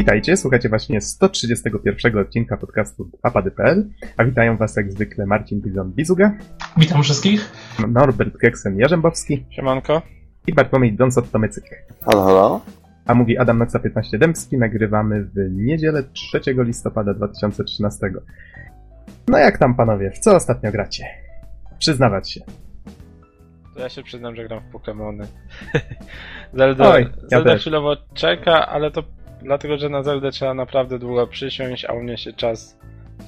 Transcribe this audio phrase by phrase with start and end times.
[0.00, 6.30] Witajcie, słuchacie właśnie 131 odcinka podcastu apady.pl, a witają was jak zwykle Marcin Bizon-Bizuga,
[6.76, 7.52] Witam wszystkich.
[7.88, 10.02] Norbert Geksen-Jarzębowski Siemanko.
[10.46, 11.64] i Bartłomiej Donsot-Tomycyk.
[12.04, 12.60] Halo, halo?
[13.06, 18.12] A mówi Adam Noca 15 Dębski, nagrywamy w niedzielę 3 listopada 2013.
[19.28, 21.04] No jak tam panowie, w co ostatnio gracie?
[21.78, 22.40] Przyznawać się.
[23.74, 25.26] To ja się przyznam, że gram w Pokémony.
[26.54, 29.02] Zelda, Oj, ja Zelda chwilowo czeka, ale to
[29.42, 32.78] dlatego, że na Zeldę trzeba naprawdę długo przysiąść, a u mnie się czas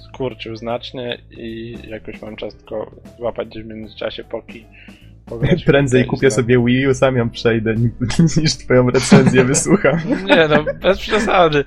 [0.09, 4.67] skurczył znacznie i jakoś mam czas tylko złapać gdzieś w międzyczasie poki.
[5.67, 7.91] Prędzej kupię sobie Wii U, sam ją przejdę, ni-
[8.43, 9.99] niż twoją recenzję wysłucham.
[10.29, 11.65] Nie no, bez przesady.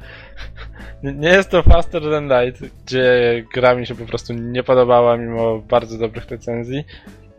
[1.03, 5.59] Nie- jest to Faster Than Light, gdzie gra mi się po prostu nie podobała mimo
[5.59, 6.83] bardzo dobrych recenzji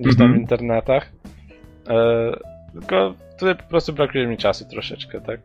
[0.01, 0.33] gdzieś tam Mhm.
[0.35, 1.13] w internetach.
[1.89, 2.33] E,
[2.73, 5.41] tylko tutaj po prostu brakuje mi czasu troszeczkę, tak?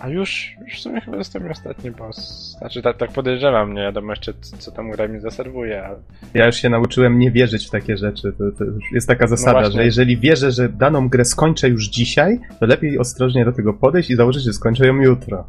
[0.00, 2.50] A już, już w sumie chyba mi ostatni boss.
[2.58, 5.96] Znaczy tak, tak podejrzewam, nie wiadomo jeszcze co tam gra mi zaserwuje, ale
[6.34, 8.32] Ja już się nauczyłem nie wierzyć w takie rzeczy.
[8.32, 12.40] To, to jest taka zasada, No że jeżeli wierzę, że daną grę skończę już dzisiaj,
[12.60, 15.48] to lepiej ostrożnie do tego podejść i założyć, że skończę ją jutro.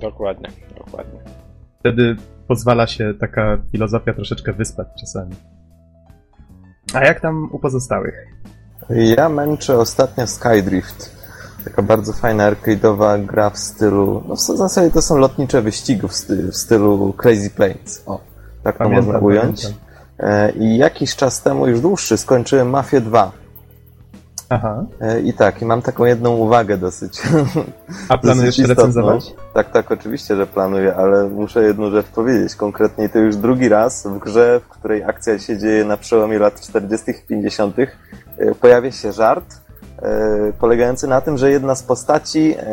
[0.00, 1.20] dokładnie, dokładnie.
[1.80, 2.16] Wtedy
[2.48, 5.34] pozwala się taka filozofia troszeczkę wyspać czasami.
[6.94, 8.26] A jak tam u pozostałych?
[8.90, 11.15] Ja męczę ostatnio Skydrift.
[11.66, 14.22] Taka bardzo fajna arcade'owa gra w stylu...
[14.28, 18.02] No w zasadzie to są lotnicze wyścigi w, sty, w stylu Crazy Planes.
[18.06, 18.20] O,
[18.62, 19.62] tak to Pamiętam, można ująć.
[19.62, 19.86] pamiętam.
[20.18, 23.32] E, I jakiś czas temu, już dłuższy, skończyłem Mafię 2.
[24.48, 24.84] Aha.
[25.00, 27.22] E, I tak, i mam taką jedną uwagę dosyć.
[28.08, 29.34] A planujesz dosyć recenzować?
[29.54, 32.54] Tak, tak, oczywiście, że planuję, ale muszę jedną rzecz powiedzieć.
[32.54, 36.60] Konkretnie to już drugi raz w grze, w której akcja się dzieje na przełomie lat
[36.60, 37.10] 40.
[37.10, 37.76] i 50.
[37.78, 37.86] e,
[38.60, 39.65] pojawia się żart
[40.58, 42.64] polegający na tym, że jedna z postaci e,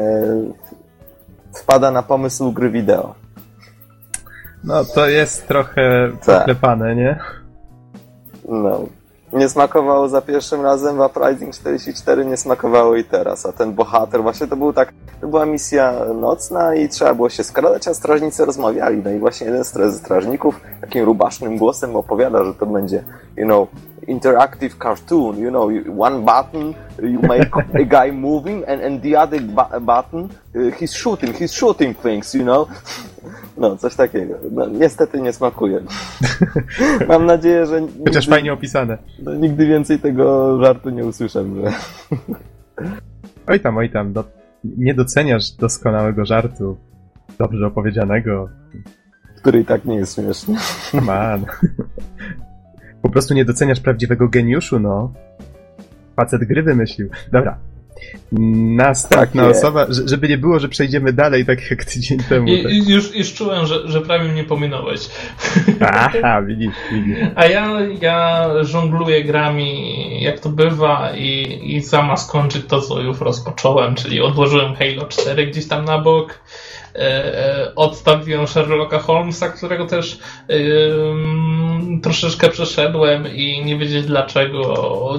[1.53, 3.15] wpada na pomysł gry wideo.
[4.63, 6.39] No to jest trochę Tak.
[6.39, 7.19] poklepane, nie?
[8.49, 8.81] No.
[9.33, 13.45] Nie smakowało za pierwszym razem w Uprising 44, nie smakowało i teraz.
[13.45, 17.43] A ten bohater, właśnie to był tak, to była misja nocna i trzeba było się
[17.43, 19.01] skradać, a strażnicy rozmawiali.
[19.05, 23.03] No i właśnie jeden z strażników takim rubasznym głosem opowiada, że to będzie,
[23.37, 23.67] you know,
[24.07, 27.49] interactive cartoon, you know, one button, you make
[27.81, 30.23] a guy moving and, and the other bu- button,
[30.55, 32.67] uh, he's shooting, he's shooting things, you know.
[33.57, 34.35] No, coś takiego.
[34.51, 35.79] No, niestety nie smakuje.
[37.09, 38.97] Mam nadzieję, że Chociaż nigdy- fajnie opisane.
[39.23, 41.71] no, nigdy więcej tego żartu nie usłyszę, że
[43.47, 44.23] Oj tam, oj tam, do...
[44.63, 46.77] nie doceniasz doskonałego żartu,
[47.39, 48.49] dobrze opowiedzianego.
[49.37, 50.55] który i tak nie jest śmieszny.
[51.01, 51.45] Man.
[53.03, 55.13] Po prostu nie doceniasz prawdziwego geniuszu, no.
[56.15, 57.09] Facet gry wymyślił.
[57.31, 57.57] Dobra.
[58.31, 62.47] Następna Tak osoba, że- żeby nie było, że przejdziemy dalej, tak jak tydzień temu.
[62.47, 62.71] I, Tak.
[62.87, 65.09] już, już czułem, że, że prawie mnie pominąłeś.
[65.81, 67.17] Aha, widzisz, widzisz.
[67.35, 73.19] A ja, ja żongluję grami, jak to bywa, i, i zamiast skończyć to, co już
[73.21, 76.39] rozpocząłem, czyli odłożyłem Halo 4 gdzieś tam na bok.
[76.95, 84.73] E, e, odstawiłem Sherlocka Holmesa, którego też em, troszeczkę przeszedłem i nie wiedzieć dlaczego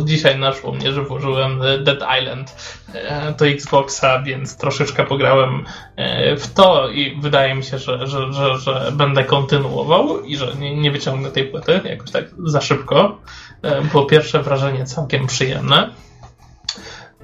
[0.04, 2.56] dzisiaj naszło mnie, że włożyłem Dead Island
[2.94, 5.64] e, do Xboxa, więc troszeczkę pograłem
[5.96, 10.54] e, w to i wydaje mi się, że, że, że, że będę kontynuował i że
[10.60, 13.18] nie, nie wyciągnę tej płyty jakoś tak za szybko,
[13.62, 15.91] e, bo pierwsze wrażenie całkiem przyjemne.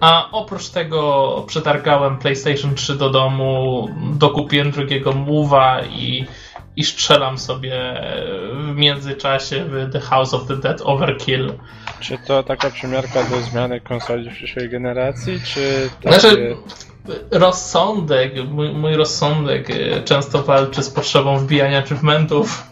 [0.00, 6.26] A oprócz tego przetargałem PlayStation 3 do domu, dokupiłem drugiego Move'a i,
[6.76, 8.02] i strzelam sobie
[8.54, 11.52] w międzyczasie w The House of the Dead Overkill.
[12.00, 16.20] Czy to taka przymiarka do zmiany konsoli w przyszłej generacji, czy takie...
[16.20, 16.56] Znaczy,
[17.30, 22.69] rozsądek, mój, mój rozsądek e, często walczy z potrzebą wbijania achievementów.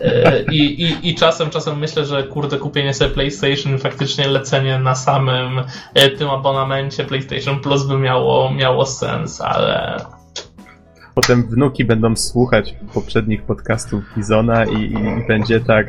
[0.00, 4.78] E, I, i, I czasem, czasem myślę, że kurde, kupienie sobie PlayStation i faktycznie lecenie
[4.78, 5.62] na samym
[5.94, 9.96] e, tym abonamencie PlayStation Plus by miało, miało sens, ale
[11.14, 15.86] Potem wnuki będą słuchać poprzednich podcastów Bizona i, i, i będzie tak.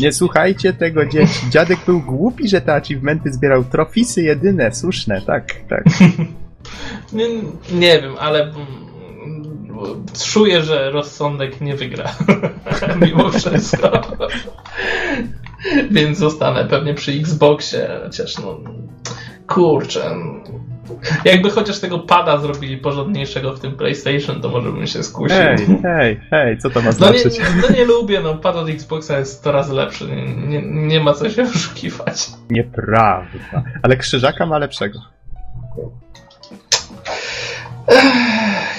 [0.00, 1.50] Nie słuchajcie tego dzieci.
[1.50, 5.84] Dziadek był głupi, że te achievementy zbierał trofisy jedyne, słuszne, tak, tak.
[7.12, 7.26] nie,
[7.72, 8.52] nie wiem, ale
[9.78, 12.12] mm, czuję, że rozsądek nie wygra.
[13.02, 14.00] Mimo wszystko.
[15.90, 18.60] Więc zostanę pewnie przy Xboxie, chociaż no
[19.46, 20.16] kurczę.
[21.24, 25.36] Jakby chociaż tego pada zrobili porządniejszego w tym PlayStation, to może bym się skusił.
[25.36, 27.40] Hej, hej, hej, co to ma No nie, znaczyć?
[27.62, 30.06] no nie lubię, no pad od Xboxa jest 100 razy lepszy.
[30.46, 32.26] Nie, nie ma co się oszukiwać.
[32.50, 33.62] Nieprawda.
[33.82, 34.98] Ale krzyżaka ma lepszego.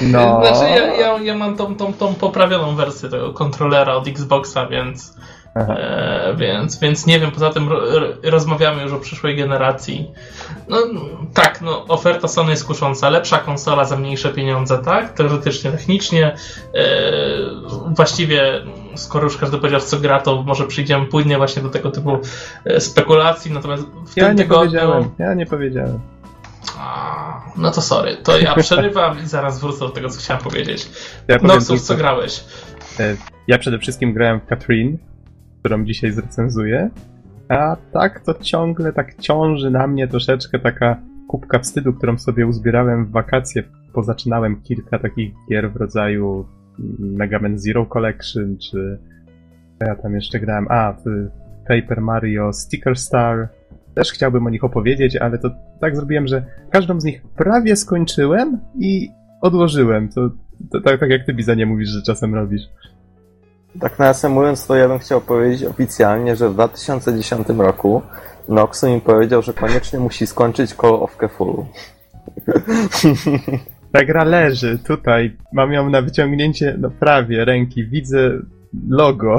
[0.02, 0.42] No.
[0.42, 5.16] Znaczy ja, ja, ja mam tą, tą, tą poprawioną wersję tego kontrolera od Xboxa, więc,
[5.56, 10.12] e, więc, więc nie wiem, poza tym ro, ro, rozmawiamy już o przyszłej generacji.
[10.70, 10.78] No
[11.34, 15.14] tak, no oferta Sony jest kusząca, lepsza konsola za mniejsze pieniądze, tak?
[15.14, 16.36] Teoretycznie, technicznie.
[16.74, 16.86] E,
[17.96, 18.62] właściwie,
[18.96, 22.18] skoro już każdy powiedział co gra, to może przyjdziemy później właśnie do tego typu
[22.66, 24.66] e, spekulacji, natomiast w Ja tym nie tygodniu...
[24.66, 26.00] powiedziałem, ja nie powiedziałem.
[27.58, 30.90] No to sorry, to ja przerywam i zaraz wrócę do tego, co chciałem powiedzieć.
[31.28, 32.44] Ja No cóż, co grałeś?
[33.00, 33.16] E,
[33.48, 34.98] Ja przede wszystkim grałem w Katrin,
[35.60, 36.90] którą dzisiaj zrecenzuję,
[37.50, 43.06] a tak to ciągle tak ciąży na mnie troszeczkę taka kubka wstydu, którą sobie uzbierałem
[43.06, 43.64] w wakacje.
[43.94, 46.46] Pozaczynałem kilka takich gier w rodzaju
[47.00, 49.00] Mega Man Zero Collection, czy
[49.80, 50.96] ja tam jeszcze grałem, a,
[51.68, 53.50] Paper Mario Sticker Star.
[53.96, 55.50] Też chciałbym o nich opowiedzieć, ale to
[55.82, 59.10] tak zrobiłem, że każdą z nich prawie skończyłem i
[59.42, 60.10] odłożyłem.
[60.10, 60.30] To,
[60.72, 62.62] to tak, tak jak ty, Biza, nie mówisz, że czasem robisz.
[63.80, 68.02] Tak nawiasem mówiąc, to ja bym chciał powiedzieć oficjalnie, że w 2010 roku
[68.50, 71.66] Noxu mi powiedział, że koniecznie musi skończyć Call of Cthulhu.
[73.94, 75.38] Ta gra leży tutaj.
[75.54, 77.88] Mam ją na wyciągnięcie, no prawie, ręki.
[77.88, 78.32] Widzę
[78.90, 79.38] logo.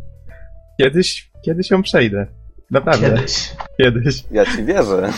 [0.78, 2.26] kiedyś, kiedyś ją przejdę.
[2.70, 3.10] Naprawdę.
[3.10, 3.50] Kiedyś.
[3.76, 4.24] Kiedyś.
[4.30, 5.12] Ja ci wierzę.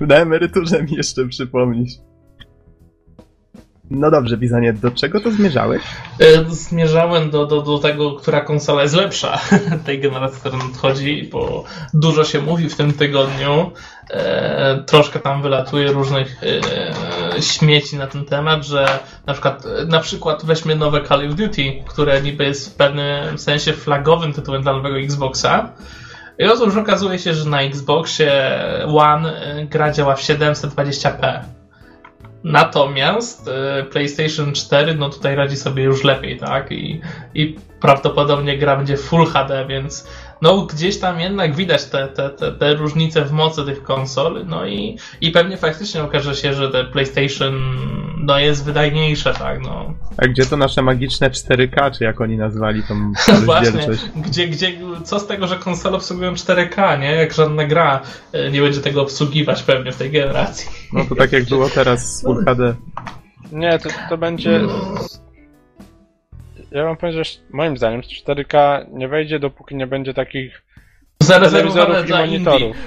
[0.08, 1.92] Na emeryturze mi jeszcze przypomnisz.
[3.90, 5.82] No dobrze, Bizanie, do czego to zmierzałeś?
[6.20, 9.40] E, Zmierzałem do, do, do tego, która konsola jest lepsza
[9.86, 11.64] tej generacji, która nadchodzi, bo
[11.94, 13.70] dużo się mówi w tym tygodniu.
[14.10, 16.36] E, troszkę tam wylatuje różnych
[17.36, 21.62] e, śmieci na ten temat, że na przykład, na przykład weźmy nowe Call of Duty,
[21.86, 25.72] które niby jest w pewnym sensie flagowym tytułem dla nowego Xboxa.
[26.38, 28.32] I otóż okazuje się, że na Xboxie
[28.86, 31.40] One e, gra działa w 720p.
[32.48, 36.72] Natomiast e, PlayStation 4 no tutaj radzi sobie już lepiej, tak?
[36.72, 37.00] I,
[37.34, 40.08] I prawdopodobnie gra będzie Full HD, więc
[40.42, 44.66] no gdzieś tam jednak widać te, te, te, te różnice w mocy tych konsol, no
[44.66, 47.62] i, i pewnie faktycznie okaże się, że te PlayStation
[48.28, 49.62] no jest wydajniejsze, tak?
[49.62, 49.94] No.
[50.16, 52.94] A gdzie to nasze magiczne 4K, czy jak oni nazwali tą
[53.44, 54.02] Właśnie, rozdzielczość?
[54.16, 54.72] gdzie, gdzie,
[55.04, 57.10] co z tego, że konsole obsługują 4K, nie?
[57.10, 58.00] Jak żadna gra
[58.32, 60.70] e, nie będzie tego obsługiwać pewnie w tej generacji.
[60.92, 62.74] No to tak jak było teraz z Full HD.
[63.52, 64.60] Nie, to, to będzie.
[66.70, 70.62] Ja wam powiem, że moim zdaniem 4K nie wejdzie, dopóki nie będzie takich
[71.28, 72.76] telewizorów i monitorów.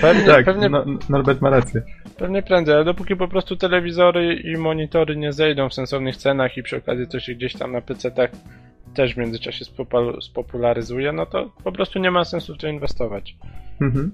[0.00, 1.82] Pewnie, Tak, pewnie, no, Norbert ma rację.
[2.18, 6.62] pewnie prędzej, ale dopóki po prostu telewizory i monitory nie zejdą w sensownych cenach i
[6.62, 8.30] przy okazji to się gdzieś tam na PC-tach
[8.94, 13.36] też w międzyczasie spopul- spopularyzuje, no to po prostu nie ma sensu w to inwestować.
[13.80, 14.12] Mhm.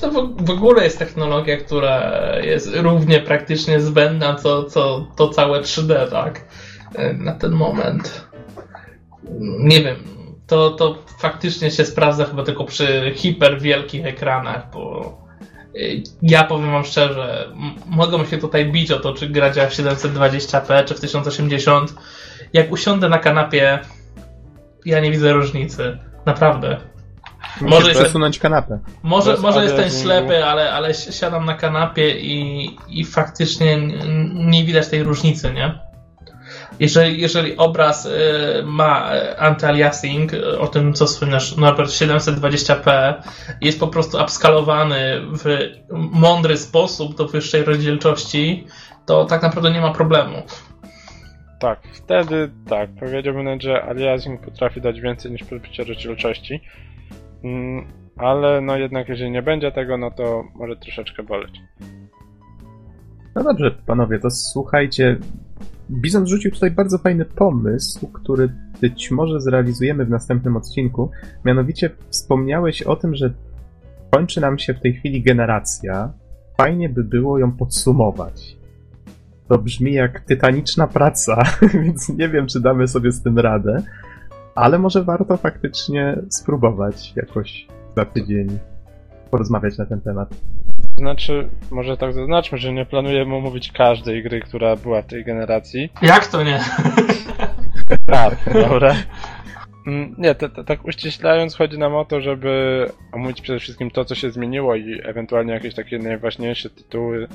[0.00, 2.12] To w, w ogóle jest technologia, która
[2.42, 6.44] jest równie praktycznie zbędna, co, co to całe 3D, tak?
[7.18, 8.28] Na ten moment.
[9.58, 9.96] Nie wiem.
[10.46, 15.16] To, to faktycznie się sprawdza chyba tylko przy hiper wielkich ekranach, bo
[15.74, 15.78] e,
[16.22, 17.52] ja powiem wam szczerze,
[17.86, 21.94] mogą się tutaj bić o to, czy gra działa w 720p, czy w 1080.
[22.52, 23.78] Jak usiądę na kanapie,
[24.84, 25.98] ja nie widzę różnicy.
[26.26, 26.76] Naprawdę.
[27.60, 28.78] Może Musisz jest- przesunąć kanapę.
[29.02, 33.78] Może, Bez może jestem ślepy, ale, ale si- siadam na kanapie i, i faktycznie
[34.34, 35.78] nie widać tej różnicy, nie?
[36.80, 38.10] Jeżeli, jeżeli obraz y,
[38.64, 43.14] ma y, anti-aliasing, y, o tym co wspominasz, Norbert 720p,
[43.60, 45.44] jest po prostu upskalowany w
[46.12, 48.66] mądry sposób do wyższej rozdzielczości,
[49.06, 50.42] to tak naprawdę nie ma problemu.
[51.60, 56.60] Tak, wtedy tak, powiedziałbym nawet, że aliasing potrafi dać więcej niż podbicie rozdzielczości.
[57.44, 61.60] Mm, ale no jednak jeżeli nie będzie tego, no to może troszeczkę boleć.
[63.34, 65.16] No dobrze, panowie, to słuchajcie.
[65.90, 71.10] Bizon rzucił tutaj bardzo fajny pomysł, który być może zrealizujemy w następnym odcinku.
[71.44, 73.34] Mianowicie wspomniałeś o tym, że
[74.10, 76.12] kończy nam się w tej chwili generacja.
[76.58, 78.56] Fajnie by było ją podsumować.
[79.48, 81.42] To brzmi jak tytaniczna praca,
[81.84, 83.82] więc nie wiem, czy damy sobie z tym radę,
[84.54, 88.58] ale może warto faktycznie spróbować jakoś za tydzień
[89.30, 90.34] porozmawiać na ten temat.
[90.96, 95.92] Znaczy, może tak zaznaczmy, że nie planujemy omówić każdej gry, która była w tej generacji.
[96.02, 96.60] Jak to nie?
[98.06, 98.94] Tak, dobra.
[99.86, 104.04] Mm, Nie, to, to, tak uściślając, chodzi nam o to, żeby omówić przede wszystkim to,
[104.04, 107.28] co się zmieniło i ewentualnie jakieś takie najważniejsze tytuły,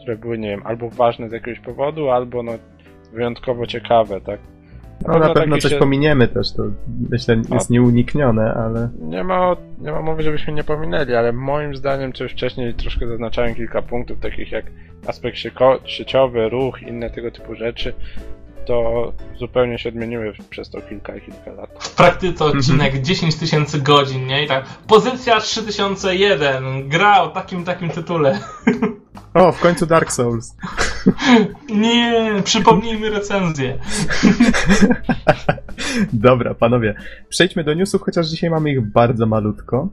[0.00, 2.52] które były, nie wiem, albo ważne z jakiegoś powodu, albo no
[3.12, 4.40] wyjątkowo ciekawe, tak?
[5.06, 5.78] No na pewno coś się...
[5.78, 6.62] pominiemy też, to
[7.10, 8.88] myślę jest nieuniknione, ale...
[9.00, 13.54] Nie ma, nie ma mowy, żebyśmy nie pominęli, ale moim zdaniem, już wcześniej troszkę zaznaczałem
[13.54, 14.64] kilka punktów, takich jak
[15.06, 15.36] aspekt
[15.84, 17.92] sieciowy, ruch, inne tego typu rzeczy,
[18.68, 21.70] to zupełnie się odmieniły przez to kilka i kilka lat.
[21.78, 24.44] W praktyce odcinek 10 tysięcy godzin, nie?
[24.44, 28.38] I tak, pozycja 3001, gra o takim, takim tytule.
[29.34, 30.56] O, w końcu Dark Souls.
[31.84, 33.78] Nie, przypomnijmy recenzję.
[36.12, 36.94] Dobra, panowie,
[37.28, 39.88] przejdźmy do newsów, chociaż dzisiaj mamy ich bardzo malutko.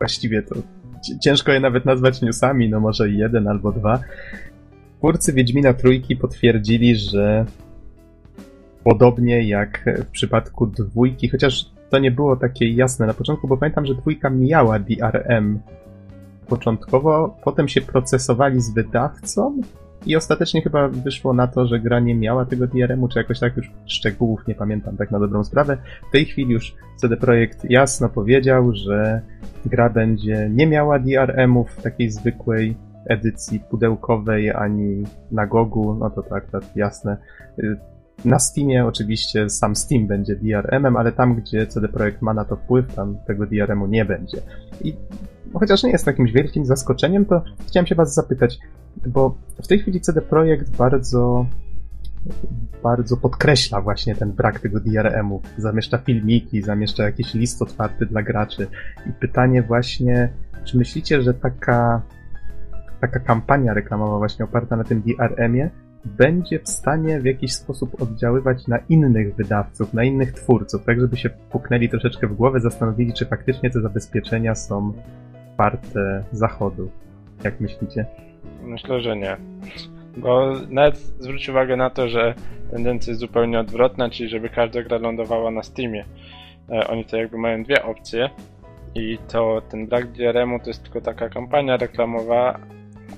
[0.00, 0.54] Właściwie to
[1.24, 4.00] ciężko je nawet nazwać newsami, no może jeden albo dwa.
[5.02, 7.44] Twórcy Wiedźmina Trójki potwierdzili, że
[8.84, 13.86] podobnie jak w przypadku dwójki, chociaż to nie było takie jasne na początku, bo pamiętam,
[13.86, 15.60] że dwójka miała DRM
[16.48, 19.60] początkowo, potem się procesowali z wydawcą
[20.06, 23.56] i ostatecznie chyba wyszło na to, że gra nie miała tego DRM-u, czy jakoś tak
[23.56, 25.78] już szczegółów nie pamiętam tak na dobrą sprawę.
[26.08, 29.20] W tej chwili już CD Projekt jasno powiedział, że
[29.66, 36.22] gra będzie nie miała DRM-u w takiej zwykłej edycji pudełkowej, ani na Gogu, no to
[36.22, 37.16] tak, tak, jasne.
[37.58, 37.76] Y,
[38.24, 42.56] na Steamie oczywiście sam Steam będzie DRM-em, ale tam, gdzie CD Projekt ma na to
[42.56, 44.38] wpływ, tam tego DRM-u nie będzie.
[44.80, 44.96] I
[45.54, 48.58] chociaż nie jest jakimś wielkim zaskoczeniem, to chciałem się was zapytać,
[49.06, 51.46] bo w tej chwili CD Projekt bardzo
[52.82, 55.40] bardzo podkreśla właśnie ten brak tego DRM-u.
[55.58, 58.66] Zamieszcza filmiki, zamieszcza jakiś list otwarty dla graczy.
[59.06, 60.32] I pytanie właśnie,
[60.64, 62.02] czy myślicie, że taka
[63.02, 65.70] taka kampania reklamowa właśnie oparta na tym DRM-ie
[66.04, 71.16] będzie w stanie w jakiś sposób oddziaływać na innych wydawców, na innych twórców, tak żeby
[71.16, 74.92] się puknęli troszeczkę w głowę, zastanowili, czy faktycznie te zabezpieczenia są
[75.58, 76.90] warte zachodu.
[77.44, 78.06] Jak myślicie?
[78.62, 79.36] Myślę, że nie.
[80.16, 82.34] Bo nawet zwróć uwagę na to, że
[82.70, 86.04] tendencja jest zupełnie odwrotna, czyli żeby każda gra lądowała na Steamie.
[86.70, 88.30] E, oni to jakby mają dwie opcje
[88.94, 92.58] i to ten brak DRM-u to jest tylko taka kampania reklamowa,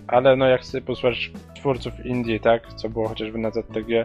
[0.07, 4.05] ale no jak sobie posłuchasz twórców indie, tak, co było chociażby na ZTG,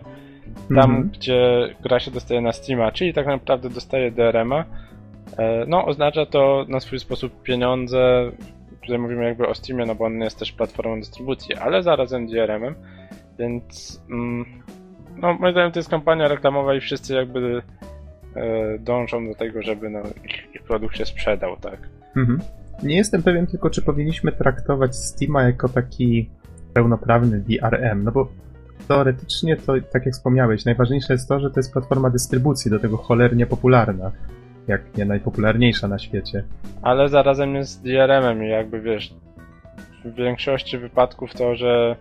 [0.75, 1.10] tam mhm.
[1.10, 4.65] gdzie gra się dostaje na Steama, czyli tak naprawdę dostaje DRM-a,
[5.38, 8.31] e, no oznacza to na swój sposób pieniądze,
[8.81, 12.75] tutaj mówimy jakby o Steamie, no bo on jest też platformą dystrybucji, ale zarazem DRM-em,
[13.39, 14.46] więc mm,
[15.17, 17.62] no moim zdaniem to jest kampania reklamowa i wszyscy jakby
[18.36, 21.79] e, dążą do tego, żeby no, ich, ich produkt się sprzedał, tak.
[22.17, 22.39] Mhm.
[22.83, 26.29] Nie jestem pewien tylko, czy powinniśmy traktować Steama jako taki
[26.74, 28.27] pełnoprawny DRM, no bo
[28.88, 32.98] teoretycznie to, tak jak wspomniałeś, najważniejsze jest to, że to jest platforma dystrybucji, do tego
[32.98, 34.12] cholernie popularna,
[34.67, 36.43] jak nie najpopularniejsza na świecie.
[36.81, 39.13] Ale zarazem jest DRM-em i jakby wiesz,
[40.05, 41.95] w większości wypadków to, że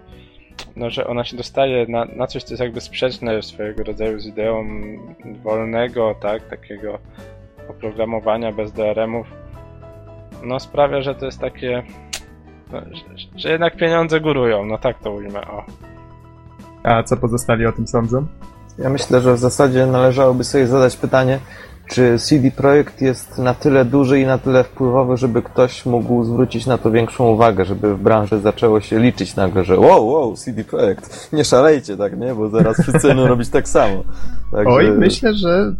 [0.76, 4.26] no, że ona się dostaje na, na coś, co jest jakby sprzeczne swojego rodzaju z
[4.26, 4.68] ideą
[5.42, 6.98] wolnego, tak, takiego
[7.70, 9.26] oprogramowania bez DRM-ów,
[10.44, 11.82] no sprawia, że to jest takie,
[12.72, 15.64] no, że, że, jednak pieniądze górują, no tak to ujmę, o.
[16.82, 18.26] A co pozostali o tym sądzą?
[18.78, 21.38] Ja myślę, że w zasadzie należałoby sobie zadać pytanie,
[21.88, 26.66] czy CD Projekt jest na tyle duży i na tyle wpływowy, żeby ktoś mógł zwrócić
[26.66, 30.64] na to większą uwagę, żeby w branży zaczęło się liczyć nagle, że wow, wow, CD
[30.64, 32.34] Projekt, nie szalejcie tak, nie?
[32.34, 34.04] Bo zaraz wszyscy będą robić tak samo.
[34.52, 34.72] Także...
[34.72, 35.74] Oj, myślę, że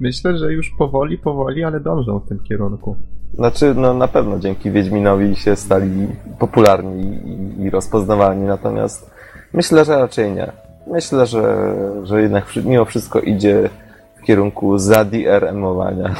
[0.00, 2.96] myślę, że już powoli, powoli, ale dążą w tym kierunku.
[3.34, 9.10] Znaczy, no na pewno dzięki Wiedźminowi się stali popularni i, i rozpoznawalni, natomiast
[9.52, 10.52] myślę, że raczej nie.
[10.86, 11.66] Myślę, że,
[12.02, 13.70] że jednak mimo wszystko idzie
[14.16, 16.14] w kierunku zadrm-owania.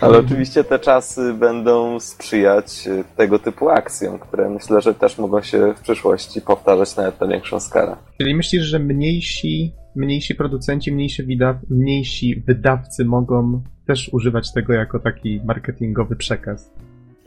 [0.00, 5.74] Ale oczywiście te czasy będą sprzyjać tego typu akcjom, które myślę, że też mogą się
[5.76, 7.96] w przyszłości powtarzać nawet na większą skalę.
[8.18, 14.98] Czyli myślisz, że mniejsi, mniejsi producenci, mniejsi, wydaw mniejsi wydawcy mogą też używać tego jako
[14.98, 16.70] taki marketingowy przekaz.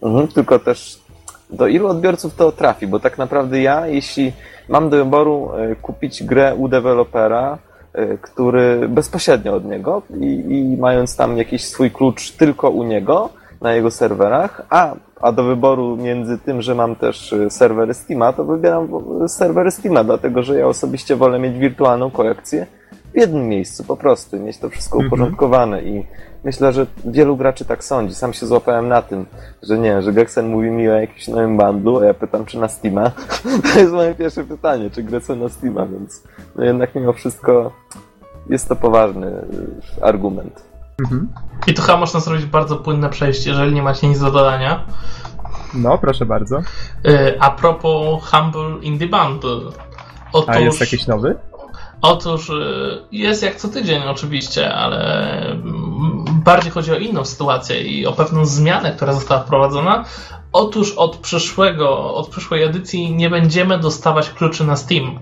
[0.02, 1.00] Mhm, tylko też
[1.50, 4.32] do ilu odbiorców to trafi, bo tak naprawdę ja, jeśli
[4.70, 7.58] mam do wyboru e, kupić grę u dewelopera,
[8.22, 13.30] który bezpośrednio od niego i, i mając tam jakiś swój klucz tylko u niego,
[13.62, 18.34] na jego serwerach, a, a do wyboru między tym, że mam też e, serwery Steama,
[18.34, 18.88] to wybieram
[19.28, 22.68] serwery Steama, dlatego że ja osobiście wolę mieć wirtualną kolekcję
[23.20, 25.08] jednym miejscu, po prostu, mieć to wszystko mhm.
[25.08, 26.06] uporządkowane i
[26.44, 28.16] myślę, że wielu graczy tak sądzi.
[28.16, 29.26] Sam się złapałem na tym,
[29.64, 32.68] że nie, że Gexen mówi mi o jakimś nowym bundlu, a ja pytam, czy na
[32.68, 33.12] Steama.
[33.74, 36.24] To jest moje pierwsze pytanie, czy grę na Steama, więc
[36.56, 37.72] no jednak mimo wszystko
[38.50, 40.64] jest to poważny y, argument.
[41.00, 41.30] Mhm.
[41.68, 44.86] I tu chyba można zrobić bardzo płynne przejście, jeżeli nie macie nic do dodania.
[45.74, 46.58] No, proszę bardzo.
[47.06, 49.72] Y, a propos Humble Indie Bundle.
[50.34, 51.36] Otóż, a jest jakiś nowy?
[52.02, 52.54] Otóż y,
[53.12, 58.46] jest jak co tydzień oczywiście, ale mm, bardziej chodzi o inną sytuację i o pewną
[58.46, 60.06] zmianę, która została wprowadzona.
[60.54, 65.20] Otóż od przyszłego, od przyszłej edycji nie będziemy dostawać kluczy na Steam.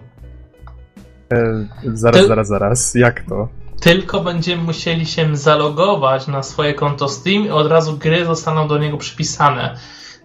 [1.34, 2.96] E, zaraz, Ty- zaraz, zaraz.
[2.96, 3.48] Jak to?
[3.82, 8.78] Tylko będziemy musieli się zalogować na swoje konto Steam i od razu gry zostaną do
[8.78, 9.78] niego przypisane.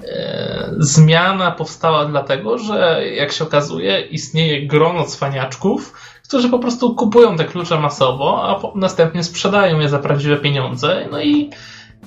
[0.05, 5.93] E, Zmiana powstała dlatego, że jak się okazuje, istnieje grono cwaniaczków,
[6.25, 11.09] którzy po prostu kupują te klucze masowo, a następnie sprzedają je za prawdziwe pieniądze.
[11.11, 11.51] No i,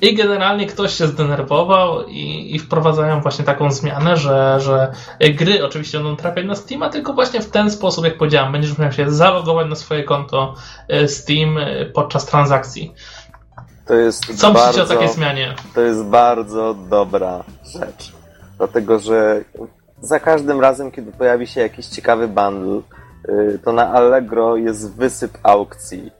[0.02, 5.98] i generalnie ktoś się zdenerwował i, i wprowadzają właśnie taką zmianę, że, że gry oczywiście
[5.98, 9.70] będą trafiać na Steama, tylko właśnie w ten sposób, jak powiedziałem, będziesz musiał się zalogować
[9.70, 10.56] na swoje konto
[10.88, 12.94] e, Steam e, podczas transakcji.
[13.86, 15.56] To jest Co myślicie bardzo, o takiej zmianie?
[15.76, 17.44] to jest bardzo dobra
[17.74, 18.12] rzecz.
[18.58, 19.44] Dlatego, że
[20.02, 22.82] za każdym razem, kiedy pojawi się jakiś ciekawy bundle,
[23.64, 26.12] to na Allegro jest wysyp aukcji.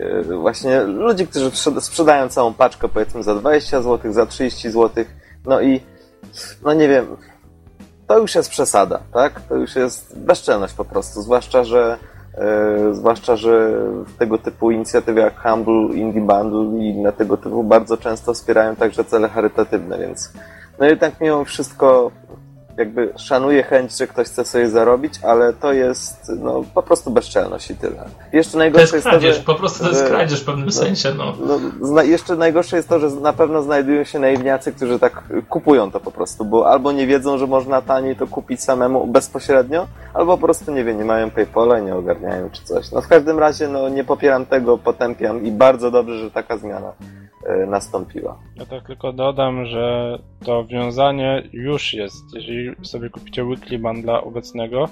[0.00, 5.04] Y, Właśnie ludzi, którzy sprzed- sprzedają całą paczkę, powiedzmy za 20 zł, za 30 zł,
[5.46, 5.80] no i
[6.64, 7.06] no nie wiem,
[8.06, 9.40] to już jest przesada, tak?
[9.40, 11.98] To już jest bezczelność po prostu, zwłaszcza, że
[12.34, 13.72] e, zwłaszcza, że
[14.18, 19.04] tego typu inicjatywy jak Humble, Indie Bundle i inne tego typu bardzo często wspierają także
[19.04, 20.32] cele charytatywne, więc
[20.78, 22.10] no jednak mimo wszystko
[22.78, 27.70] jakby szanuję chęć, że ktoś chce sobie zarobić, ale to jest no, po prostu bezczelność
[27.70, 28.04] i tyle.
[28.32, 30.72] Jeszcze To najgorsze jest jest to, kradzież, że po prostu to jest kradzież w pewnym
[30.72, 31.34] sensie, no.
[31.46, 35.90] no, zna, jeszcze najgorsze jest to, że na pewno znajdują się naiwniacy, którzy tak kupują
[35.90, 40.38] to po prostu, bo albo nie wiedzą, że można taniej to kupić samemu bezpośrednio, albo
[40.38, 42.92] po prostu nie wiem, nie mają PayPala, nie ogarniają czy coś.
[42.92, 46.92] No w każdym razie no, nie popieram tego, potępiam i bardzo dobrze, że taka zmiana
[47.46, 48.38] e, nastąpiła.
[48.56, 52.24] Ja tak tylko dodam, że to wiązanie już jest.
[52.34, 54.88] Jeżeli sobie kupicie weekly bundla obecnego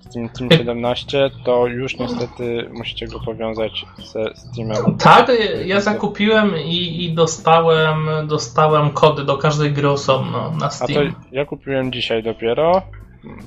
[0.00, 4.96] z Team, Team 17, to już niestety musicie go powiązać ze Steamem.
[4.98, 5.32] Tak,
[5.66, 11.14] ja zakupiłem i, i dostałem, dostałem kody do każdej gry osobno na A to Steam.
[11.32, 12.82] ja kupiłem dzisiaj dopiero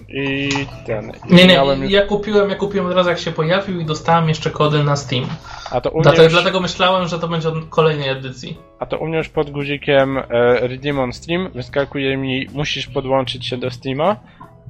[0.09, 0.49] i
[0.85, 1.11] ten.
[1.29, 4.29] i Nie, nie, już- ja kupiłem, ja kupiłem od razu jak się pojawił i dostałem
[4.29, 5.25] jeszcze kody na Steam.
[5.71, 8.57] A to, u mnie Dlatego, już, dlatego myślałem, że to będzie od kolejnej edycji.
[8.79, 10.23] a to u mnie już pod guzikiem e,
[10.67, 14.15] Redeem on Steam wyskakuje mi musisz podłączyć się do Steama.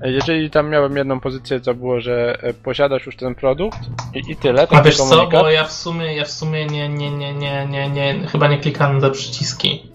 [0.01, 3.79] E, Jeżeli tam miałem jedną pozycję, co było, że e, posiadasz już ten produkt
[4.13, 5.41] i, i tyle, A wiesz co, komunikat.
[5.41, 8.57] bo ja w sumie, ja w sumie nie, nie, nie, nie, nie, nie, chyba nie
[8.57, 9.92] klikałem na te przyciski.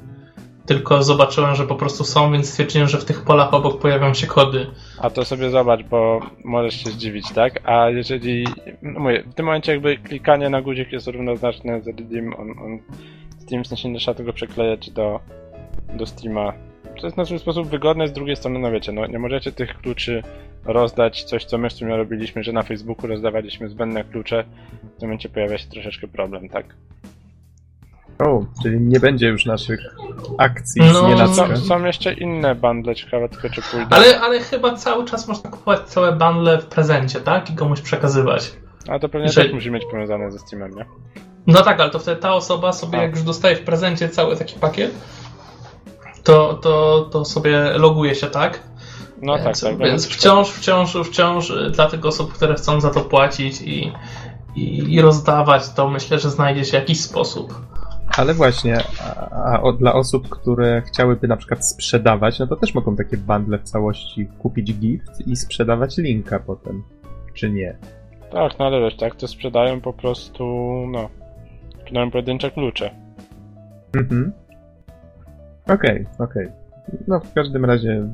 [0.69, 4.27] Tylko zobaczyłem, że po prostu są, więc stwierdziłem, że w tych polach obok pojawią się
[4.27, 4.67] kody.
[4.99, 7.61] A to sobie zobacz, bo możesz się zdziwić, tak?
[7.69, 8.47] A jeżeli.
[8.83, 12.79] No mówię, w tym momencie jakby klikanie na guzik jest równoznaczne z Redeem on, on
[13.39, 15.21] Steam, w sensie nie trzeba tego przeklejać do,
[15.95, 16.53] do Steama.
[17.01, 19.79] To jest na swój sposób wygodne, z drugiej strony, no wiecie, no nie możecie tych
[19.79, 20.23] kluczy
[20.65, 24.45] rozdać, coś co my w sumie robiliśmy, że na Facebooku rozdawaliśmy zbędne klucze.
[24.97, 26.75] W tym momencie pojawia się troszeczkę problem, tak?
[28.19, 29.81] O, czyli nie będzie już naszych
[30.39, 31.57] akcji No, z Są, nienacka.
[31.57, 33.87] są jeszcze inne bundle, ciekawe tylko czy pójdą.
[33.91, 37.51] Ale, ale chyba cały czas można kupować całe bundle w prezencie, tak?
[37.51, 38.53] I komuś przekazywać.
[38.89, 40.85] A to pewnie Jeżeli- też musi mieć powiązane ze Steamem, nie?
[41.47, 43.03] No tak, ale to wtedy ta osoba sobie, A.
[43.03, 44.95] jak już dostaje w prezencie cały taki pakiet,
[46.25, 48.61] to, to, to sobie loguje się, tak?
[49.23, 49.79] No więc, tak, tak.
[49.79, 53.93] Więc wciąż, wciąż, wciąż dla tych osób, które chcą za to płacić i,
[54.55, 57.55] i, i rozdawać, to myślę, że znajdzie się jakiś sposób.
[58.17, 58.79] Ale właśnie,
[59.31, 63.59] a, a dla osób, które chciałyby na przykład sprzedawać, no to też mogą takie bundle
[63.59, 66.83] w całości kupić gift i sprzedawać linka potem.
[67.35, 67.77] Czy nie?
[68.33, 70.45] Tak, no ale wiesz, tak, to sprzedają po prostu,
[70.91, 71.09] no,
[71.81, 72.91] sprzedają pojedyncze klucze.
[73.97, 74.33] Mhm.
[75.69, 76.49] Okej, okej.
[77.09, 78.09] No w każdym razie,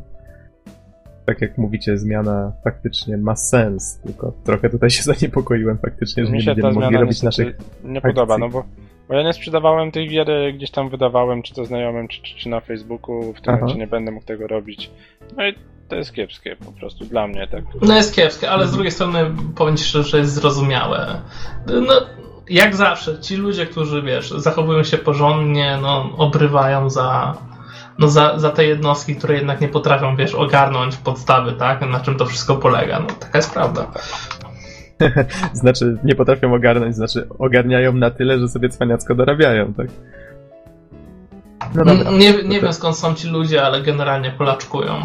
[1.27, 6.39] tak jak mówicie, zmiana faktycznie ma sens, tylko trochę tutaj się zaniepokoiłem faktycznie, że Mi
[6.39, 7.57] nie będziemy mogli robić naszych...
[7.85, 8.41] nie podoba, akcji.
[8.41, 8.65] no bo,
[9.09, 12.49] bo ja nie sprzedawałem tych gier, gdzieś tam wydawałem, czy to znajomym, czy, czy, czy
[12.49, 13.61] na Facebooku, w tym Aha.
[13.61, 14.91] momencie nie będę mógł tego robić.
[15.37, 15.55] No i
[15.89, 17.65] to jest kiepskie po prostu dla mnie, tak.
[17.83, 21.21] No jest kiepskie, ale z drugiej strony powiem ci szczerze, że jest zrozumiałe.
[21.67, 21.95] No,
[22.49, 27.35] jak zawsze, ci ludzie, którzy, wiesz, zachowują się porządnie, no, obrywają za,
[27.99, 32.17] no, za, za te jednostki, które jednak nie potrafią, wiesz, ogarnąć podstawy, tak, na czym
[32.17, 33.01] to wszystko polega.
[33.01, 33.93] No, taka jest prawda.
[35.53, 39.87] Znaczy, nie potrafią ogarnąć, znaczy ogarniają na tyle, że sobie cwaniacko dorabiają, tak?
[41.75, 42.11] No dobra.
[42.11, 44.93] Nie, nie wiem skąd są ci ludzie, ale generalnie polaczkują.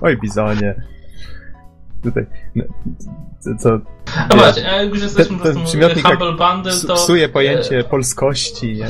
[0.00, 0.74] Oj, bizonie.
[2.02, 2.26] Tutaj.
[2.54, 2.64] No,
[3.38, 3.70] co, co
[4.30, 6.94] No właśnie, a jak już jesteśmy Ten- po ten Humble Bundle, to...
[6.94, 8.86] psuje pojęcie polskości, nie?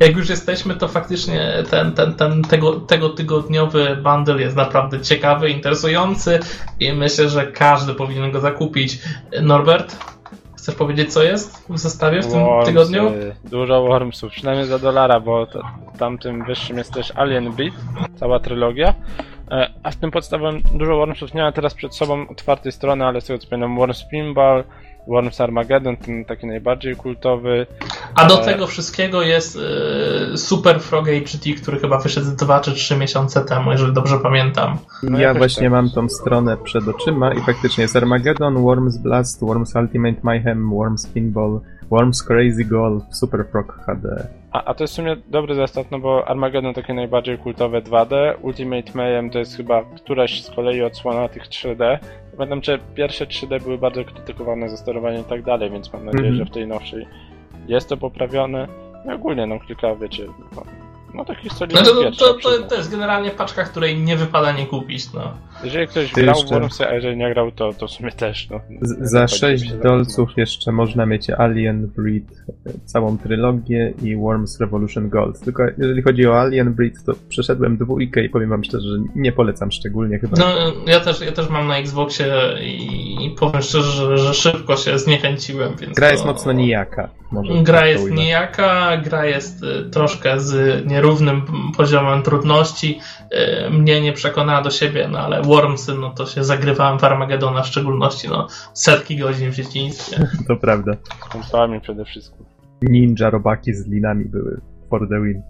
[0.00, 5.50] Jak już jesteśmy, to faktycznie ten, ten, ten tego, tego tygodniowy bundle jest naprawdę ciekawy,
[5.50, 6.40] interesujący
[6.80, 8.98] i myślę, że każdy powinien go zakupić.
[9.42, 9.96] Norbert,
[10.56, 13.12] chcesz powiedzieć, co jest w zestawie w tym Wormsy, tygodniu?
[13.44, 15.62] Dużo Wormsów, przynajmniej za dolara, bo to,
[15.98, 17.74] tamtym wyższym jest też Alien Beat,
[18.16, 18.94] cała trylogia.
[19.50, 23.20] E, A w tym podstawowym dużo Wormsów nie ma teraz przed sobą otwartej strony, ale
[23.20, 24.64] z tego co pamiętam Worms Pinball,
[25.06, 27.66] Worms Armageddon, ten taki najbardziej kultowy.
[28.14, 29.58] A do e, tego wszystkiego jest
[30.32, 34.78] e, Super Frog HT, który chyba wyszedł 2 czy 3 miesiące temu, jeżeli dobrze pamiętam.
[35.02, 35.72] No ja właśnie tak.
[35.72, 41.06] mam tą stronę przed oczyma i faktycznie jest Armageddon, Worms Blast, Worms Ultimate Mayhem, Worms
[41.06, 44.28] Pinball, Worms Crazy Golf, Super Frog HD.
[44.56, 48.34] A, a to jest w sumie dobry zestaw, no bo Armageddon takie najbardziej kultowe 2D,
[48.42, 51.98] Ultimate Mayhem to jest chyba któraś z kolei odsłona tych 3D.
[52.36, 56.28] Pamiętam, że pierwsze 3D były bardzo krytykowane za sterowanie i tak dalej, więc mam nadzieję,
[56.28, 56.44] Mhm.
[56.44, 57.06] że w tej nowszej
[57.68, 58.68] jest to poprawione.
[59.04, 60.62] No i ogólnie, no kilka, wiecie, no,
[61.14, 64.66] no takich solidnych Znaczy, to, to, to, to jest generalnie paczka, której nie wypada nie
[64.66, 65.12] kupić.
[65.12, 65.32] No.
[65.64, 68.50] Jeżeli ktoś Ty grał w Wormsy, a jeżeli nie grał, to, to w sumie też,
[68.50, 68.60] no.
[68.82, 72.44] Z, za Tak, 6 się dolców jeszcze można mieć Alien Breed,
[72.84, 75.40] całą trylogię i Worms Revolution Gold.
[75.40, 79.32] Tylko jeżeli chodzi o Alien Breed, to przeszedłem dwójkę i powiem wam szczerze, że nie
[79.32, 80.36] polecam szczególnie chyba.
[80.38, 80.46] No,
[80.86, 82.26] ja też, ja też mam na Xboxie
[82.62, 85.96] i, i powiem szczerze, że, że szybko się zniechęciłem, więc.
[85.96, 87.08] Gra jest to- mocno nijaka.
[87.32, 88.16] Może Gra tak jest ujmę.
[88.16, 91.42] nijaka, gra jest y, troszkę z nierównym
[91.76, 93.00] poziomem trudności.
[93.66, 97.62] Y, Mnie nie przekonała do siebie, no ale Wormsy, no to się zagrywałem w Armagedona
[97.62, 100.28] w szczególności, no setki godzin w dzieciństwie.
[100.48, 100.92] To prawda.
[101.26, 102.46] Z kontrolami przede wszystkim.
[102.82, 104.60] Ninja robaki z linami były
[104.90, 105.42] for the win.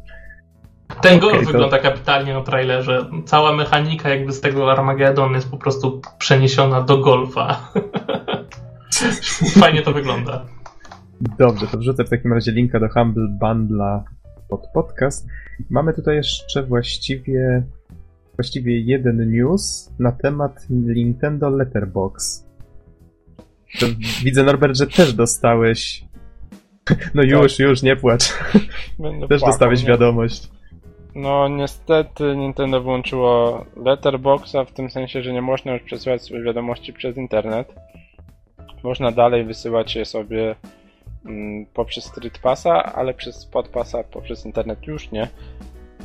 [1.02, 3.10] Ten to- wygląda kapitalnie na trailerze.
[3.24, 7.56] Cała mechanika jakby z tego Armagedon jest po prostu przeniesiona do golfa.
[9.60, 10.44] Fajnie to wygląda.
[11.20, 14.04] Dobrze, to wrzucę w takim razie linka do Humble Bundla
[14.48, 15.26] pod podcast.
[15.70, 17.62] Mamy tutaj jeszcze właściwie
[18.34, 22.46] właściwie jeden news na temat Nintendo Letterbox.
[23.80, 23.86] To
[24.24, 26.04] widzę, Norbert, że też dostałeś.
[27.14, 28.32] No już, już, nie płacz.
[28.98, 29.88] Będę Też płakał, dostałeś nie?
[29.88, 30.50] wiadomość.
[31.14, 37.16] No niestety Nintendo włączyło Letterboxa w tym sensie, że nie można już przesyłać wiadomości przez
[37.16, 37.74] internet.
[38.82, 40.56] Można dalej wysyłać je sobie
[41.74, 45.28] poprzez Street Passa, ale przez Spotpassa poprzez internet już nie.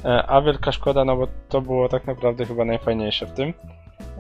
[0.06, 3.54] E, A wielka szkoda, no bo to było tak naprawdę chyba najfajniejsze w tym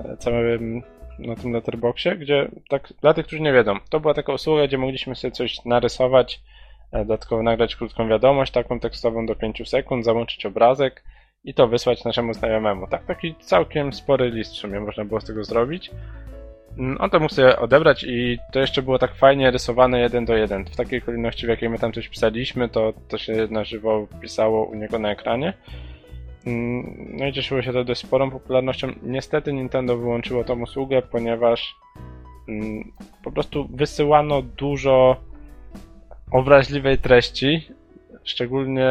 [0.05, 0.83] e, całym
[1.19, 4.77] na tym Letterboxie, gdzie tak dla tych, którzy nie wiedzą, to była taka usługa, gdzie
[4.77, 6.41] mogliśmy sobie coś narysować
[6.91, 11.03] e, dodatkowo nagrać krótką wiadomość, taką tekstową do 5 sekund, załączyć obrazek
[11.43, 12.87] i to wysłać naszemu znajomemu.
[12.87, 15.91] Tak, taki całkiem spory list w sumie można było z tego zrobić.
[16.77, 20.35] Mm, On to mógł sobie odebrać i to jeszcze było tak fajnie rysowane jeden do
[20.35, 20.65] jeden.
[20.65, 24.65] W takiej kolejności, w jakiej my tam coś pisaliśmy, to, to się na żywo pisało
[24.65, 25.53] u niego na ekranie.
[26.45, 28.87] Mm, No i cieszyło się to dość sporą popularnością.
[29.03, 31.75] Niestety Nintendo wyłączyło tą usługę, ponieważ
[32.49, 32.91] mm,
[33.23, 35.21] po prostu wysyłano dużo
[36.31, 37.67] obraźliwej treści,
[38.23, 38.87] szczególnie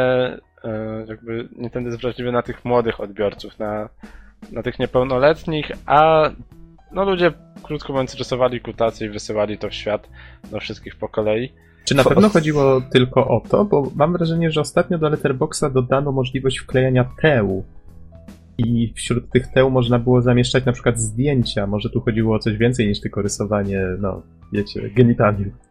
[0.65, 3.89] e, jakby Nintendo jest wrażliwy na tych młodych odbiorców, na,
[4.53, 6.31] na tych niepełnoletnich, a
[6.93, 10.09] no ludzie krótko mówiąc rysowali kutacje i wysyłali to w świat
[10.51, 11.53] do wszystkich po kolei.
[11.85, 13.65] Czy na pewno chodziło tylko o to?
[13.65, 17.65] Bo mam wrażenie, że ostatnio do Letterboxa dodano możliwość wklejania teł.
[18.59, 21.67] I wśród tych teł można było zamieszczać na przykład zdjęcia.
[21.67, 24.23] Może tu chodziło o coś więcej niż tylko rysowanie, no,
[24.53, 25.70] wiecie, genitaliów.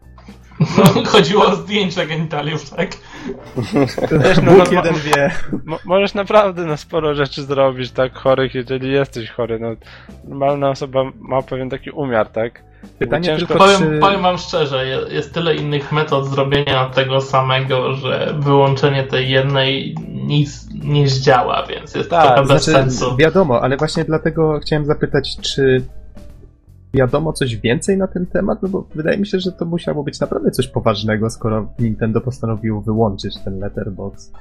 [0.59, 2.89] No, chodziło o zdjęcia genitaliów, tak?
[4.11, 5.31] Wiesz, no, Bóg no, jeden wie.
[5.65, 9.59] Mo- możesz naprawdę na sporo rzeczy zrobić, tak, chorych, jeżeli jesteś chory.
[9.59, 9.69] No,
[10.27, 12.63] normalna osoba ma pewien taki umiar, tak?
[12.99, 13.99] Pytanie Ciężko- tylko, Powiem, czy...
[13.99, 19.95] powiem wam szczerze, je- jest tyle innych metod zrobienia tego samego, że wyłączenie tej jednej
[20.09, 23.15] nic nie zdziała, więc jest Tak, trochę bez Znaczy, sensu.
[23.17, 25.81] wiadomo, ale właśnie dlatego chciałem zapytać, czy
[26.93, 28.63] wiadomo coś więcej na ten temat?
[28.63, 32.81] No bo wydaje mi się, że to musiało być naprawdę coś poważnego, skoro Nintendo postanowiło
[32.81, 34.31] wyłączyć ten letterbox.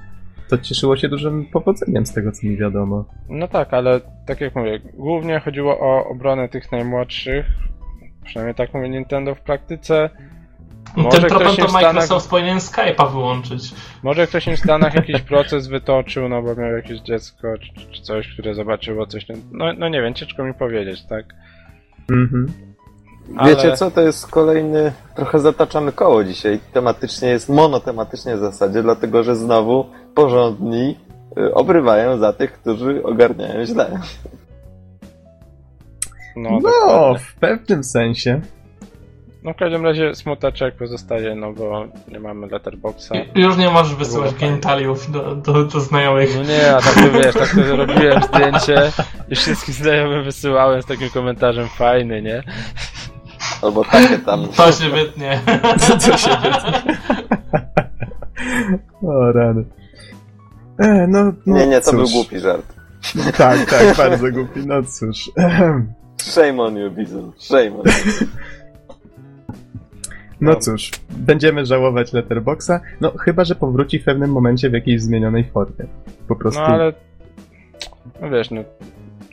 [0.49, 3.05] To cieszyło się dużym powodzeniem z tego, co mi wiadomo.
[3.29, 7.47] No tak, ale tak jak mówię, głównie chodziło o obronę tych najmłodszych.
[8.25, 10.11] Przynajmniej tak mówi Nintendo w praktyce.
[10.97, 13.75] Może ktoś im to Stanach, Microsoft powinien Skype'a wyłączyć.
[14.03, 18.03] może ktoś im w Stanach jakiś proces wytoczył, no bo miał jakieś dziecko czy, czy
[18.03, 19.27] coś, które zobaczyło coś.
[19.53, 21.35] No, no nie wiem, ciężko mi powiedzieć, tak?
[22.11, 22.53] Mhm.
[23.37, 26.61] Ale- Wiecie co, to jest kolejny, trochę zataczamy koło dzisiaj.
[26.73, 30.99] Tematycznie jest monotematycznie w zasadzie, dlatego że znowu porządni
[31.39, 34.01] y, obrywają za tych, którzy ogarniają źle.
[36.37, 38.41] No, No, w pewnym sensie.
[39.43, 43.11] No w każdym razie smutaczek pozostaje, no bo nie mamy letterboxa.
[43.35, 46.31] I- Już nie możesz wysyłać genitaliów do, do, do znajomych.
[46.37, 48.93] No nie, a tak to wiesz, tak to robiłem zdjęcie
[49.29, 52.43] i wszystkim znajomym wysyłałem z takim komentarzem fajny, nie?
[53.63, 54.49] Albo takie tam.
[54.57, 55.41] To się wytnie.
[55.99, 56.31] Co się
[59.03, 59.65] O rany.
[60.79, 61.95] E, no, no, Nie, nie, to cóż.
[61.97, 62.67] był głupi żart.
[63.37, 64.61] Tak, tak, bardzo głupi.
[64.67, 65.31] No cóż.
[66.23, 67.33] Shame on you, Bizon.
[67.39, 68.27] Shame on you.
[70.41, 72.71] No cóż, będziemy żałować Letterboxa.
[73.01, 75.87] No, chyba, że powróci w pewnym momencie w jakiejś zmienionej formie.
[76.29, 76.61] Po prostu.
[76.61, 76.93] No ale...
[78.23, 78.65] No wiesz, no...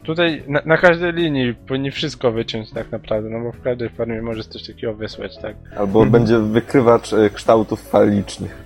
[0.03, 4.21] Tutaj na, na każdej linii powinni wszystko wyciąć tak naprawdę, no bo w każdej formie
[4.21, 5.55] możesz coś takiego wysłać, tak?
[5.77, 6.09] Albo Mhm.
[6.11, 8.65] będzie wykrywacz e, kształtów falicznych.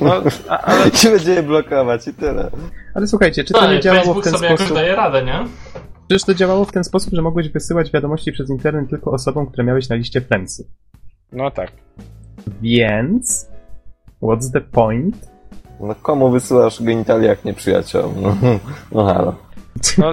[0.00, 2.50] No, a, ale I będzie je blokować i tyle.
[2.94, 4.76] Ale słuchajcie, czy to No, nie działało w ten sobie jakoś sposób?
[4.76, 5.38] daje radę, nie?
[6.08, 9.64] Przecież to działało w ten sposób, że mogłeś wysyłać wiadomości przez internet tylko osobom, które
[9.64, 10.66] miałeś na liście friendsów.
[11.32, 11.72] No tak.
[12.62, 13.50] Więc.
[14.22, 15.30] What's the point?
[15.80, 18.14] No komu wysyłasz genitalia jak nie przyjaciołom?
[18.22, 18.36] No,
[18.92, 19.34] no halo.
[19.98, 20.12] No,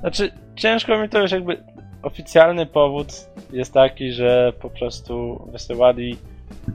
[0.00, 1.64] znaczy, ciężko mi to już jakby.
[2.02, 3.06] Oficjalny powód
[3.52, 6.16] jest taki, że po prostu wysyłali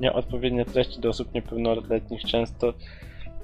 [0.01, 2.73] nieodpowiednie treści do osób niepełnoletnich często.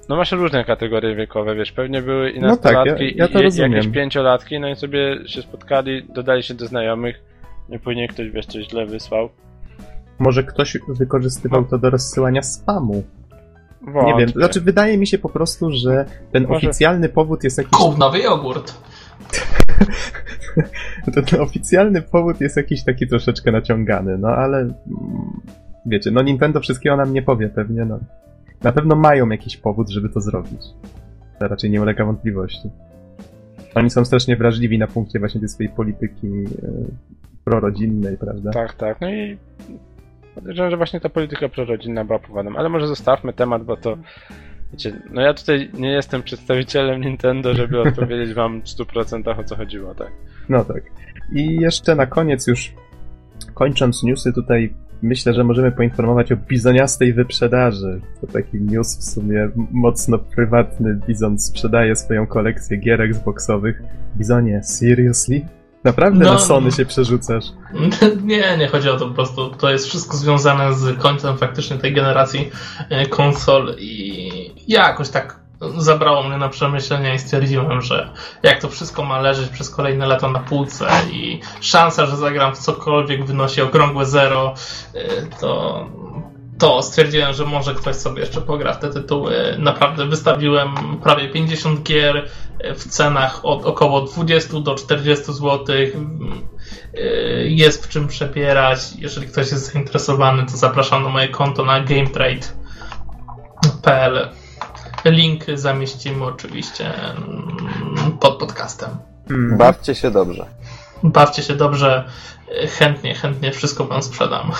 [0.08, 3.38] No masz różne kategorie wiekowe, wiesz, pewnie były i No tak, ja- nastolatki, ja to
[3.38, 3.72] i, i rozumiem.
[3.72, 7.22] jakieś pięciolatki, no i sobie się spotkali, dodali się do znajomych,
[7.68, 9.28] nie później ktoś, wiesz, coś źle wysłał.
[10.18, 13.04] Może ktoś wykorzystywał to do rozsyłania spamu.
[14.04, 17.72] Nie wiem, znaczy wydaje mi się po prostu, że ten Może- oficjalny powód jest jakiś.
[17.78, 18.74] Kup nowy jogurt.
[21.14, 24.58] Ten oficjalny powód jest jakiś taki troszeczkę naciągany, no ale.
[24.58, 24.74] mm,
[25.86, 27.98] Wiecie, no Nintendo wszystkiego nam nie powie pewnie, no.
[28.62, 30.60] Na pewno mają jakiś powód, żeby to zrobić.
[31.38, 32.70] To raczej nie ulega wątpliwości.
[33.74, 36.44] Oni są strasznie wrażliwi na punkcie właśnie tej swojej polityki e,
[37.44, 38.50] prorodzinnej, prawda?
[38.50, 39.00] Tak, tak.
[39.00, 39.38] No i
[40.36, 42.56] podejrzewam, że właśnie ta polityka prorodzinna była powodem.
[42.56, 43.98] Ale może zostawmy temat, bo to.
[44.72, 49.56] Wiecie, no ja tutaj nie jestem przedstawicielem Nintendo, żeby odpowiedzieć wam w 100% o co
[49.56, 50.12] chodziło, tak?
[50.48, 50.82] No tak.
[51.32, 52.72] I jeszcze na koniec już
[53.54, 58.00] kończąc newsy tutaj myślę, że możemy poinformować o bizoniastej wyprzedaży.
[58.20, 61.00] To taki news w sumie mocno prywatny.
[61.06, 63.82] Bizon sprzedaje swoją kolekcję gier Xboxowych.
[64.16, 65.40] Bizonie, seriously?
[65.86, 66.32] Naprawdę No.
[66.32, 67.44] na Sony się przerzucasz?
[68.22, 69.50] Nie, nie chodzi o to po prostu.
[69.50, 72.50] To jest wszystko związane z końcem faktycznie tej generacji
[72.90, 74.30] e, konsol i
[74.68, 75.40] jakoś tak
[75.78, 78.10] zabrało mnie na przemyślenia i stwierdziłem, że
[78.42, 82.58] jak to wszystko ma leżeć przez kolejne lata na półce i szansa, że zagram w
[82.58, 84.54] cokolwiek wynosi okrągłe zero,
[84.94, 85.86] e, to
[86.58, 89.34] to stwierdziłem, że może ktoś sobie jeszcze pogra w te tytuły.
[89.58, 92.28] Naprawdę wystawiłem prawie 50 gier
[92.76, 95.64] w cenach od około 20 do 40 zł.
[95.76, 95.92] Y,
[97.48, 98.78] Jest w czym przebierać.
[98.98, 104.28] Jeżeli ktoś jest zainteresowany, to zapraszam na moje konto na gametrade.pl.
[105.04, 108.90] Link zamieścimy oczywiście mm, pod podcastem.
[109.28, 109.58] Hmm.
[109.58, 110.46] Bawcie się dobrze.
[111.02, 112.04] Bawcie się dobrze.
[112.78, 114.50] Chętnie, chętnie wszystko wam sprzedam.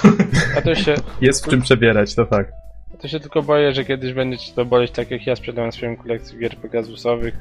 [0.54, 2.50] Ja to się, Jest w czym przebierać, to fakt.
[2.92, 5.72] ja to się tylko boję, że kiedyś będzie ci to boleć tak jak ja sprzedałem
[5.72, 7.34] swoją kolekcję gier Pegasusowych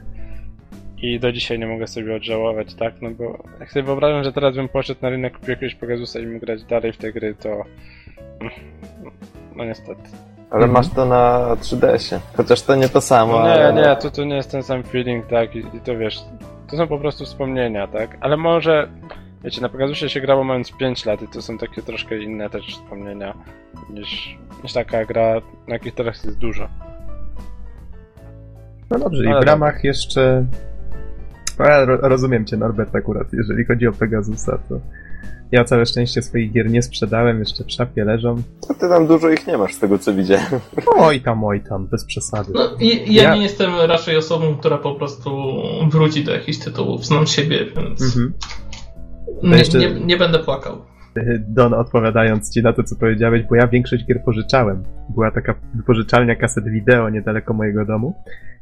[0.97, 2.93] i do dzisiaj nie mogę sobie odżałować, tak?
[3.01, 6.27] No bo jak sobie wyobrażam, że teraz bym poszedł na rynek, kupił jakiegoś Pegasusa i
[6.27, 7.63] mógł grać dalej w te gry, to...
[9.55, 10.01] No niestety.
[10.49, 10.71] Ale Mhm.
[10.71, 12.21] masz to na 3DS-ie.
[12.37, 13.73] Chociaż to nie to samo, No ale...
[13.73, 16.19] nie, nie, to, to nie jest ten sam feeling, tak, i, i to wiesz,
[16.69, 18.87] to są po prostu wspomnienia, tak, ale może,
[19.43, 22.67] wiecie, na Pegasusie się grało mając 5 lat i to są takie troszkę inne też
[22.67, 23.33] wspomnienia
[23.89, 25.33] niż, niż taka gra,
[25.67, 26.67] na jakich teraz jest dużo.
[28.89, 30.45] No dobrze, i Ale w ramach jeszcze.
[31.57, 33.33] A, ro- rozumiem cię, Norbert, akurat.
[33.33, 34.79] Jeżeli chodzi o Pegasusa, to
[35.51, 38.35] ja całe szczęście swoich gier nie sprzedałem, jeszcze w szafie leżą.
[38.67, 40.45] To ty tam dużo ich nie masz z tego co widziałem.
[40.95, 42.51] Oj tam, oj tam, bez przesady.
[42.55, 45.29] No, i, ja, Ja- nie jestem raczej osobą, która po prostu
[45.91, 47.05] wróci do jakichś tytułów.
[47.05, 48.33] Znam siebie, więc Mhm.
[49.43, 50.77] nie, jeszcze- nie, nie będę płakał.
[51.47, 54.83] Don, odpowiadając ci na to, co powiedziałeś, bo ja większość gier pożyczałem.
[55.09, 58.13] Była taka wypożyczalnia kaset wideo niedaleko mojego domu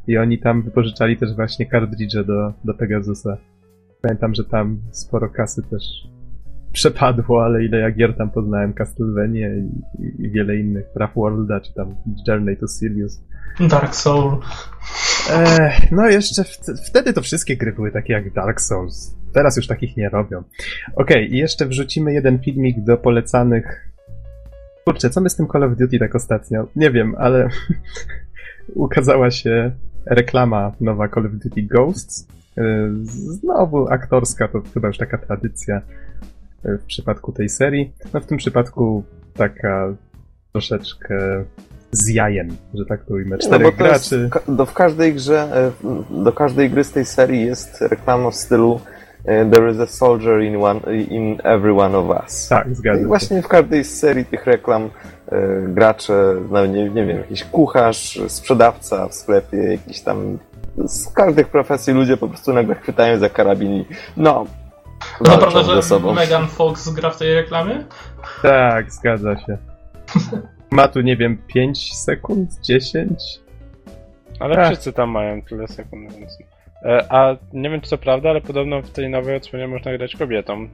[0.08, 3.38] i oni tam wypożyczali też właśnie kartridże do, do Pegasusa.
[4.02, 5.84] Pamiętam, że tam sporo kasy też
[6.74, 9.70] przepadło, ale ile ja gier tam poznałem, Castlevania i,
[10.04, 11.96] i, i wiele innych, Praw Worlda, czy tam
[12.28, 13.22] Journey to Sirius.
[13.60, 14.40] Dark Soul.
[15.32, 16.44] Ech, no jeszcze
[16.88, 19.16] wtedy to wszystkie gry były takie jak Dark Souls.
[19.34, 20.44] Teraz już takich nie robią.
[20.96, 23.90] Okej, i jeszcze wrzucimy jeden filmik do polecanych.
[24.86, 26.68] Kurczę, co my z tym Call of Duty tak ostatnio?
[26.76, 27.50] Nie wiem, ale
[28.76, 29.72] ukazała się
[30.06, 32.28] reklama nowa Call of Duty Ghosts.
[32.58, 35.82] Yy, Znowu aktorska, to chyba już taka tradycja.
[36.65, 37.93] W przypadku tej serii.
[38.13, 39.93] No w tym przypadku taka
[40.52, 41.43] troszeczkę
[41.91, 43.30] z jajem, że tak to ujmę.
[43.36, 44.30] No, Czterech jest, graczy.
[44.32, 45.71] ka- do, w każdej grze,
[46.13, 48.80] e, do każdej gry z tej serii jest reklama w stylu
[49.26, 52.47] e, There is a soldier in, one, in every one of us.
[52.47, 53.08] Tak, zgadza I się.
[53.08, 54.89] właśnie w każdej z serii tych reklam
[55.32, 60.38] e, gracze, no nie, nie wiem, jakiś kucharz, sprzedawca w sklepie, jakiś tam
[60.88, 63.86] z każdych profesji ludzie po prostu nagle chwytają za karabin i
[64.17, 64.45] no,
[65.21, 66.13] No prawda, ze że sobą.
[66.13, 67.84] Megan Fox gra w tej reklamie?
[68.41, 69.58] Tak, zgadza się.
[70.71, 73.23] Ma tu, nie wiem, 5 sekund, 10?
[74.39, 74.65] Ale Tak.
[74.67, 76.38] wszyscy tam mają tyle sekund, więc...
[76.84, 80.15] E, a nie wiem czy to prawda, ale podobno w tej nowej odsłonie można grać
[80.15, 80.67] kobietą.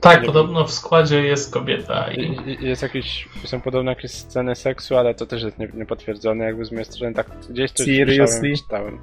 [0.00, 4.96] Tak, Nie podobno w składzie jest kobieta I, jest jakieś, są podobno jakieś sceny seksu,
[4.96, 8.52] ale to też jest nie- niepotwierdzone jakby z mojej strony, tak gdzieś coś Seriously?
[8.56, 8.98] czytałem.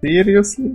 [0.00, 0.70] Seriously?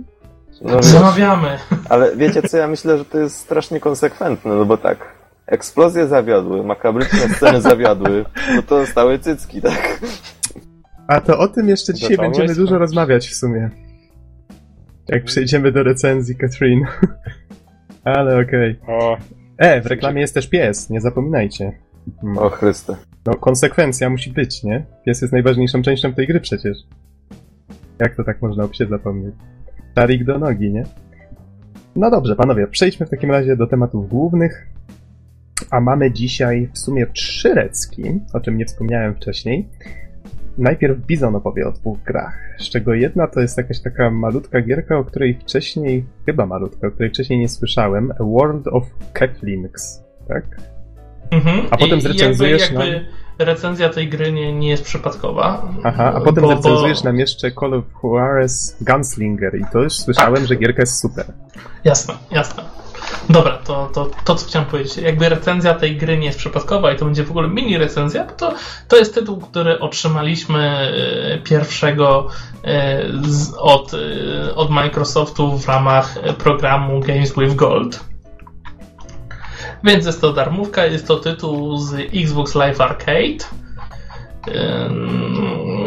[0.60, 1.58] No, zamawiamy.
[1.88, 4.98] ale wiecie co, ja myślę, że to jest strasznie konsekwentne, no bo tak,
[5.46, 10.00] eksplozje zawiodły, makabryczne sceny zawiodły, no to stały cycki, tak?
[11.08, 13.70] A to o tym jeszcze dzisiaj będziemy dużo rozmawiać w sumie.
[15.08, 16.86] Jak przejdziemy do recenzji Katrin.
[18.04, 18.80] Ale okej.
[18.88, 19.16] O,
[19.60, 21.72] E, w reklamie jest też pies, nie zapominajcie.
[22.20, 22.38] Hmm.
[22.38, 22.96] O Chryste.
[23.26, 24.86] No, konsekwencja musi być, nie?
[25.06, 26.78] Pies jest najważniejszą częścią tej gry przecież.
[27.98, 29.34] Jak to tak można o psie zapomnieć?
[30.00, 30.84] Tarik do nogi, nie?
[31.96, 34.66] No dobrze, panowie, przejdźmy w takim razie do tematów głównych.
[35.70, 39.68] A mamy dzisiaj w sumie trzy recki, o czym nie wspomniałem wcześniej.
[40.58, 44.98] Najpierw Bizon opowie o dwóch grach, z czego jedna to jest jakaś taka malutka gierka,
[44.98, 50.44] o której wcześniej, chyba malutka, o której wcześniej nie słyszałem, A World of Catlinks, tak?
[51.30, 51.66] Mhm.
[51.70, 53.06] A potem I zrecenzujesz jakby, jakby
[53.44, 55.68] recenzja tej gry nie, nie jest przypadkowa.
[55.84, 57.04] Aha, a potem bo, recenzujesz bo...
[57.04, 60.46] nam jeszcze Call of Juarez Gunslinger i to już słyszałem, Tak.
[60.46, 61.24] że gierka jest super.
[61.84, 62.80] Jasne, jasne.
[63.30, 64.96] Dobra, to, to, to co chciałem powiedzieć.
[64.96, 68.32] Jakby recenzja tej gry nie jest przypadkowa i to będzie w ogóle mini recenzja, bo
[68.32, 68.54] to,
[68.88, 72.28] to jest tytuł, który otrzymaliśmy e, pierwszego
[72.64, 73.04] e,
[73.58, 78.09] od, e, od Microsoftu w ramach programu Games with Gold.
[79.84, 83.44] Więc jest to darmówka, jest to tytuł z Xbox Live Arcade,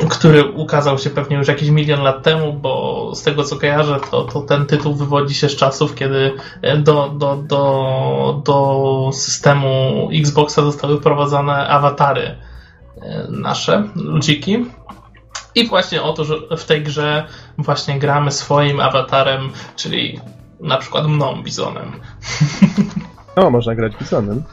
[0.09, 4.23] który ukazał się pewnie już jakiś milion lat temu, bo z tego co kojarzę, to,
[4.23, 6.31] to ten tytuł wywodzi się z czasów, kiedy
[6.77, 14.65] do, do, do, do systemu Xboxa zostały wprowadzone awatary y, nasze, ludziki.
[15.55, 17.27] I właśnie o to, że w tej grze
[17.57, 20.19] właśnie gramy swoim awatarem, czyli
[20.59, 21.91] na przykład mną, Bizonem.
[23.35, 24.43] O, można grać Bizonem.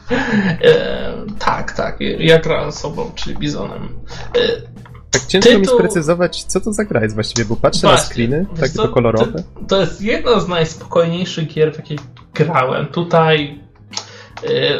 [0.61, 1.97] E, tak, tak.
[2.19, 3.89] Ja grałem sobą, czyli Bizonem.
[4.37, 4.71] E,
[5.11, 8.05] Tak ciężko mi Tytuł- sprecyzować, co to za gra jest właściwie, bo patrzę na Właśnie.
[8.13, 9.31] screeny, Wiesz takie to kolorowe.
[9.31, 11.99] To, to jest jedna z najspokojniejszych gier, w jakiej
[12.33, 12.85] grałem.
[12.85, 13.59] Tutaj,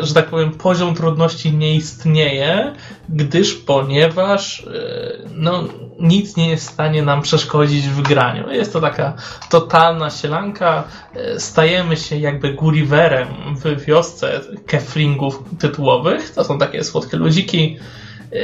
[0.01, 2.73] że tak powiem, poziom trudności nie istnieje,
[3.09, 4.63] gdyż ponieważ e,
[5.35, 5.63] no,
[5.99, 8.51] nic nie jest w stanie nam przeszkodzić w graniu.
[8.51, 9.13] Jest to taka
[9.49, 10.83] totalna sielanka.
[11.15, 16.29] E, Stajemy się jakby Gulliverem w wiosce keflingów tytułowych.
[16.29, 17.77] To są takie słodkie ludziki,
[18.31, 18.37] e,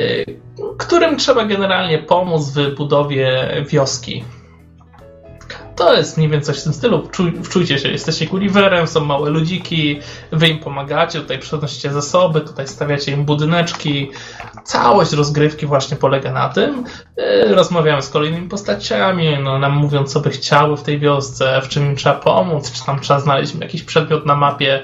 [0.77, 4.23] którym trzeba generalnie pomóc w budowie wioski.
[5.77, 7.07] To jest mniej więcej coś w tym stylu.
[7.11, 9.99] Czuj, wczujcie się, jesteście Gulliverem, są małe ludziki,
[10.31, 14.11] wy im pomagacie, tutaj przenosicie zasoby, tutaj stawiacie im budyneczki.
[14.63, 16.83] Całość rozgrywki właśnie polega na tym.
[17.17, 21.67] Yy, Rozmawiamy z kolejnymi postaciami, no, nam mówią, co by chciały w tej wiosce, w
[21.67, 24.83] czym im trzeba pomóc, czy tam trzeba znaleźć jakiś przedmiot na mapie.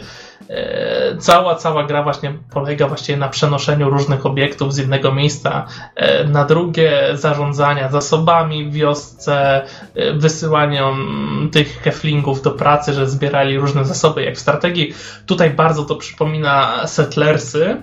[0.54, 6.24] E, Cała, cała gra właśnie polega właściwie na przenoszeniu różnych obiektów z jednego miejsca e,
[6.24, 13.86] na drugie, zarządzania zasobami w wiosce, e, wysyłaniom tych keflingów do pracy, że zbierali różne
[13.86, 14.94] zasoby, jak w strategii.
[15.26, 17.78] Tutaj bardzo to przypomina Settlersy,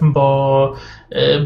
[0.00, 0.74] bo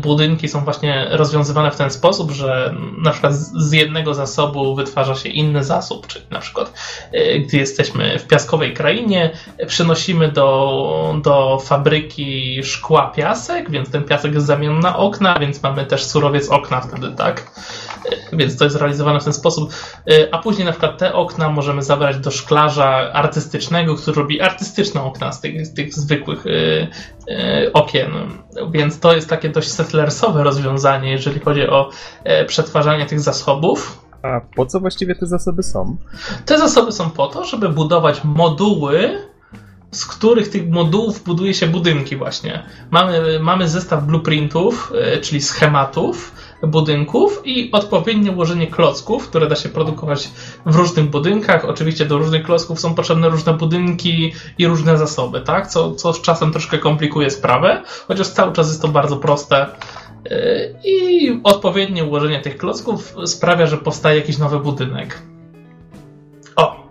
[0.01, 5.29] budynki są właśnie rozwiązywane w ten sposób, że na przykład z jednego zasobu wytwarza się
[5.29, 6.73] inny zasób, czyli na przykład
[7.13, 9.31] e, gdy jesteśmy w piaskowej krainie,
[9.67, 15.87] przynosimy do, do fabryki szkła piasek, więc ten piasek jest zamieniony na okna, więc mamy
[15.87, 17.51] też surowiec okna wtedy, tak?
[18.33, 19.73] E, Więc to jest realizowane w ten sposób.
[20.33, 25.33] A później na przykład te okna możemy zabrać do szklarza artystycznego, który robi artystyczne okna
[25.33, 26.45] z tych, z tych zwykłych
[27.73, 28.11] okien.
[28.71, 31.91] Więc to jest takie dość settlersowe rozwiązanie, jeżeli chodzi o
[32.25, 34.05] e, przetwarzanie tych zasobów.
[34.23, 35.97] A po co właściwie te zasoby są?
[36.47, 39.19] Te zasoby są po to, żeby budować moduły,
[39.91, 42.63] z których tych modułów buduje się budynki właśnie.
[42.91, 46.33] Mamy, mamy zestaw blueprintów, e, czyli schematów,
[46.67, 50.31] budynków i odpowiednie ułożenie klocków, które da się produkować
[50.67, 51.65] w różnych budynkach.
[51.65, 55.67] Oczywiście do różnych klocków są potrzebne różne budynki i różne zasoby, tak?
[55.67, 59.67] Co, co z czasem troszkę komplikuje sprawę, chociaż cały czas jest to bardzo proste.
[60.31, 65.19] Yy, I odpowiednie ułożenie tych klocków sprawia, że powstaje jakiś nowy budynek.
[66.57, 66.87] O!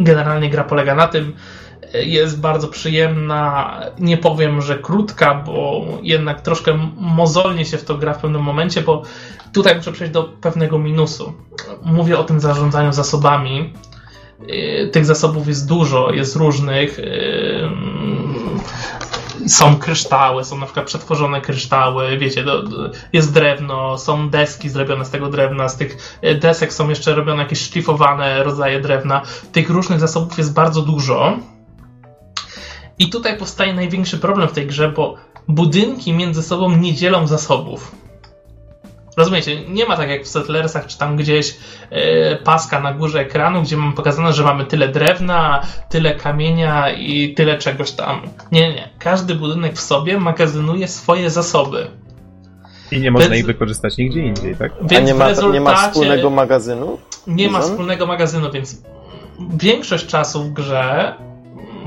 [0.00, 1.32] Generalnie gra polega na tym,
[1.94, 3.80] jest bardzo przyjemna.
[3.98, 8.82] Nie powiem, że krótka, bo jednak troszkę mozolnie się w to gra w pewnym momencie,
[8.82, 9.02] bo
[9.52, 11.32] tutaj muszę przejść do pewnego minusu.
[11.82, 13.72] Mówię o tym zarządzaniu zasobami.
[14.48, 16.98] Yy, tych zasobów jest dużo, jest różnych.
[16.98, 17.70] Yy,
[19.48, 22.44] są kryształy, są na przykład przetworzone kryształy, wiecie,
[23.12, 27.42] jest drewno, są deski zrobione z tego drewna, z tych yy, desek są jeszcze robione
[27.42, 29.22] jakieś szlifowane rodzaje drewna.
[29.52, 31.38] Tych różnych zasobów jest bardzo dużo
[32.98, 35.14] i tutaj powstaje największy problem w tej grze, bo
[35.48, 37.92] budynki między sobą nie dzielą zasobów.
[39.16, 41.56] Rozumiecie, nie ma tak jak w Settlersach, czy tam gdzieś
[41.90, 47.34] e, paska na górze ekranu, gdzie mam pokazane, że mamy tyle drewna, tyle kamienia i
[47.34, 48.22] tyle czegoś tam.
[48.52, 48.88] Nie, nie.
[48.98, 51.86] Każdy budynek w sobie magazynuje swoje zasoby.
[52.92, 54.72] I nie można Więc, ich wykorzystać nigdzie indziej, tak?
[54.80, 56.98] Więc A nie ma, nie ma wspólnego magazynu?
[57.26, 58.82] Nie ma wspólnego magazynu, więc
[59.50, 61.14] większość czasu w grze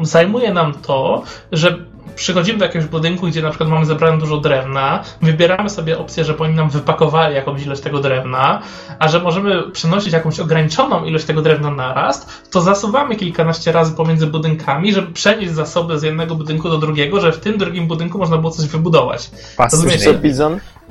[0.06, 1.78] zajmuje nam to, że
[2.16, 6.44] przychodzimy do jakiegoś budynku, gdzie na przykład mamy zebrane dużo drewna, wybieramy sobie opcję, żeby
[6.44, 8.62] oni nam wypakowali jakąś ilość tego drewna,
[9.00, 13.96] a że możemy przenosić jakąś ograniczoną ilość tego drewna na raz, to zasuwamy kilkanaście razy
[13.96, 18.18] pomiędzy budynkami, żeby przenieść zasoby z jednego budynku do drugiego, że w tym drugim budynku
[18.18, 19.32] można było coś wybudować.
[19.78, 20.06] Rozumiecie?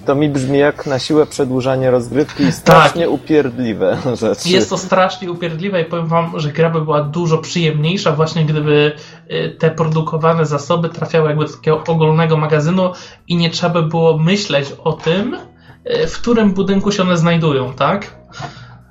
[0.09, 3.14] To mi brzmi jak na siłę przedłużanie rozgrywki i strasznie tak.
[3.14, 4.48] upierdliwe rzeczy.
[4.48, 8.92] Jest to strasznie upierdliwe i powiem wam, że gra by była dużo przyjemniejsza właśnie gdyby
[9.30, 12.92] y, te produkowane zasoby trafiały jakby do takiego ogólnego magazynu
[13.26, 17.72] i nie trzeba by było myśleć o tym, y, w którym budynku się one znajdują,
[17.72, 18.14] tak?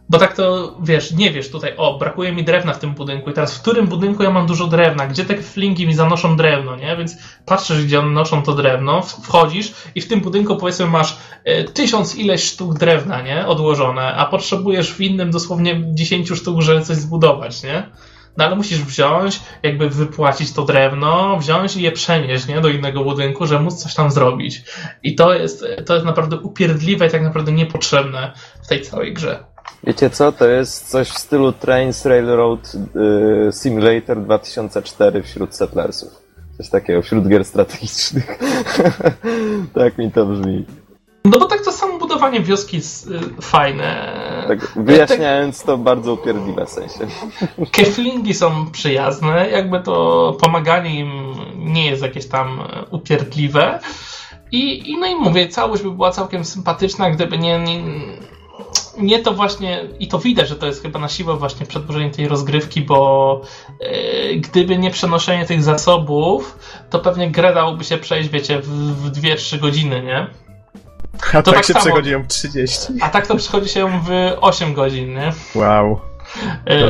[0.09, 3.33] Bo tak to, wiesz, nie wiesz tutaj, o, brakuje mi drewna w tym budynku i
[3.33, 6.97] teraz w którym budynku ja mam dużo drewna, gdzie te flingi mi zanoszą drewno, nie?
[6.97, 11.63] Więc patrzysz, gdzie one noszą to drewno, wchodzisz i w tym budynku powiedzmy masz e,
[11.63, 13.47] tysiąc ileś sztuk drewna, nie?
[13.47, 17.89] Odłożone, a potrzebujesz w innym dosłownie dziesięciu sztuk, żeby coś zbudować, nie?
[18.37, 23.03] No ale musisz wziąć, jakby wypłacić to drewno, wziąć i je przenieść nie, do innego
[23.03, 24.63] budynku, żeby móc coś tam zrobić.
[25.03, 28.33] I to jest, to jest naprawdę upierdliwe i tak naprawdę niepotrzebne
[28.63, 29.43] w tej całej grze.
[29.83, 30.31] Wiecie co?
[30.31, 32.71] To jest coś w stylu Trains Railroad
[33.47, 36.09] y, Simulator 2004 wśród settlersów.
[36.57, 38.39] Coś takiego, wśród gier strategicznych.
[39.75, 40.65] tak mi to brzmi.
[41.25, 44.13] No bo tak to samo budowanie wioski jest y, fajne.
[44.47, 47.07] Tak, wyjaśniając to bardzo upierdliwe w sensie.
[47.71, 52.59] Keflingi są przyjazne, jakby to pomaganie im nie jest jakieś tam
[52.91, 53.79] upierdliwe.
[54.51, 57.83] I, i no i mówię, całość by była całkiem sympatyczna, gdyby nie, nie
[58.97, 62.27] nie to właśnie, i to widać, że to jest chyba na siłę właśnie przedłużenie tej
[62.27, 63.41] rozgrywki, bo
[63.79, 69.11] e, gdyby nie przenoszenie tych zasobów, to pewnie grę dałoby się przejść, wiecie, w, w
[69.11, 70.27] 2-3 godziny, nie?
[71.33, 72.93] A to tak, tak się samo, przechodzi ją w 30.
[73.01, 75.31] A tak to przechodzi się w 8 godzin, nie?
[75.55, 75.99] Wow.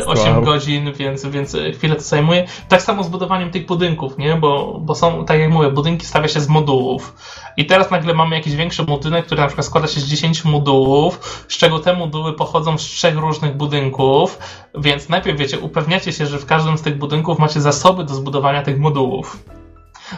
[0.06, 0.44] 8 wow.
[0.44, 2.48] godzin, więc, więc chwilę to zajmuje.
[2.68, 4.36] Tak samo z budowaniem tych budynków, nie?
[4.36, 7.16] Bo, bo są, tak jak mówię, budynki stawia się z modułów.
[7.58, 11.46] I teraz nagle mamy jakiś większy budynek, który na przykład składa się z 10 modułów,
[11.48, 14.40] z czego te moduły pochodzą z trzech różnych budynków,
[14.76, 18.62] więc najpierw wiecie, upewniacie się, że w każdym z tych budynków macie zasoby do zbudowania
[18.62, 19.38] tych modułów.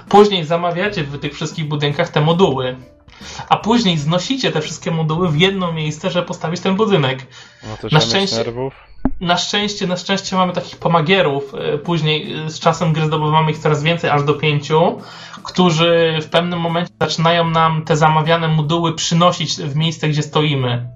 [0.09, 2.75] Później zamawiacie w tych wszystkich budynkach te moduły
[3.49, 7.27] a później znosicie te wszystkie moduły w jedno miejsce, żeby postawić ten budynek.
[7.63, 8.45] No na szczęście,
[9.21, 11.53] na szczęście, na szczęście mamy takich pomagierów.
[11.53, 15.01] E, później e, z czasem gry zdobywamy ich coraz więcej, aż do pięciu,
[15.43, 20.89] którzy w pewnym momencie zaczynają nam te zamawiane moduły przynosić w miejsce, gdzie stoimy.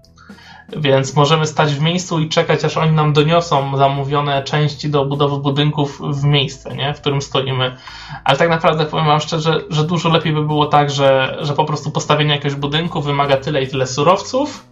[0.77, 5.37] Więc możemy stać w miejscu i czekać, aż oni nam doniosą zamówione części do budowy
[5.37, 6.93] budynków w miejsce, nie?
[6.93, 7.75] w którym stoimy.
[8.23, 11.65] Ale tak naprawdę powiem Wam szczerze, że dużo lepiej by było tak, że, że po
[11.65, 14.67] prostu postawienie jakiegoś budynku wymaga tyle i tyle surowców.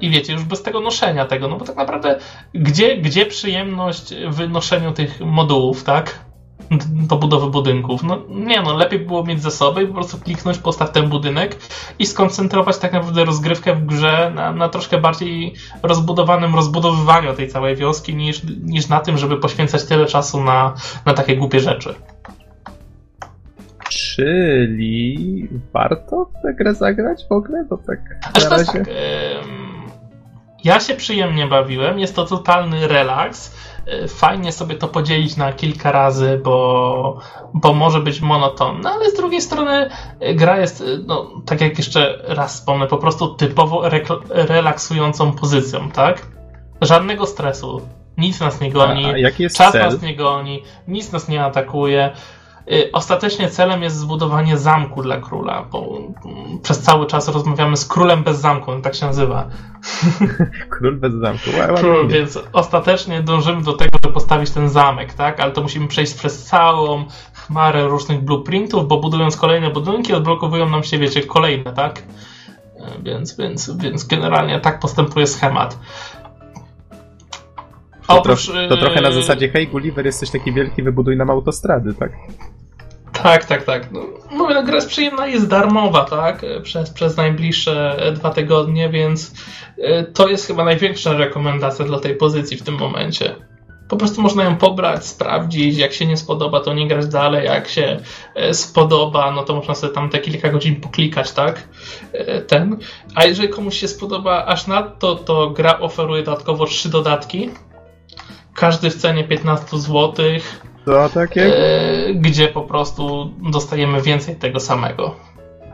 [0.00, 2.18] I wiecie, już bez tego noszenia tego, no bo tak naprawdę,
[2.54, 6.27] gdzie, gdzie przyjemność w noszeniu tych modułów, tak?
[7.08, 8.02] Do budowy budynków.
[8.02, 11.56] No nie no, lepiej było mieć zasoby i po prostu kliknąć postaw ten budynek
[11.98, 17.76] i skoncentrować tak naprawdę rozgrywkę w grze na, na troszkę bardziej rozbudowanym rozbudowywaniu tej całej
[17.76, 20.74] wioski niż, niż na tym, żeby poświęcać tyle czasu na,
[21.06, 21.94] na takie głupie rzeczy.
[23.88, 27.64] Czyli warto tę grę zagrać w ogóle?
[27.70, 27.98] Bo tak
[28.34, 28.88] Aż to tak,
[30.64, 33.54] Ja się przyjemnie bawiłem, jest to totalny relaks.
[34.08, 37.20] Fajnie sobie to podzielić na kilka razy, bo,
[37.54, 39.90] bo może być monotonna, ale z drugiej strony
[40.22, 43.82] y, gra jest, y, no, tak jak jeszcze raz wspomnę, po prostu typowo
[44.30, 46.26] relaksującą pozycją, tak?
[46.80, 47.80] Żadnego stresu,
[48.18, 49.82] nic nas nie goni, A, a czas cel?
[49.82, 52.10] nas nie goni, nic nas nie atakuje.
[52.72, 57.84] Y, Ostatecznie celem jest zbudowanie zamku dla króla, bo mm, przez cały czas rozmawiamy z
[57.86, 59.48] królem bez zamku, on tak się nazywa.
[60.70, 61.50] Król bez zamku.
[61.58, 65.40] Ła, Król, więc ostatecznie dążymy do tego, żeby postawić ten zamek, tak?
[65.40, 67.04] Ale to musimy przejść przez całą
[67.34, 71.98] chmarę różnych blueprintów, bo budując kolejne budynki, odblokowują nam się, wiecie, kolejne, tak?
[71.98, 75.78] Y, Więc, więc, więc generalnie tak postępuje schemat.
[78.08, 81.94] To, Oprócz, to trochę na y, zasadzie hej Gulliver, jesteś taki wielki, wybuduj nam autostrady,
[81.94, 82.12] tak?
[83.22, 83.92] Tak, tak, tak.
[83.92, 84.00] No,
[84.30, 86.42] mówię, no, gra jest przyjemna, jest darmowa, tak?
[86.62, 89.32] Przez, przez najbliższe dwa tygodnie, więc
[89.78, 93.34] y, to jest chyba największa rekomendacja dla tej pozycji w tym momencie.
[93.88, 97.68] Po prostu można ją pobrać, sprawdzić, jak się nie spodoba, to nie grać dalej, jak
[97.68, 98.00] się
[98.34, 101.68] e, spodoba, no to można sobie tam te kilka godzin poklikać, tak?
[102.12, 102.76] E, Ten.
[103.14, 107.50] A jeżeli komuś się spodoba aż nadto, to gra oferuje dodatkowo trzy dodatki.
[108.60, 110.60] Każdy w cenie 15 złotych.
[110.84, 111.56] To takie?
[111.56, 115.14] E, gdzie po prostu dostajemy więcej tego samego.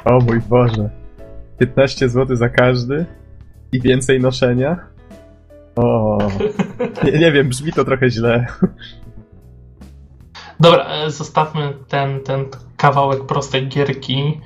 [0.04, 0.90] O mój Boże.
[1.58, 3.06] 15 zł za każdy?
[3.72, 4.76] I więcej noszenia?
[5.76, 6.18] O.
[7.04, 8.46] Nie, nie wiem, brzmi to trochę źle.
[10.60, 12.46] Dobra, e, zostawmy ten, ten
[12.84, 14.40] kawałek prostej gierki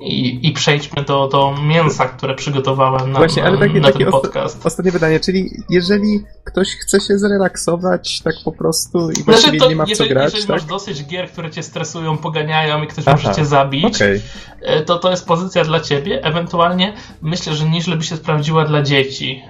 [0.00, 4.08] i, i przejdźmy do, do mięsa, które przygotowałem na, Właśnie, ale takie- na takie ten
[4.08, 4.66] osta- podcast.
[4.66, 9.68] Ostatnie pytanie, czyli jeżeli ktoś chce się zrelaksować tak po prostu i Znaczy, właściwie to
[9.68, 10.56] nie ma w co jeżeli, grać, jeżeli tak?
[10.56, 14.20] masz dosyć gier, które cię stresują, poganiają i ktoś Aha, może cię zabić, Okej.
[14.62, 16.24] e, to to jest pozycja dla ciebie.
[16.24, 19.42] Ewentualnie myślę, że nieźle by się sprawdziła dla dzieci.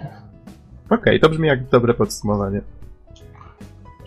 [0.90, 2.60] Okej, to brzmi jak dobre podsumowanie.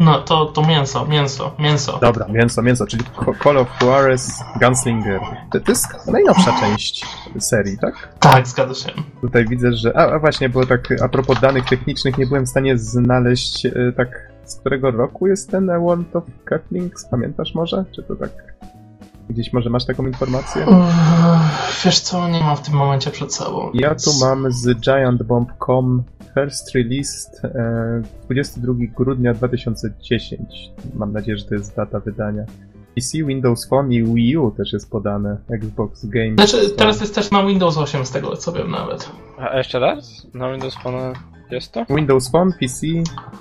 [0.03, 1.99] No, to, to mięso, mięso, mięso.
[2.01, 3.03] Dobra, mięso, mięso, czyli
[3.43, 5.19] Call of Juarez Gunslinger.
[5.51, 7.05] To, to jest najnowsza część
[7.39, 8.09] serii, tak?
[8.19, 8.91] Tak, zgadza się.
[9.21, 9.97] Tutaj widzę, że.
[9.97, 13.71] A, a właśnie, bo tak a propos danych technicznych, nie byłem w stanie znaleźć e,
[13.97, 14.33] tak.
[14.45, 17.05] Z którego roku jest ten A World of Cutlings?
[17.05, 17.85] Pamiętasz może?
[17.95, 18.29] Czy to tak.
[19.29, 20.65] Gdzieś może masz taką informację?
[20.65, 23.71] Uff, Wiesz co, nie mam w tym momencie przed sobą.
[23.73, 26.03] Ja tu mam z giantbomb.com
[26.35, 30.39] first released e, 22 grudnia 2010.
[30.93, 32.43] Mam nadzieję, że to jest data wydania.
[32.95, 35.37] PC, Windows Phone i Wii U też jest podane.
[35.49, 36.35] Xbox Games.
[36.35, 39.09] Znaczy, teraz jest też na Windows 8 z tego co wiem nawet.
[39.37, 40.27] A jeszcze raz?
[40.33, 41.13] Na Windows Phone
[41.51, 41.85] jest to?
[41.89, 42.87] Windows Phone, PC,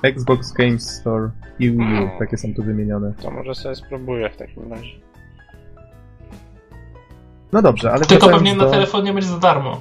[0.02, 2.18] Xbox Games Store i Wii U.
[2.18, 3.12] Takie są tu wymienione.
[3.22, 4.92] To może sobie spróbuję w takim razie.
[7.52, 9.80] No dobrze, ale Tylko pewnie na do, telefonie będzie za darmo.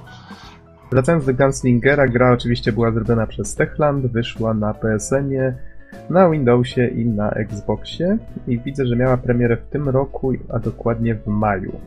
[0.92, 5.54] Wracając do Gunslingera, gra oczywiście była zrobiona przez Techland, wyszła na PSN-ie,
[6.10, 8.18] na Windowsie i na Xboxie
[8.48, 11.80] i widzę, że miała premierę w tym roku, a dokładnie w maju.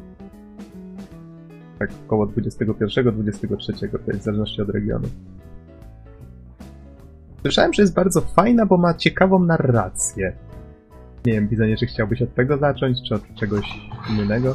[1.79, 5.09] Tak około 21-23, to jest w zależności od regionu.
[7.43, 10.33] Słyszałem, że jest bardzo fajna, bo ma ciekawą narrację.
[11.27, 13.65] Nie wiem, widzenie, czy chciałbyś od tego zacząć, czy od czegoś
[14.11, 14.55] innego?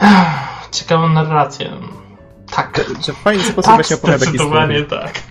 [0.72, 1.70] Ciekawą narrację.
[2.50, 2.84] Tak.
[3.06, 5.22] Że w fajny sposób Tak, właśnie opowiada zdecydowanie tak.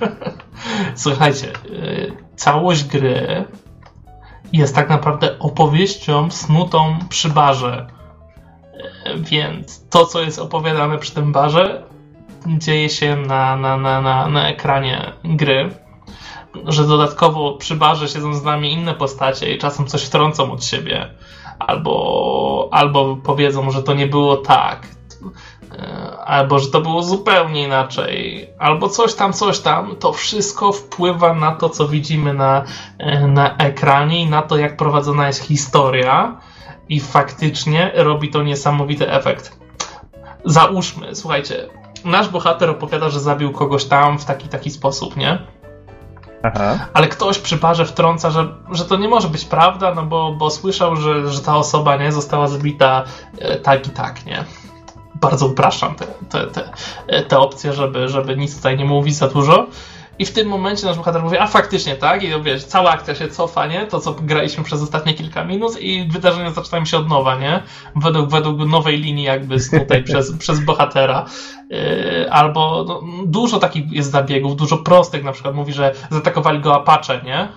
[0.96, 3.46] Słuchajcie, y, całość gry
[4.54, 7.88] jest tak naprawdę opowieścią snutą przy barze.
[9.08, 11.84] Y, Więc to, co jest opowiadane przy tym barze,
[12.48, 15.70] dzieje się na, na, na, na, na ekranie gry.
[16.66, 21.10] Że dodatkowo przy barze siedzą z nami inne postacie i czasem coś wtrącą od siebie.
[21.60, 24.88] Albo, albo powiedzą, że to nie było tak.
[25.72, 31.34] E, albo że to było zupełnie inaczej, albo coś tam, coś tam, to wszystko wpływa
[31.34, 32.64] na to, co widzimy na,
[32.98, 36.38] e, na ekranie i na to, jak prowadzona jest historia
[36.90, 39.60] i faktycznie robi to niesamowity efekt.
[40.46, 41.68] Załóżmy, słuchajcie,
[42.06, 45.38] nasz bohater opowiada, że zabił kogoś tam w taki taki sposób, nie?
[46.44, 46.80] Aha.
[46.94, 50.50] ale ktoś przy parze wtrąca, że, że to nie może być prawda, no bo, bo
[50.50, 53.04] słyszał, że, że ta osoba nie została zabita
[53.38, 54.46] e, tak i tak, nie?
[55.16, 56.70] Bardzo upraszczam te, te, te,
[57.08, 59.68] e, te opcje, żeby, żeby nic tutaj nie mówić za dużo.
[60.20, 63.28] I w tym momencie nasz bohater mówi, a faktycznie tak, i wiesz, cała akcja się
[63.28, 63.88] cofa, nie?
[63.88, 67.64] To, co graliśmy przez ostatnie kilka minut i wydarzenia zaczynają się od nowa, nie?
[67.96, 71.26] Według, według nowej linii jakby snutej przez, przez bohatera.
[71.70, 76.76] Yy, albo no, dużo takich jest zabiegów, dużo prostych, na przykład mówi, że zaatakowali go
[76.76, 77.48] Apache, nie?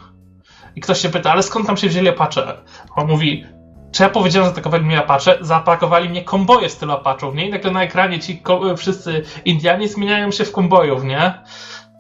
[0.77, 2.57] I ktoś się pyta, ale skąd tam się wzięli Apache?
[2.97, 3.45] On mówi,
[3.93, 5.39] czy ja powiedziałem, że zaatakowali mnie Apache?
[5.41, 7.47] Zaatakowali mnie komboje w stylu Apache'ów, nie?
[7.47, 8.43] I nagle na ekranie ci
[8.77, 11.35] wszyscy Indianie zmieniają się w kombojów, nie?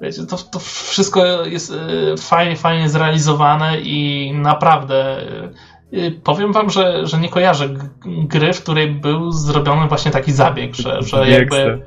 [0.02, 5.22] Wiecie, to, to wszystko jest y, fajnie, fajnie zrealizowane i naprawdę
[5.92, 7.68] y, powiem wam, że, że nie kojarzę
[8.04, 11.86] gry, w której był zrobiony właśnie taki zabieg, że, że jakby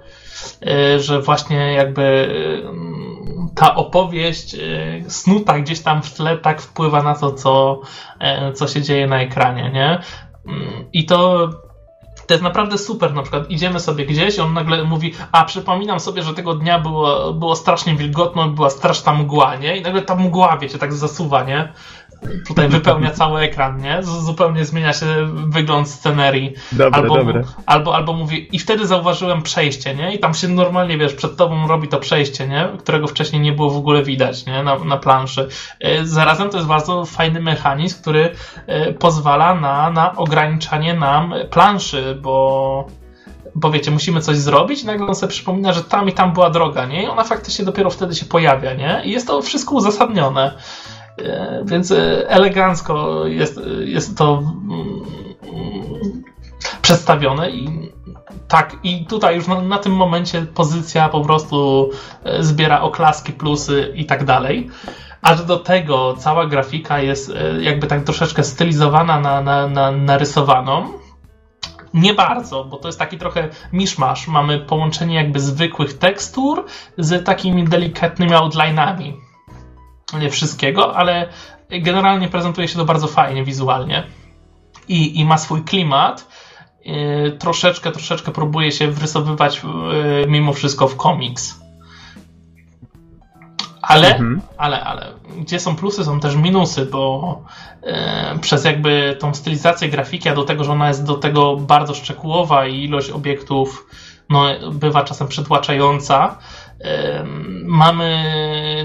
[0.67, 2.33] y, że właśnie jakby
[3.55, 4.55] ta opowieść
[5.07, 7.81] snuta gdzieś tam w tle tak wpływa na to, co,
[8.53, 9.99] co się dzieje na ekranie, nie?
[10.47, 11.49] Mm, I to
[12.27, 13.13] to jest naprawdę super.
[13.13, 17.33] Na przykład idziemy sobie gdzieś, on nagle mówi, a przypominam sobie, że tego dnia było,
[17.33, 19.77] było strasznie wilgotno, była straszna mgła, nie?
[19.77, 21.73] I nagle ta mgła, wiecie, tak zasuwa, nie?
[22.47, 24.03] tutaj wypełnia cały ekran, nie?
[24.03, 25.05] Zupełnie zmienia się
[25.47, 26.53] wygląd scenerii.
[26.71, 27.43] Dobre, albo, dobre.
[27.65, 30.15] Albo, albo mówi, i wtedy zauważyłem przejście, nie?
[30.15, 32.67] I tam się normalnie, wiesz, przed tobą robi to przejście, nie?
[32.79, 34.63] Którego wcześniej nie było w ogóle widać, nie?
[34.63, 35.47] Na, na planszy.
[35.79, 38.31] E, zarazem to jest bardzo fajny mechanizm, który
[38.67, 42.87] e, pozwala na, na ograniczanie nam planszy, bo
[43.55, 46.49] bo wiecie, musimy coś zrobić i nagle on sobie przypomina, że tam i tam była
[46.49, 47.03] droga, nie?
[47.03, 49.01] I ona faktycznie dopiero wtedy się pojawia, nie?
[49.05, 50.57] I jest to wszystko uzasadnione.
[51.17, 55.01] E, więc e, elegancko jest, jest to mm,
[56.81, 57.91] przedstawione i
[58.47, 61.89] tak, i tutaj już na, na, tym momencie pozycja po prostu
[62.23, 64.69] e, zbiera oklaski, plusy i tak dalej.
[65.21, 71.04] Aż do tego cała grafika jest jakby tak troszeczkę stylizowana na, na, na narysowaną.
[71.95, 74.27] Nie bardzo, bo to jest taki trochę miszmasz.
[74.27, 76.65] Mamy połączenie jakby zwykłych tekstur
[76.97, 79.13] z takimi delikatnymi outline'ami
[80.19, 81.29] nie wszystkiego, ale
[81.69, 84.03] generalnie prezentuje się to bardzo fajnie wizualnie
[84.87, 86.27] i, i ma swój klimat.
[86.85, 91.64] Yy, troszeczkę, troszeczkę próbuje się wrysowywać yy, mimo wszystko w komiks.
[93.87, 94.41] Ale, mhm.
[94.57, 95.07] ale, ale,
[95.37, 97.41] gdzie są plusy, są też minusy, bo
[97.83, 97.91] yy,
[98.41, 102.67] przez jakby tą stylizację grafiki, a do tego, że ona jest do tego bardzo szczegółowa
[102.67, 103.87] i ilość obiektów
[104.29, 106.37] no, bywa czasem przytłaczająca,
[107.63, 108.23] mamy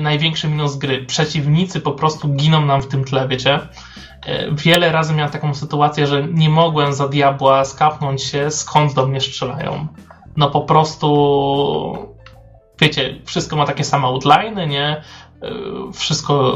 [0.00, 1.04] największy minus gry.
[1.04, 3.60] Przeciwnicy po prostu giną nam w tym tle, wiecie?
[4.26, 9.06] E, wiele razy miałem taką sytuację, że nie mogłem za diabła skapnąć się, skąd do
[9.06, 9.86] mnie strzelają.
[10.36, 12.09] No po prostu
[12.80, 15.02] wiecie, wszystko ma takie same outline, nie?
[15.42, 15.50] E,
[15.92, 16.54] wszystko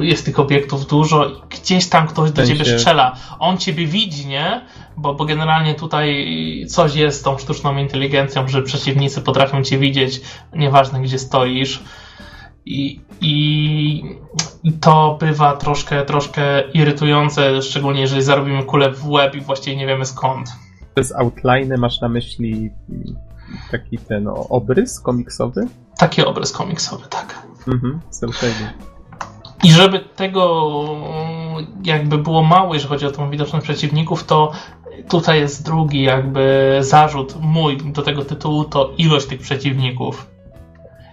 [0.00, 3.16] jest tych obiektów dużo i gdzieś tam ktoś do ciebie strzela.
[3.38, 4.60] On ciebie widzi, nie?
[4.96, 6.26] Bo, bo generalnie tutaj
[6.68, 10.20] coś jest z tą sztuczną inteligencją, że przeciwnicy potrafią cię widzieć,
[10.52, 11.82] nieważne gdzie stoisz.
[12.66, 14.02] I, i,
[14.64, 19.86] i to bywa troszkę, troszkę irytujące, szczególnie jeżeli zarobimy kulę w łeb i właściwie nie
[19.86, 20.48] wiemy skąd.
[20.94, 22.70] Przez outline masz na myśli
[23.70, 25.66] taki ten obrys komiksowy?
[25.98, 27.46] Taki obrys komiksowy, tak.
[27.68, 28.00] Mhm,
[29.64, 30.84] I żeby tego
[31.84, 34.52] jakby było mało, jeżeli chodzi o tą widoczność przeciwników, to
[35.08, 40.26] tutaj jest drugi jakby zarzut mój do tego tytułu, to ilość tych przeciwników.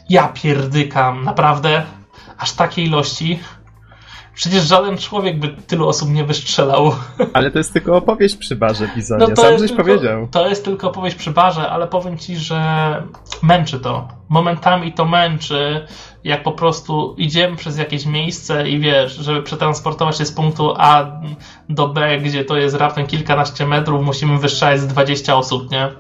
[0.10, 1.84] Ja pierdykam, naprawdę,
[2.38, 3.40] aż takiej ilości.
[4.34, 6.92] Przecież żaden człowiek by tylu osób nie wystrzelał.
[7.34, 9.26] Ale to jest tylko opowieść przy barze, Bizonie.
[9.30, 10.28] No Sam żeś tylko, powiedział.
[10.32, 12.62] To jest tylko opowieść przy barze, ale powiem ci, że
[13.44, 14.08] męczy to.
[14.30, 15.88] Momentami to męczy,
[16.24, 21.06] jak po prostu idziemy przez jakieś miejsce i wiesz, żeby przetransportować się z punktu A
[21.70, 25.90] do B, gdzie to jest raptem kilkanaście metrów, musimy wystrzelać z 20 osób, nie?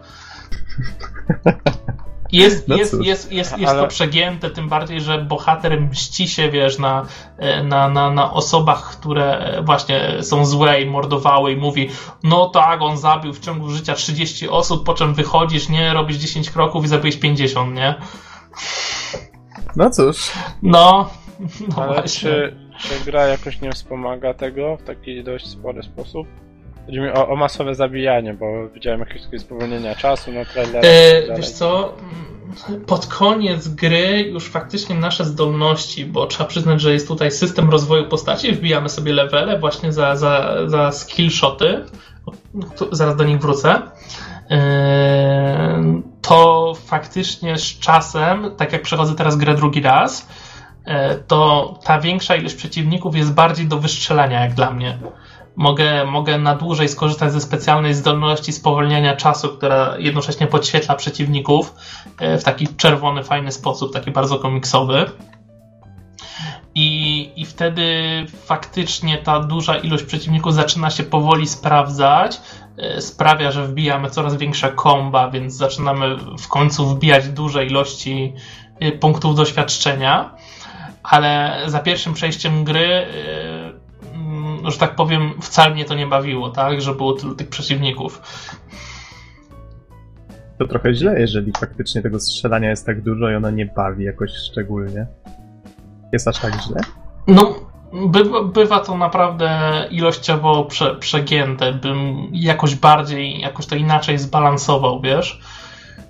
[2.31, 3.81] Jest, no jest, jest, jest, jest Ale...
[3.81, 7.05] to przegięte, tym bardziej, że bohater mści się, wiesz, na,
[7.63, 11.89] na, na, na osobach, które właśnie są złe i mordowały i mówi,
[12.23, 16.49] no tak, on zabił w ciągu życia 30 osób, po czym wychodzisz, nie, robisz 10
[16.49, 17.95] kroków i zabiłeś 50, nie?
[19.75, 20.31] No cóż.
[20.61, 21.09] No,
[21.67, 26.27] no Ale czy, czy gra jakoś nie wspomaga tego w taki dość spory sposób?
[26.85, 30.89] Chodzi mi o, o masowe zabijanie, bo widziałem jakieś spowolnienia czasu na trailerze.
[30.89, 31.95] E, wiesz co,
[32.87, 38.05] pod koniec gry już faktycznie nasze zdolności, bo trzeba przyznać, że jest tutaj system rozwoju
[38.05, 41.85] postaci, wbijamy sobie levele właśnie za, za, za skillshoty,
[42.91, 43.81] zaraz do nich wrócę,
[44.49, 50.27] e, to faktycznie z czasem, tak jak przechodzę teraz grę drugi raz,
[50.85, 54.97] e, to ta większa ilość przeciwników jest bardziej do wystrzelania jak dla mnie
[55.61, 61.73] mogę, mogę na dłużej skorzystać ze specjalnej zdolności spowolniania czasu, która jednocześnie podświetla przeciwników
[62.19, 65.05] e, w taki czerwony, fajny sposób, taki bardzo komiksowy.
[66.75, 67.85] I, I wtedy
[68.45, 72.41] faktycznie ta duża ilość przeciwników zaczyna się powoli sprawdzać.
[72.77, 78.33] E, sprawia, że wbijamy coraz większe komba, więc zaczynamy w końcu wbijać duże ilości
[78.79, 80.35] e, punktów doświadczenia.
[81.03, 83.05] Ale za pierwszym przejściem gry
[84.63, 86.81] że tak powiem, wcale mnie to nie bawiło, tak?
[86.81, 88.21] Że było tylu tych przeciwników.
[90.57, 94.31] To trochę źle, jeżeli faktycznie tego strzelania jest tak dużo i ono nie bawi jakoś
[94.31, 95.07] szczególnie.
[96.13, 96.81] Jest aż tak źle?
[97.27, 97.55] No,
[97.93, 99.59] bywa, bywa to naprawdę
[99.91, 101.73] ilościowo prze, przegięte.
[101.73, 105.41] Bym jakoś bardziej, jakoś to inaczej zbalansował, wiesz?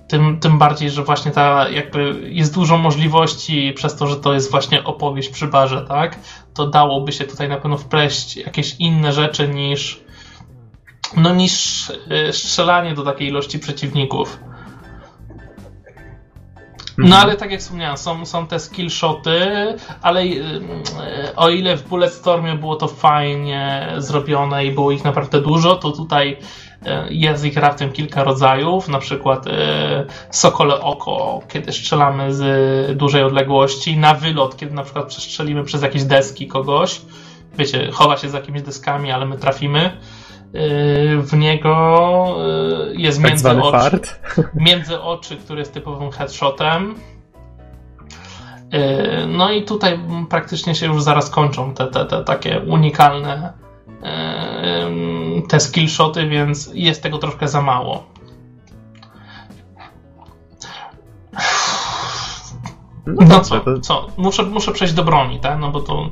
[0.08, 4.50] Tym, tym bardziej, że właśnie ta jakby jest dużo możliwości przez to, że to jest
[4.50, 6.18] właśnie opowieść przy barze, tak?
[6.54, 10.02] To dałoby się tutaj na pewno wpleść jakieś inne rzeczy niż
[11.16, 14.38] no niż y, strzelanie do takiej ilości przeciwników.
[16.98, 17.22] No Mhm.
[17.22, 19.40] ale tak jak wspomniałem, są, są te skillshoty,
[20.02, 25.40] ale y, y, o ile w Bulletstormie było to fajnie zrobione i było ich naprawdę
[25.40, 26.38] dużo, to tutaj
[27.10, 29.50] jest ich raptem kilka rodzajów, na przykład y,
[30.30, 36.04] Sokole Oko, kiedy strzelamy z dużej odległości, na wylot, kiedy na przykład przestrzelimy przez jakieś
[36.04, 37.00] deski kogoś,
[37.58, 39.90] wiecie, chowa się za jakimiś deskami, ale my trafimy.
[40.54, 42.36] Y, W niego
[42.92, 44.20] jest Tak między oczy fart.
[44.66, 46.94] między oczy, który jest typowym headshotem.
[49.28, 49.98] No i tutaj
[50.30, 53.52] praktycznie się już zaraz kończą te, te, te takie unikalne
[55.48, 58.04] te skillshoty, więc jest tego troszkę za mało.
[63.06, 64.06] No dobrze, co, co?
[64.16, 65.58] Muszę, muszę przejść do broni, tak?
[65.58, 66.10] No bo to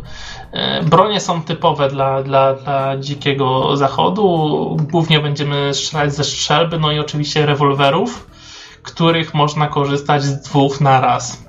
[0.52, 4.76] e, bronie są typowe dla, dla, dla dzikiego zachodu.
[4.92, 8.26] Głównie będziemy strzelać ze strzelby, no i oczywiście rewolwerów,
[8.82, 11.44] których można korzystać z dwóch na raz.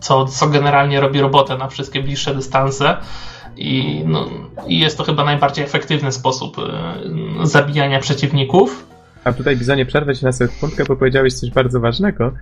[0.00, 2.96] Co, co generalnie robi robotę na wszystkie bliższe dystanse.
[3.58, 4.26] I, no,
[4.66, 8.86] I jest to chyba najbardziej efektywny sposób e, zabijania przeciwników.
[9.24, 12.32] A tutaj, Bizonie, przerwę ci na sekundkę, bo powiedziałeś coś bardzo ważnego.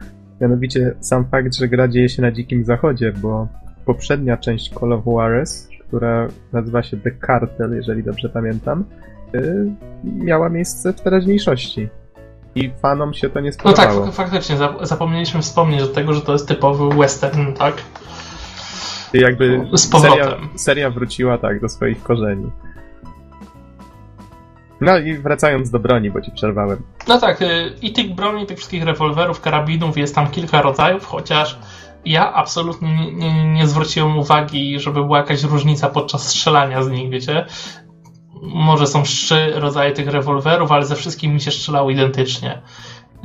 [0.41, 3.49] Mianowicie sam fakt, że gra dzieje się na Dzikim Zachodzie, bo
[3.87, 8.85] poprzednia część Call of Juarez, która nazywa się The Cartel, jeżeli dobrze pamiętam,
[9.35, 9.67] y,
[10.05, 11.89] miała miejsce w teraźniejszości.
[12.55, 14.07] I fanom się to nie No tak, spodobało.
[14.07, 17.75] fak- faktycznie, za- zapomnieliśmy wspomnieć do tego, że to jest typowy western, tak?
[19.13, 20.25] Jakby Z powrotem.
[20.25, 22.51] seria, seria wróciła tak do swoich korzeni.
[24.81, 26.83] No i wracając do broni, bo ci przerwałem.
[27.09, 31.59] No tak, y, i tych broni, tych wszystkich rewolwerów, karabinów jest tam kilka rodzajów, chociaż
[32.05, 37.11] ja absolutnie nie, nie, nie zwróciłem uwagi, żeby była jakaś różnica podczas strzelania z nich,
[37.11, 37.47] wiecie?
[38.43, 42.63] Może są trzy rodzaje tych rewolwerów, ale ze wszystkimi mi się strzelało identycznie.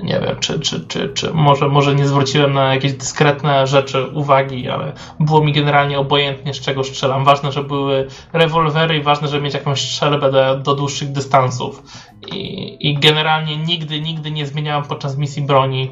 [0.03, 4.69] Nie wiem, czy, czy, czy, czy może, może nie zwróciłem na jakieś dyskretne rzeczy uwagi,
[4.69, 7.25] ale było mi generalnie obojętnie, z czego strzelam.
[7.25, 11.83] Ważne, że były rewolwery i ważne, żeby mieć jakąś strzelbę do, do dłuższych dystansów.
[12.31, 15.91] I, I generalnie nigdy, nigdy nie zmieniałem podczas misji broni.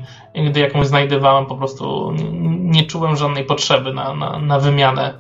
[0.50, 2.14] Gdy jakąś znajdowałem, po prostu
[2.50, 5.14] nie czułem żadnej potrzeby na, na, na wymianę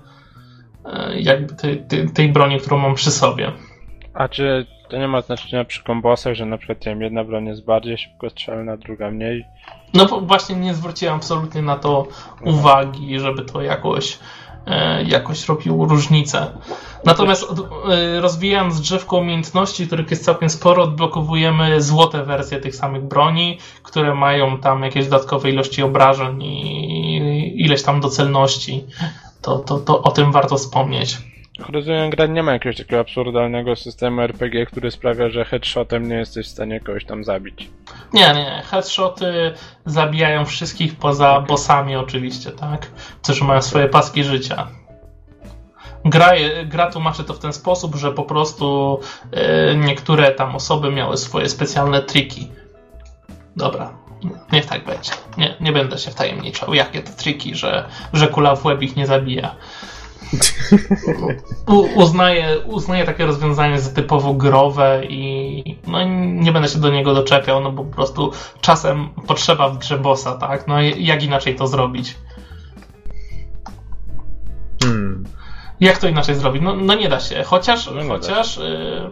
[0.85, 3.51] e, jakby tej, tej, tej broni, którą mam przy sobie.
[4.13, 7.65] A czy to nie ma znaczenia przy kombosach, że na przykład wiem, jedna broń jest
[7.65, 9.45] bardziej szybko strzelna, druga mniej?
[9.93, 12.07] No właśnie nie zwróciłem absolutnie na to
[12.45, 14.19] uwagi, żeby to jakoś,
[14.65, 16.47] e, jakoś robiło różnicę.
[17.05, 17.45] Natomiast
[17.89, 24.15] e, rozwijając drzewko umiejętności, których jest całkiem sporo, odblokowujemy złote wersje tych samych broni, które
[24.15, 28.83] mają tam jakieś dodatkowe ilości obrażeń i ileś tam docelności.
[29.41, 31.17] To, to, to o tym warto wspomnieć.
[31.70, 36.47] Rozumiem, gra nie ma jakiegoś takiego absurdalnego systemu RPG, który sprawia, że headshotem nie jesteś
[36.47, 37.70] w stanie kogoś tam zabić.
[38.14, 39.53] Nie, nie, headshoty
[39.86, 42.91] zabijają wszystkich poza bossami oczywiście, tak?
[43.22, 44.68] Którzy mają swoje paski życia.
[46.05, 46.32] Gra,
[46.66, 48.99] gra tłumaczy to w ten sposób, że po prostu
[49.32, 52.51] e, niektóre tam osoby miały swoje specjalne triki.
[53.55, 53.93] Dobra,
[54.51, 55.12] niech tak będzie.
[55.38, 59.07] Nie, nie będę się wtajemniczał, jakie to triki, że, że kula w łeb ich nie
[59.07, 59.55] zabija.
[61.67, 67.13] U, uznaję, uznaję takie rozwiązanie za typowo growe i no, nie będę się do niego
[67.13, 70.67] doczepiał, no bo po prostu czasem potrzeba w grze bossa, tak?
[70.67, 72.15] No i jak inaczej to zrobić?
[74.84, 75.25] Hmm.
[75.80, 76.61] Jak to inaczej zrobić?
[76.61, 77.43] No, no nie da się.
[77.43, 79.09] Chociaż, No chociaż, y,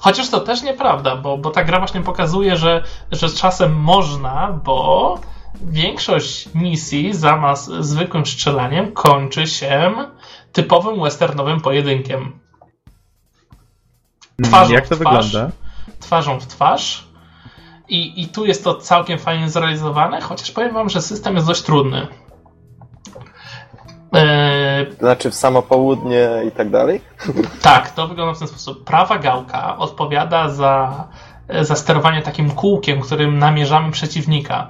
[0.00, 2.82] chociaż to też nieprawda, bo, bo ta gra właśnie pokazuje, że,
[3.12, 5.18] że czasem można, bo
[5.60, 9.92] większość misji zamiast zwykłym strzelaniem kończy się
[10.52, 12.38] typowym westernowym pojedynkiem.
[14.44, 15.26] Twarzą Jak to w twarz.
[15.32, 15.50] wygląda?
[16.00, 17.08] Twarzą w twarz.
[17.88, 21.62] I, I tu jest to całkiem fajnie zrealizowane, chociaż powiem wam, że system jest dość
[21.62, 22.06] trudny.
[24.12, 27.00] Eee, Znaczy w samo południe i tak dalej?
[27.62, 28.84] tak, to wygląda w ten sposób.
[28.84, 31.04] Prawa gałka odpowiada za,
[31.60, 34.68] za sterowanie takim kółkiem, którym namierzamy przeciwnika.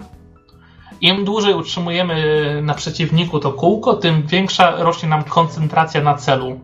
[1.03, 6.61] Im dłużej utrzymujemy na przeciwniku to kółko, tym większa rośnie nam koncentracja na celu.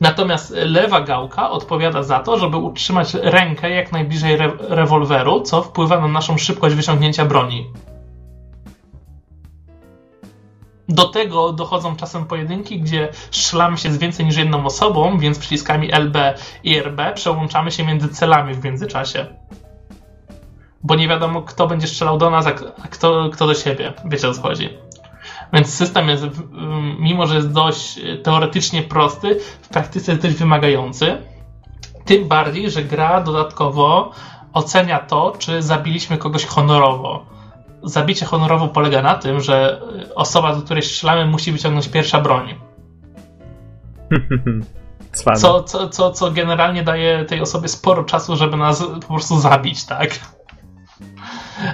[0.00, 6.00] Natomiast lewa gałka odpowiada za to, żeby utrzymać rękę jak najbliżej re rewolweru, co wpływa
[6.00, 7.66] na naszą szybkość wyciągnięcia broni.
[10.88, 15.92] Do tego dochodzą czasem pojedynki, gdzie strzelamy się z więcej niż jedną osobą, więc przyciskami
[15.92, 16.16] LB
[16.64, 19.26] i RB przełączamy się między celami w międzyczasie.
[20.82, 22.52] Bo nie wiadomo, kto będzie strzelał do nas, a
[22.88, 23.92] kto, kto do siebie.
[24.04, 24.68] Wiecie o co chodzi.
[25.52, 26.24] Więc system jest,
[26.98, 31.22] mimo że jest dość teoretycznie prosty, w praktyce jest dość wymagający.
[32.04, 34.12] Tym bardziej, że gra dodatkowo
[34.52, 37.26] ocenia to, czy zabiliśmy kogoś honorowo.
[37.82, 39.80] Zabicie honorowo polega na tym, że
[40.14, 42.54] osoba, do której strzelamy, musi wyciągnąć pierwsza broń.
[45.36, 49.84] Co, co, co, co generalnie daje tej osobie sporo czasu, żeby nas po prostu zabić,
[49.84, 50.37] tak?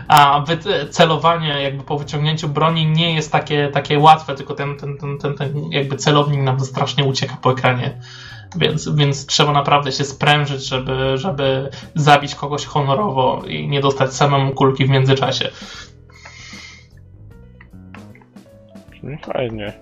[0.08, 0.44] A
[0.90, 5.34] celowanie jakby po wyciągnięciu broni nie jest takie, takie łatwe, tylko ten, ten, ten, ten,
[5.34, 8.00] ten jakby celownik nam strasznie ucieka po ekranie.
[8.56, 14.52] Więc, więc trzeba naprawdę się sprężyć, żeby, żeby zabić kogoś honorowo i nie dostać samemu
[14.52, 15.50] kulki w międzyczasie.
[19.32, 19.72] Fajnie.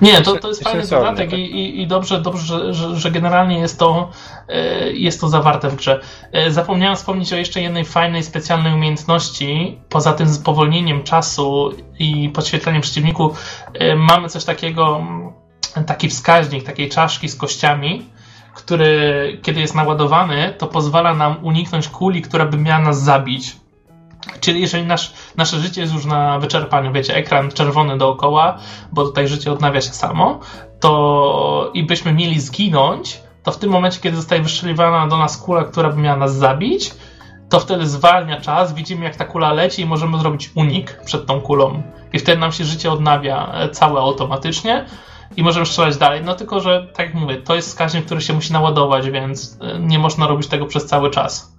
[0.00, 1.38] Nie, to, to jest fajny dodatek tak.
[1.38, 4.10] i, i, dobrze, dobrze że, że, generalnie jest to,
[4.48, 6.00] e, jest to zawarte w grze.
[6.32, 9.78] E, zapomniałem wspomnieć o jeszcze jednej fajnej, specjalnej umiejętności.
[9.88, 13.34] Poza tym spowolnieniem czasu i podświetleniem przeciwniku
[13.74, 15.32] e, mamy coś takiego, mm,
[15.86, 18.06] taki wskaźnik takiej czaszki z kościami,
[18.54, 23.56] który kiedy jest naładowany, to pozwala nam uniknąć kuli, która by miała nas zabić.
[24.40, 28.58] Czyli jeżeli nasz, nasze życie jest już na wyczerpaniu, wiecie, ekran czerwony dookoła,
[28.92, 30.40] bo tutaj życie odnawia się samo,
[30.80, 35.64] to i byśmy mieli zginąć, to w tym momencie, kiedy zostaje wystrzeliwana do nas kula,
[35.64, 36.94] która by miała nas zabić,
[37.48, 41.40] to wtedy zwalnia czas, widzimy jak ta kula leci i możemy zrobić unik przed tą
[41.40, 41.82] kulą.
[42.12, 44.84] I wtedy nam się życie odnawia e, całe automatycznie
[45.36, 46.22] i możemy strzelać dalej.
[46.24, 49.78] No tylko, że tak jak mówię, to jest wskaźnik, który się musi naładować, więc e,
[49.78, 51.53] nie można robić tego przez cały czas.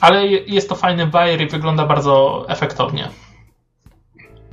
[0.00, 3.08] Ale jest to fajny bajer i wygląda bardzo efektownie.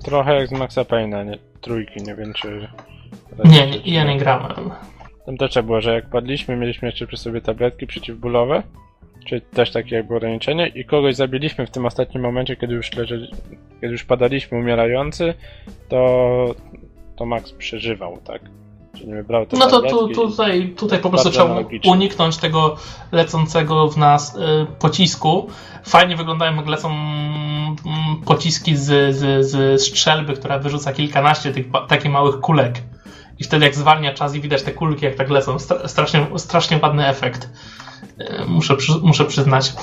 [0.04, 1.38] Trochę jak z Maxa Payne'a, nie?
[1.62, 2.68] Trójki, nie wiem czy...
[3.46, 4.72] Nie, nie, ja nie grałem.
[5.26, 8.64] Tam też było, że jak padliśmy, mieliśmy jeszcze przy sobie tabletki przeciwbólowe,
[9.26, 13.32] czyli też takie jakby ograniczenie i kogoś zabiliśmy w tym ostatnim momencie, kiedy już leżeli,
[13.82, 15.34] kiedy już padaliśmy umierający,
[15.90, 16.56] to,
[17.16, 18.42] to Max przeżywał, tak?
[19.52, 22.76] No to tu, tutaj, tutaj po prostu trzeba uniknąć tego
[23.12, 24.40] lecącego w nas y,
[24.80, 25.48] pocisku.
[25.84, 27.76] Fajnie wyglądają jak lecą mm,
[28.26, 32.82] pociski z, z, z strzelby, która wyrzuca kilkanaście tych takich małych kulek.
[33.40, 35.60] I wtedy jak zwalnia czas i widać te kulki jak tak lecą.
[35.86, 37.50] Strasznie, strasznie ładny efekt.
[38.22, 39.74] Y, muszę, muszę przyznać.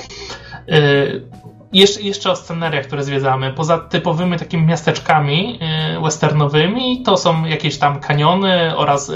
[1.73, 3.53] Jeszcze, jeszcze o scenariach, które zwiedzamy.
[3.53, 5.59] Poza typowymi takimi miasteczkami
[5.97, 9.15] y, westernowymi, to są jakieś tam kaniony oraz y,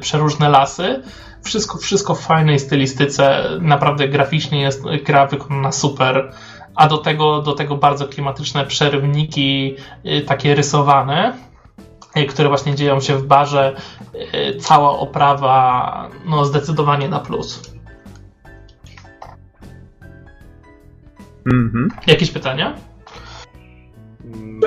[0.00, 1.02] przeróżne lasy.
[1.42, 3.44] Wszystko, wszystko w fajnej stylistyce.
[3.60, 6.32] Naprawdę graficznie jest gra wykonana super.
[6.74, 9.76] A do tego, do tego bardzo klimatyczne przerywniki,
[10.06, 11.32] y, takie rysowane,
[12.28, 13.76] które właśnie dzieją się w barze.
[14.60, 17.73] Cała oprawa, no zdecydowanie na plus.
[21.52, 21.88] Mhm.
[22.06, 22.76] Jakieś pytania?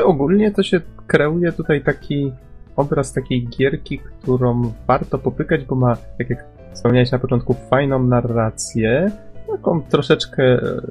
[0.03, 2.31] Ogólnie to się kreuje tutaj taki
[2.75, 9.11] obraz takiej gierki, którą warto popykać, bo ma, tak jak wspomniałeś na początku, fajną narrację,
[9.51, 10.81] taką troszeczkę e,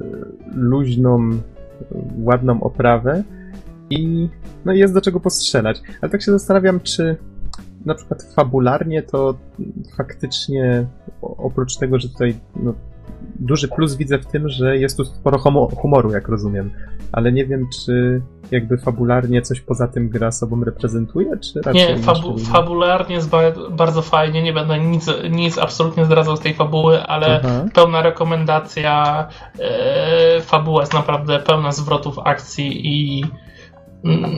[0.55, 1.29] luźną,
[2.23, 3.23] ładną oprawę
[3.89, 4.29] i
[4.65, 5.81] no jest do czego postrzelać.
[6.01, 7.15] Ale tak się zastanawiam, czy
[7.85, 9.37] na przykład fabularnie to
[9.97, 10.85] faktycznie
[11.21, 12.73] oprócz tego, że tutaj no,
[13.39, 15.39] duży plus widzę w tym, że jest tu sporo
[15.75, 16.71] humoru, jak rozumiem.
[17.11, 21.95] Ale nie wiem, czy jakby fabularnie coś poza tym gra sobą reprezentuje, czy raczej...
[21.95, 23.39] Nie, fabu fabularnie jest ba
[23.71, 27.65] bardzo fajnie, nie będę nic, nic absolutnie zdradzał z tej fabuły, ale Aha.
[27.73, 29.27] pełna rekomendacja.
[29.59, 33.23] E, fabuła jest naprawdę pełna zwrotów akcji i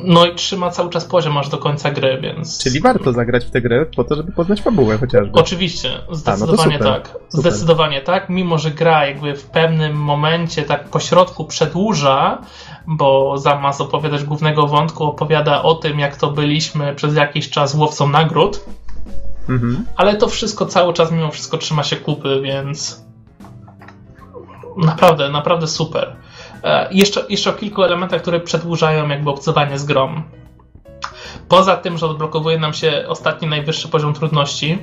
[0.04, 2.64] no i trzyma cały czas poziom aż do końca gry, więc.
[2.64, 5.40] Czyli warto zagrać w tę grę po to, żeby poznać fabułę chociażby.
[5.40, 7.08] Oczywiście, zdecydowanie A, no tak.
[7.08, 7.22] Super.
[7.30, 12.42] Zdecydowanie tak, mimo że gra jakby w pewnym momencie tak pośrodku przedłuża,
[12.88, 18.10] bo zamiast opowiadać głównego wątku, opowiada o tym, jak to byliśmy przez jakiś czas łowcą
[18.10, 18.66] nagród.
[19.50, 19.86] Mhm.
[19.96, 23.04] Ale to wszystko cały czas mimo wszystko trzyma się kupy, więc
[24.78, 26.16] naprawdę, naprawdę super.
[26.64, 30.24] E, jeszcze, jeszcze o kilku elementach, które przedłużają jakby obcowanie z grom.
[31.48, 34.78] Poza tym, że odblokowuje nam się ostatni najwyższy poziom trudności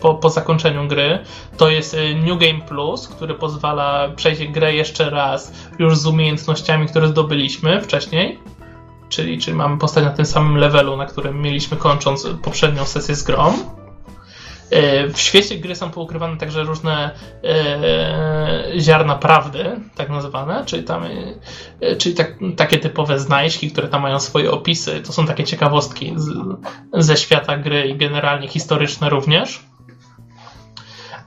[0.00, 1.18] po, po zakończeniu gry,
[1.56, 6.86] to jest e, New Game Plus, który pozwala przejść grę jeszcze raz już z umiejętnościami,
[6.86, 8.38] które zdobyliśmy wcześniej.
[9.08, 13.22] Czyli, czyli mamy postać na tym samym levelu, na którym mieliśmy kończąc poprzednią sesję z
[13.22, 13.79] grom.
[14.70, 17.10] E, w świecie gry są poukrywane także różne
[17.44, 19.64] e, ziarna prawdy,
[19.94, 21.02] tak nazywane, czyli, tam,
[21.80, 25.00] e, czyli tak, takie typowe znajdźki, które tam mają swoje opisy.
[25.00, 26.28] To są takie ciekawostki z,
[26.92, 29.64] ze świata gry i generalnie historyczne również.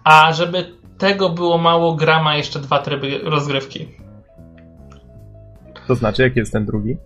[0.03, 3.87] A żeby tego było mało, gra ma jeszcze dwa tryby rozgrywki.
[5.87, 6.97] To znaczy, jaki jest ten drugi?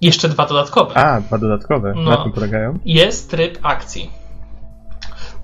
[0.00, 0.96] Jeszcze dwa dodatkowe.
[0.96, 1.92] A, dwa dodatkowe.
[1.96, 2.10] No.
[2.10, 2.78] Na czym polegają?
[2.84, 4.21] Jest tryb akcji.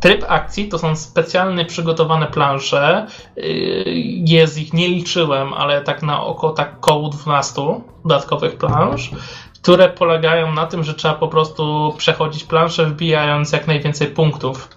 [0.00, 3.06] Tryb akcji to są specjalnie przygotowane plansze.
[3.36, 3.44] Yy,
[4.26, 7.62] Jest ich, nie liczyłem, ale tak na oko tak około 12
[8.04, 9.10] dodatkowych plansz,
[9.62, 14.68] które polegają na tym, że trzeba po prostu przechodzić planszę, wbijając jak najwięcej punktów.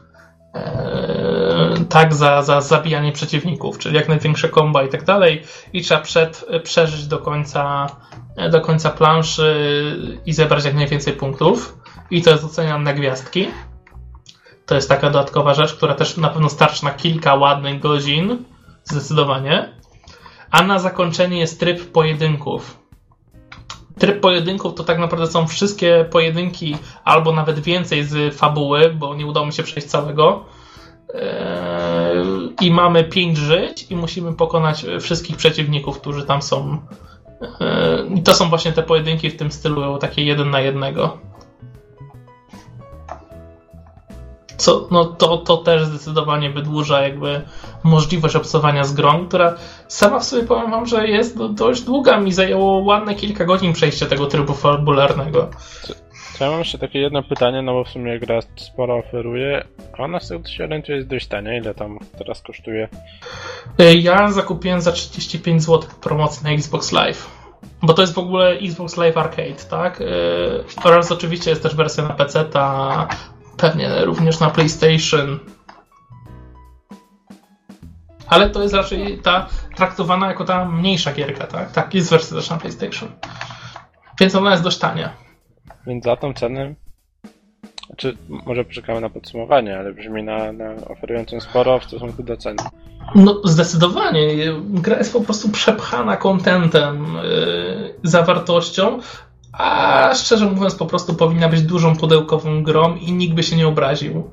[0.55, 5.43] Yy, Tak, za, za zabijanie przeciwników, czyli jak największe komba i tak dalej,
[5.73, 7.87] i trzeba przed, przeżyć do końca,
[8.51, 9.55] do końca planszy
[10.25, 11.77] i zebrać jak najwięcej punktów.
[12.11, 13.47] I to jest oceniane na gwiazdki.
[14.71, 18.37] To jest taka dodatkowa rzecz, która też na pewno starczy na kilka ładnych godzin,
[18.83, 19.69] zdecydowanie.
[20.51, 22.77] A na zakończenie jest tryb pojedynków.
[23.99, 29.25] Tryb pojedynków to tak naprawdę są wszystkie pojedynki, albo nawet więcej z fabuły, bo nie
[29.25, 30.45] udało mi się przejść całego.
[31.13, 36.77] Eee, I mamy 5 żyć i musimy pokonać wszystkich przeciwników, którzy tam są.
[37.59, 41.30] Eee, I to są właśnie te pojedynki w tym stylu, takie jeden na jednego.
[44.61, 47.41] Co, no to, to też zdecydowanie wydłuża jakby
[47.83, 49.55] możliwość obcowania z grą, która
[49.87, 52.19] sama w sobie powiem wam, że jest do, dość długa.
[52.19, 55.49] Mi zajęło ładne kilka godzin przejście tego trybu fabularnego.
[56.39, 59.63] Ja mam jeszcze takie jedno pytanie, no bo w sumie gra sporo oferuje,
[59.97, 62.89] a ona z tego się orientuje jest dość tania, ile tam teraz kosztuje?
[63.81, 67.29] Y, Ja zakupiłem za 35 zł promocji na Xbox Live.
[67.83, 70.01] Bo to jest w ogóle Xbox Live Arcade, tak?
[70.01, 70.05] Y,
[70.83, 73.07] Oraz oczywiście jest też wersja na PC, ta
[73.61, 75.39] pewnie również na PlayStation.
[78.27, 81.71] Ale to jest raczej ta traktowana jako ta mniejsza gierka, tak?
[81.71, 83.09] Tak, jest wersja też na PlayStation.
[84.19, 85.13] Więc ona jest dość tania.
[85.87, 86.75] Więc za tą cenę,
[87.97, 92.63] czy może poczekamy na podsumowanie, ale brzmi na, na oferującą sporo w stosunku do ceny.
[93.15, 94.53] No, zdecydowanie.
[94.63, 98.99] Gra jest po prostu przepchana kontentem, yy, zawartością,
[99.53, 103.67] a szczerze mówiąc, po prostu powinna być dużą pudełkową grą i nikt by się nie
[103.67, 104.31] obraził.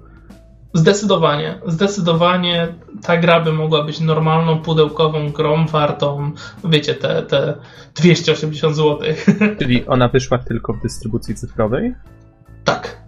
[0.74, 1.58] Zdecydowanie.
[1.66, 2.68] Zdecydowanie
[3.02, 6.32] ta gra by mogła być normalną pudełkową grą wartą,
[6.64, 7.54] wiecie, te, te
[7.94, 8.98] 280 zł.
[9.58, 11.94] Czyli ona wyszła tylko w dystrybucji cyfrowej?
[12.68, 12.98] tak.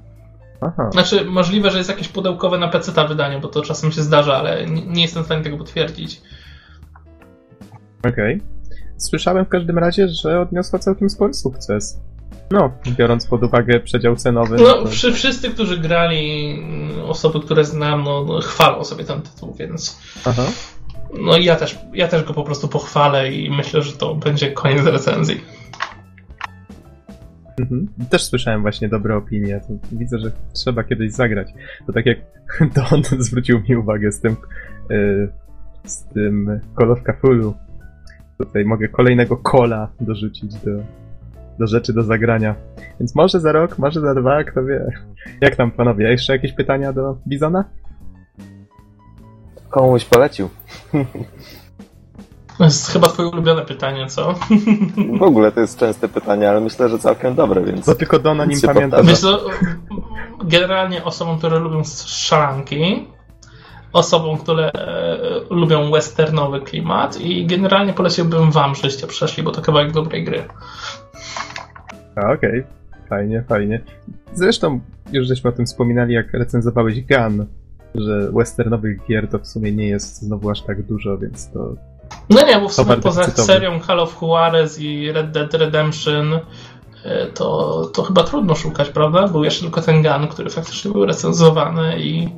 [0.60, 0.90] Aha.
[0.92, 4.66] Znaczy, możliwe, że jest jakieś pudełkowe na PC wydanie, bo to czasem się zdarza, ale
[4.66, 6.20] nie, nie jestem w stanie tego potwierdzić.
[8.08, 8.40] Okej.
[9.00, 12.00] Słyszałem w każdym razie, że odniosła całkiem spory sukces.
[12.50, 14.56] No, biorąc pod uwagę przedział cenowy.
[14.56, 19.22] No, to- przy, wszyscy, którzy grali, mm, osoby, które znam, no, no, chwalą sobie ten
[19.22, 20.42] tytuł, więc Aha.
[21.20, 24.52] no i ja też, ja też go po prostu pochwalę i myślę, że to będzie
[24.52, 25.40] koniec recenzji.
[27.60, 27.88] Mhm.
[28.10, 29.60] Też słyszałem właśnie dobre opinie.
[29.68, 31.48] To widzę, że trzeba kiedyś zagrać.
[31.86, 32.18] To tak jak
[32.90, 34.36] Don zwrócił mi uwagę z tym,
[34.90, 35.32] yy,
[35.84, 37.54] z tym Call of Cthulhu.
[38.40, 40.70] Tutaj mogę kolejnego kola dorzucić do,
[41.58, 42.54] do rzeczy do zagrania.
[43.00, 44.86] Więc może za rok, może za dwa, kto wie.
[45.40, 46.10] Jak tam panowie?
[46.10, 47.64] Jeszcze jakieś pytania do Bizona?
[49.70, 50.48] Komuś polecił.
[52.58, 54.34] To jest chyba twoje ulubione pytanie, co?
[55.18, 57.86] W ogóle to jest częste pytanie, ale myślę, że całkiem dobre, więc...
[57.86, 59.02] Bo tylko Don o nim pamięta.
[59.02, 59.38] Myślę,
[60.44, 63.06] generalnie osobom, które lubią strzelanki,
[63.92, 65.18] osobom, które e,
[65.50, 70.44] lubią westernowy klimat i generalnie poleciłbym wam, żeście przeszli, bo to kawałek dobrej gry.
[72.34, 72.64] Okej,
[73.08, 73.80] fajnie, fajnie.
[74.32, 74.80] Zresztą
[75.12, 77.46] już żeśmy o tym wspominali, jak recenzowałeś Gun,
[77.94, 81.74] że westernowych gier to w sumie nie jest znowu aż tak dużo, więc to
[82.30, 83.46] No nie, bo w sumie poza cytowy.
[83.46, 86.34] serią Call of Juarez i Red Dead Redemption
[87.04, 89.28] e, to, to chyba trudno szukać, prawda?
[89.28, 92.28] Był jeszcze tylko ten Gun, który faktycznie był recenzowany i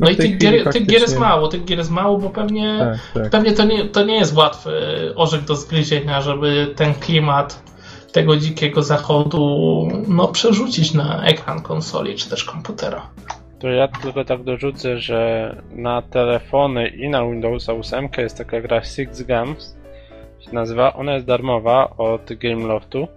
[0.00, 2.78] no, No i tych gier, tych gier jest mało, tych gier jest mało, bo pewnie
[2.78, 3.30] tak, tak.
[3.30, 4.72] Pewnie to nie, to nie jest łatwy
[5.16, 7.62] orzech do zgryzienia, żeby ten klimat
[8.12, 13.02] tego dzikiego zachodu no, przerzucić na ekran konsoli czy też komputera.
[13.58, 18.84] To ja tylko tak dorzucę, że na telefony i na Windowsa 8 jest taka gra
[18.84, 19.76] Six Games,
[20.40, 20.94] się nazywa.
[20.94, 23.08] Ona jest darmowa od Gameloftu,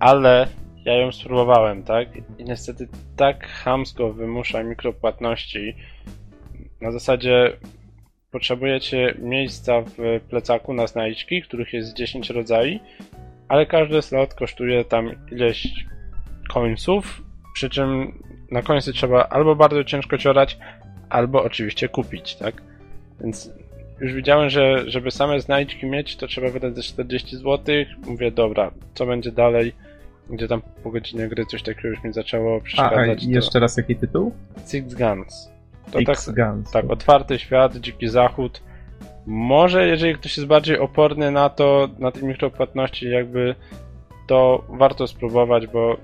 [0.00, 0.46] ale
[0.88, 2.08] ja ją spróbowałem, tak?
[2.38, 5.74] I niestety tak chamsko wymusza mikropłatności.
[6.80, 7.56] Na zasadzie
[8.30, 12.82] potrzebujecie miejsca w plecaku na znajdźki, których jest 10 rodzajów,
[13.48, 15.68] ale każdy slot kosztuje tam ileś
[16.48, 17.22] końców,
[17.54, 20.58] przy czym na końcu trzeba albo bardzo ciężko ciorać,
[21.08, 22.62] albo oczywiście kupić, tak?
[23.20, 23.52] Więc
[24.00, 27.74] już widziałem, że żeby same znajdźki mieć, to trzeba wydać ze 40 zł.
[28.06, 29.72] Mówię, dobra, co będzie dalej?
[30.30, 33.24] Gdzie tam po godzinie gry coś takiego już mi zaczęło A, a przeszkadzać.
[33.24, 34.32] to jeszcze raz jaki tytuł?
[34.66, 35.50] Six Guns.
[35.86, 36.70] To tak, X-Guns.
[36.70, 38.62] tak, otwarty świat, dziki zachód.
[39.26, 43.54] Może jeżeli ktoś jest bardziej oporny na to, na te mikropłatności, jakby
[44.26, 45.96] to warto spróbować, bo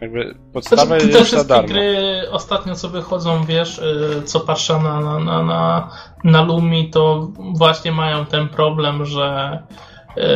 [0.00, 1.68] jakby podstawa Znaczy, te jest za wszystkie darmo.
[1.68, 5.90] gry ostatnio co wychodzą, wiesz, y, co patrzę na, na, na, na,
[6.24, 9.58] na Lumi, to właśnie mają ten problem, że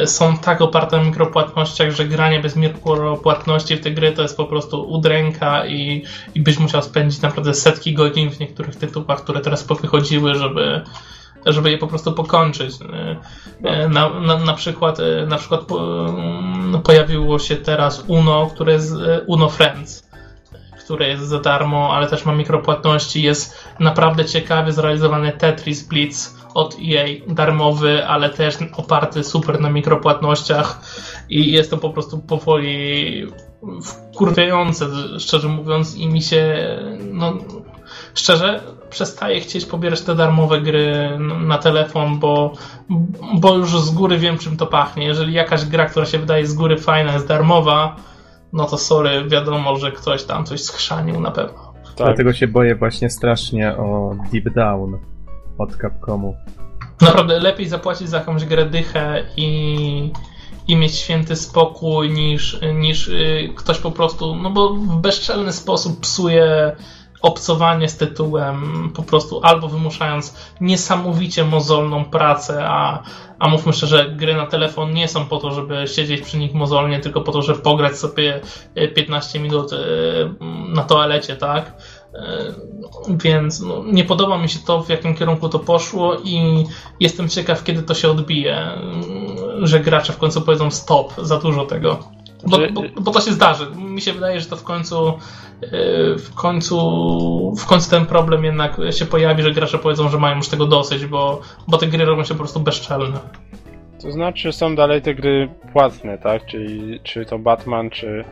[0.07, 4.45] są tak oparte na mikropłatnościach, że granie bez mikropłatności w te gry to jest po
[4.45, 6.05] prostu udręka i,
[6.35, 10.83] i byś musiał spędzić naprawdę setki godzin w niektórych tytułach, które teraz powychodziły, żeby
[11.47, 12.75] żeby je po prostu pokończyć.
[12.81, 18.73] Y, y, Na, na, na przykład, na przykład po, mm, pojawiło się teraz Uno, które
[18.73, 18.95] jest
[19.27, 20.09] Uno Friends,
[20.85, 23.23] które jest za darmo, ale też ma mikropłatności.
[23.23, 30.81] Jest naprawdę ciekawie zrealizowany Tetris Blitz od EA, darmowy, ale też oparty super na mikropłatnościach
[31.29, 33.27] i jest to po prostu powoli
[33.83, 34.87] wkurwiające,
[35.19, 36.69] szczerze mówiąc, i mi się,
[37.13, 37.33] no,
[38.15, 42.53] szczerze, przestaję chcieć pobierać te darmowe gry na telefon, bo,
[43.35, 45.07] bo już z góry wiem, czym to pachnie.
[45.07, 47.97] Jeżeli jakaś gra, która się wydaje z góry fajna, jest darmowa,
[48.53, 51.73] no to sorry, wiadomo, że ktoś tam coś schrzanił na pewno.
[51.85, 54.99] Tak, Dlatego się boję właśnie strasznie o Deep Down
[55.59, 56.37] od Capcomu.
[57.01, 60.13] Naprawdę lepiej zapłacić za jakąś grę dychę i,
[60.69, 66.01] i mieć święty spokój niż, niż y, ktoś po prostu, no bo w bezczelny sposób
[66.01, 66.77] psuje
[67.23, 73.03] obcowanie z tytułem, po prostu albo wymuszając niesamowicie mozolną pracę, a,
[73.39, 77.01] a mówmy szczerze, gry na telefon nie są po to, żeby siedzieć przy nich mozolnie,
[77.01, 78.41] tylko po to, żeby pograć sobie
[78.79, 79.77] y, 15 minut y,
[80.69, 81.73] na toalecie, tak?
[82.17, 82.67] Y,
[83.09, 86.65] Więc no, nie podoba mi się to, w jakim kierunku to poszło i
[87.01, 88.69] jestem ciekaw, kiedy to się odbije,
[89.63, 91.99] y, że gracze w końcu powiedzą stop, za dużo tego.
[92.47, 93.67] Bo, Że- bo, bo to się zdarzy.
[93.77, 96.77] Mi się wydaje, że to w końcu y, w końcu
[97.59, 101.07] w końcu ten problem jednak się pojawi, że gracze powiedzą, że mają już tego dosyć,
[101.07, 103.19] bo, bo te gry robią się po prostu bezczelne.
[104.03, 106.47] To znaczy są dalej te gry płatne, tak?
[106.47, 108.25] Czyli czy to Batman, czy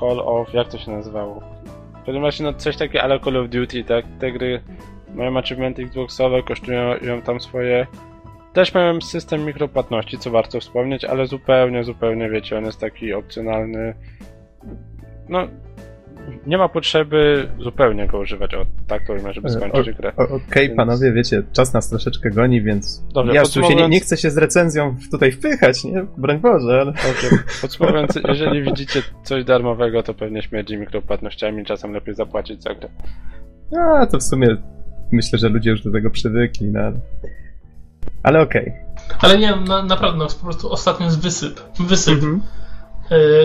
[0.00, 1.42] Call of, jak to się nazywało?
[2.02, 4.04] W każdym no coś takiego ale Call of Duty, tak?
[4.20, 4.62] Te gry
[5.14, 7.86] mają achievementy Xboxowe, kosztują ją tam swoje.
[8.52, 13.94] Też mają system mikropłatności, co warto wspomnieć, ale zupełnie, zupełnie wiecie, on jest taki opcjonalny.
[15.28, 15.48] No,
[16.46, 20.12] nie ma potrzeby zupełnie go używać, o tak to ujmę, żeby skończyć o- grę.
[20.16, 23.90] Okej, Więc- panowie, wiecie, czas nas troszeczkę goni, więc Dobra, ja tu się nie, podsumowując-
[23.92, 26.06] nie chcę się z recenzją tutaj wpychać, nie?
[26.16, 26.92] Broń Boże, ale...
[27.62, 32.88] Podsumowując, jeżeli widzicie coś darmowego, to pewnie śmierdzi mikropłatnościami, czasem lepiej zapłacić za grę.
[33.80, 34.56] A, to w sumie
[35.12, 36.80] myślę, że ludzie już do tego przywykli, no.
[36.80, 37.00] ale-
[38.22, 38.72] Ale okej.
[39.20, 41.60] Ale nie, na, naprawdę, no, po prostu ostatnio jest wysyp.
[41.80, 42.34] Wysyp Mhm.
[42.36, 42.40] y,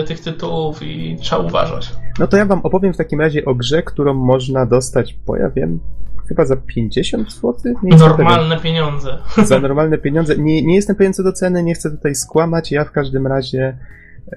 [0.06, 1.92] tych tytułów i trzeba uważać.
[2.18, 5.50] No to ja wam opowiem w takim razie o grze, którą można dostać, bo ja
[5.50, 5.80] wiem,
[6.28, 7.54] chyba za 50 zł?
[7.82, 9.18] Nie Normalne pieniądze.
[9.28, 9.46] pewien.
[9.48, 10.38] Za normalne pieniądze.
[10.38, 12.72] Nie, nie jestem pewien co do ceny, nie chcę tutaj skłamać.
[12.72, 13.78] Ja w każdym razie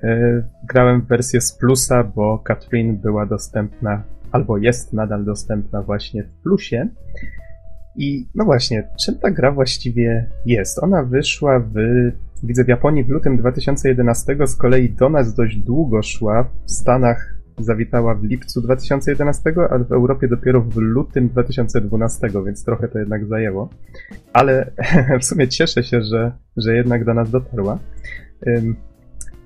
[0.03, 6.23] e, grałem w wersję z plusa, bo Katrin była dostępna, albo jest nadal dostępna właśnie
[6.23, 6.88] w plusie.
[7.95, 10.84] I no właśnie, czym ta gra właściwie jest?
[10.84, 11.73] Ona wyszła w,
[12.43, 16.49] widzę w Japonii w lutym 2011, z kolei do nas dość długo szła.
[16.65, 22.87] W Stanach zawitała w lipcu 2011, a w Europie dopiero w lutym 2012, więc trochę
[22.87, 23.69] to jednak zajęło.
[24.33, 24.71] Ale
[25.21, 27.79] w sumie cieszę się, że, że jednak do nas dotarła.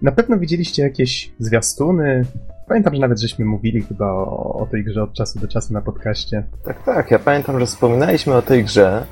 [0.01, 2.21] Na pewno widzieliście jakieś zwiastuny.
[2.67, 5.81] Pamiętam, że nawet żeśmy mówili chyba o, o tej grze od czasu do czasu na
[5.81, 6.43] podcaście.
[6.63, 9.05] Tak, tak, ja pamiętam, że wspominaliśmy o tej grze.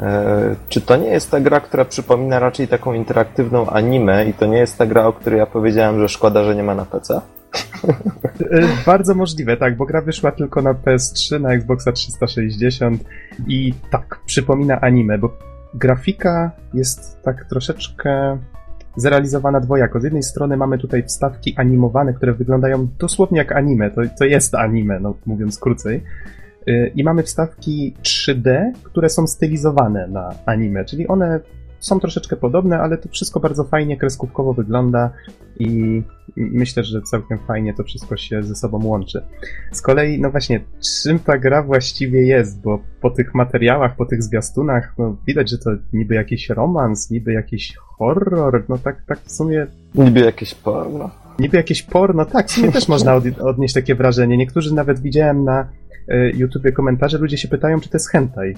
[0.00, 4.46] E, czy to nie jest ta gra, która przypomina raczej taką interaktywną anime i to
[4.46, 7.20] nie jest ta gra, o której ja powiedziałem, że szkoda, że nie ma na PC?
[8.40, 13.04] Y, Bardzo możliwe, tak, bo gra wyszła tylko na PS3, na Xboxa 360
[13.46, 15.36] i tak, przypomina anime, bo
[15.74, 18.38] grafika jest tak troszeczkę
[18.96, 20.00] zrealizowana dwojako.
[20.00, 24.54] Z jednej strony mamy tutaj wstawki animowane, które wyglądają dosłownie jak anime, to, to jest
[24.54, 26.02] anime, no mówiąc krócej.
[26.68, 31.40] Y, I mamy wstawki 3D, które są stylizowane na anime, czyli one
[31.80, 35.10] są troszeczkę podobne, ale to wszystko bardzo fajnie kreskówkowo wygląda
[35.58, 36.02] i
[36.36, 39.22] myślę, że całkiem fajnie to wszystko się ze sobą łączy.
[39.72, 40.60] Z kolei, no właśnie,
[41.02, 45.58] czym ta gra właściwie jest, bo po tych materiałach, po tych zwiastunach, no widać, że
[45.58, 51.10] to niby jakiś romans, niby jakiś horror, no tak, tak w sumie Niby jakieś porno.
[51.38, 54.36] Niby jakieś porno, tak, w sumie też można od, odnieść takie wrażenie.
[54.36, 55.68] Niektórzy nawet widziałem na
[56.34, 58.54] YouTubie komentarze, ludzie się pytają, czy to jest hentai.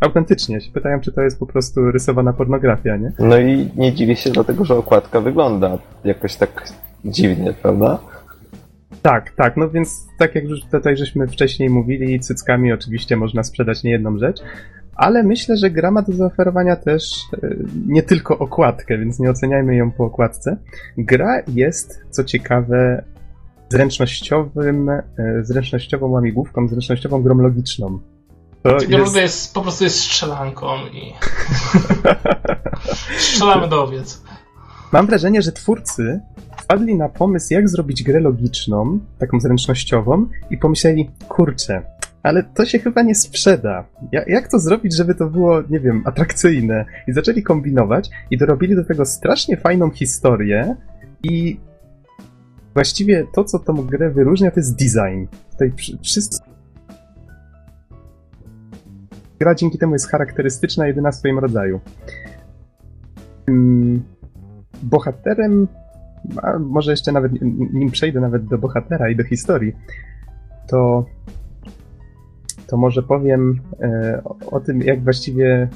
[0.00, 3.12] Autentycznie się pytają, czy to jest po prostu rysowana pornografia, nie?
[3.18, 6.68] No i nie dziwię się dlatego, że okładka wygląda jakoś tak
[7.04, 7.98] dziwnie, prawda?
[9.02, 13.84] Tak, tak, no więc tak jak już tutaj żeśmy wcześniej mówili, cyckami oczywiście można sprzedać
[13.84, 14.40] niejedną rzecz,
[14.94, 17.12] ale myślę, że gra ma do zaoferowania też
[17.42, 17.48] e,
[17.88, 20.56] nie tylko okładkę, więc nie oceniajmy ją po okładce.
[20.98, 23.04] Gra jest, co ciekawe,
[23.72, 25.02] zręcznościowym, e,
[25.42, 27.98] zręcznościową łamigłówką, zręcznościową grą logiczną.
[28.62, 29.16] To jest...
[29.16, 29.54] jest...
[29.54, 31.12] po prostu jest strzelanką i
[33.18, 34.22] strzelamy do owiec.
[34.92, 36.20] Mam wrażenie, że twórcy
[36.56, 41.82] wpadli na pomysł, jak zrobić grę logiczną, taką zręcznościową i pomyśleli, kurczę,
[42.22, 43.84] ale to się chyba nie sprzeda.
[44.26, 46.84] Jak to zrobić, żeby to było, nie wiem, atrakcyjne?
[47.08, 50.76] I zaczęli kombinować i dorobili do tego strasznie fajną historię
[51.22, 51.60] i
[52.74, 55.26] właściwie to, co tą grę wyróżnia, to jest design.
[55.50, 55.72] Tutaj
[56.02, 56.38] wszyscy
[59.40, 61.80] gra dzięki temu jest charakterystyczna, jedyna w swoim rodzaju.
[63.46, 64.02] Hmm,
[64.82, 65.68] bohaterem,
[66.42, 67.32] a może jeszcze nawet,
[67.72, 69.72] nim przejdę nawet do bohatera i do historii,
[70.66, 71.06] to
[72.66, 75.68] to może powiem e, o, tym, jak właściwie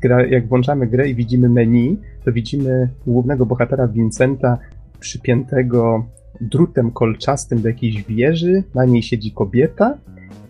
[0.00, 4.58] gra, jak włączamy grę i widzimy menu, to widzimy głównego bohatera Vincenta
[5.00, 6.06] przypiętego
[6.40, 9.98] drutem kolczastym do jakiejś wieży, na niej siedzi kobieta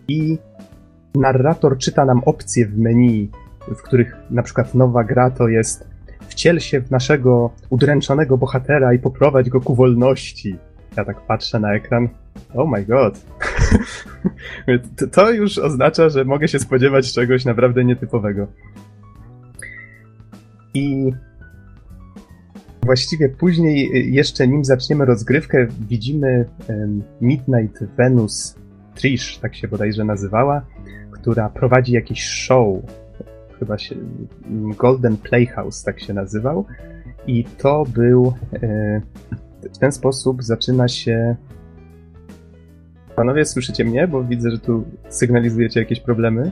[0.09, 0.39] i
[1.15, 3.31] narrator czyta nam opcje w menu,
[3.69, 5.89] w których na przykład nowa gra to jest
[6.29, 10.57] wciel się w naszego udręczonego bohatera i poprowadź go ku wolności.
[10.97, 12.09] Ja tak patrzę na ekran.
[12.55, 13.27] Oh my god.
[15.15, 18.47] to już oznacza, że mogę się spodziewać czegoś naprawdę nietypowego.
[20.75, 21.13] I
[22.87, 26.45] właściwie później, jeszcze nim zaczniemy rozgrywkę, widzimy
[27.21, 28.57] Midnight Venus
[28.95, 30.67] Trish, tak się bodajże nazywała,
[31.11, 32.83] która prowadzi jakiś show.
[33.59, 33.95] Chyba się
[34.79, 36.67] Golden Playhouse tak się nazywał.
[37.27, 39.01] I to był e,
[39.75, 41.37] w ten sposób zaczyna się.
[43.17, 44.09] Panowie, słyszycie mnie?
[44.09, 46.51] Bo widzę, że tu sygnalizujecie jakieś problemy.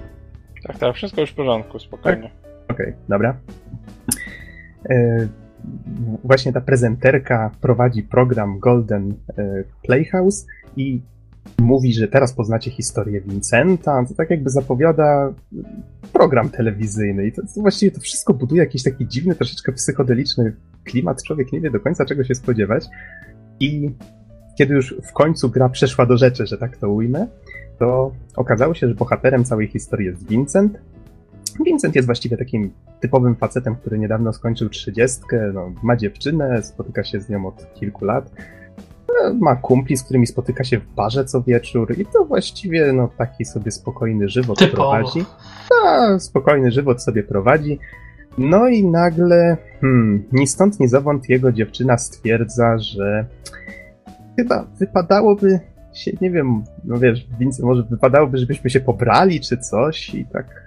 [0.66, 2.22] Tak, tak, wszystko już w porządku, spokojnie.
[2.22, 2.50] Tak?
[2.70, 3.36] Okej, okay, dobra.
[6.24, 10.46] Właśnie ta prezenterka prowadzi program Golden e, Playhouse
[10.76, 11.02] i
[11.58, 14.04] mówi, że teraz poznacie historię Vincenta.
[14.08, 15.32] To tak jakby zapowiada
[16.12, 17.26] program telewizyjny.
[17.26, 21.22] I to, to właściwie to wszystko buduje jakiś taki dziwny, troszeczkę psychodeliczny klimat.
[21.22, 22.86] Człowiek nie wie do końca czego się spodziewać.
[23.60, 23.90] I
[24.58, 27.26] kiedy już w końcu gra przeszła do rzeczy, że tak to ujmę,
[27.78, 30.78] to okazało się, że bohaterem całej historii jest Vincent.
[31.64, 32.70] Vincent jest właściwie takim
[33.00, 38.04] typowym facetem, który niedawno skończył trzydziestkę, no, ma dziewczynę, spotyka się z nią od kilku
[38.04, 38.30] lat
[39.40, 43.44] ma kumpli, z którymi spotyka się w barze co wieczór i to właściwie no, taki
[43.44, 44.76] sobie spokojny żywot Typowo.
[44.76, 45.24] prowadzi.
[45.70, 47.78] No, spokojny żywot sobie prowadzi.
[48.38, 53.26] No i nagle, hmm, ni stąd, ni zowąd jego dziewczyna stwierdza, że
[54.36, 55.60] chyba wypadałoby
[55.92, 60.63] się, nie wiem, no wiesz, Vincent, może wypadałoby, żebyśmy się pobrali czy coś i tak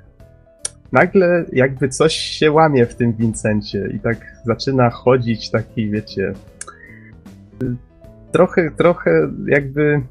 [0.92, 6.34] nagle jakby coś się łamie w tym Vincencie i tak zaczyna chodzić taki, wiecie,
[8.32, 9.12] trochę, trochę
[9.48, 10.02] jakby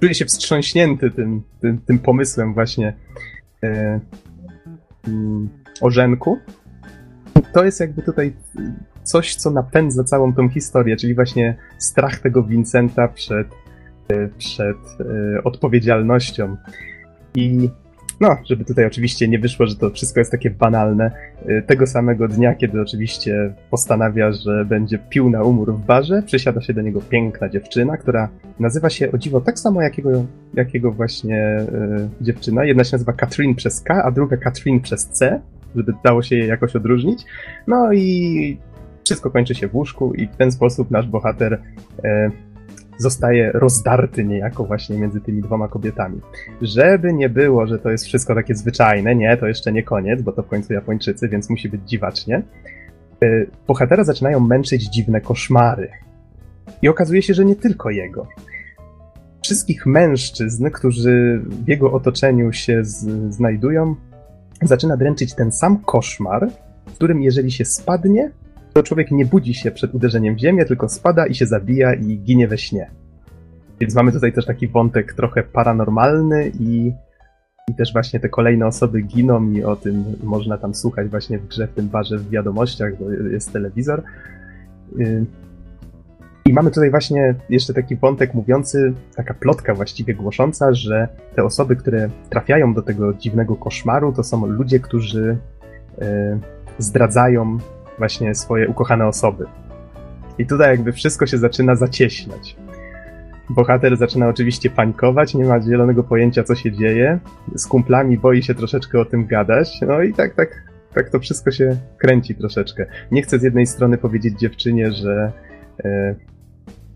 [0.00, 2.94] czuję się wstrząśnięty tym, tym, tym pomysłem właśnie
[3.62, 4.00] e,
[5.08, 5.48] mm,
[5.80, 6.38] Orzenku.
[7.52, 8.36] To jest jakby tutaj
[9.02, 13.48] coś, co napędza całą tą historię, czyli właśnie strach tego Vincenta przed,
[14.08, 16.56] e, przed e, odpowiedzialnością.
[17.34, 17.70] I
[18.20, 21.10] no, żeby tutaj oczywiście nie wyszło, że to wszystko jest takie banalne.
[21.48, 26.60] Y, tego samego dnia, kiedy oczywiście postanawia, że będzie pił na umór w barze, przysiada
[26.60, 28.28] się do niego piękna dziewczyna, która
[28.60, 30.24] nazywa się o dziwo tak samo jakiego,
[30.54, 31.56] jakiego właśnie
[32.20, 32.64] y, dziewczyna.
[32.64, 35.40] Jedna się nazywa Katrin przez K, a druga Katrin przez C,
[35.76, 37.24] żeby dało się je jakoś odróżnić.
[37.66, 38.58] No i
[39.04, 42.53] wszystko kończy się w łóżku i w ten sposób nasz bohater y,
[42.98, 46.20] zostaje rozdarty niejako właśnie między tymi dwoma kobietami.
[46.62, 50.32] Żeby nie było, że to jest wszystko takie zwyczajne, nie, to jeszcze nie koniec, bo
[50.32, 52.42] to w końcu Japończycy, więc musi być dziwacznie.
[53.22, 55.90] E, bohatera zaczynają męczyć dziwne koszmary.
[56.82, 58.26] I okazuje się, że nie tylko jego.
[59.42, 63.94] Wszystkich mężczyzn, którzy w jego otoczeniu się z, znajdują,
[64.62, 66.50] zaczyna dręczyć ten sam koszmar,
[66.86, 68.30] w którym jeżeli się spadnie,
[68.74, 72.18] to człowiek nie budzi się przed uderzeniem w ziemię, tylko spada i się zabija i
[72.18, 72.90] ginie we śnie.
[73.80, 76.92] Więc mamy tutaj też taki wątek trochę paranormalny i,
[77.68, 81.46] i też właśnie te kolejne osoby giną i o tym można tam słuchać właśnie w
[81.46, 84.02] grze, w tym barze w wiadomościach, bo jest telewizor.
[85.00, 85.24] Y,
[86.46, 91.76] I mamy tutaj właśnie jeszcze taki wątek mówiący, taka plotka właściwie głosząca, że te osoby,
[91.76, 95.36] które trafiają do tego dziwnego koszmaru, to są ludzie, którzy
[95.98, 96.38] e,
[96.78, 97.58] zdradzają
[97.98, 99.46] właśnie swoje ukochane osoby.
[100.38, 102.56] I tutaj jakby wszystko się zaczyna zacieśniać.
[103.50, 107.18] Bohater zaczyna oczywiście panikować, nie ma zielonego pojęcia, co się dzieje.
[107.54, 109.80] Z kumplami boi się troszeczkę o tym gadać.
[109.80, 110.62] No i tak, tak,
[110.94, 112.86] tak to wszystko się kręci troszeczkę.
[113.10, 115.32] Nie chcę z jednej strony powiedzieć dziewczynie, że,
[115.84, 116.14] e,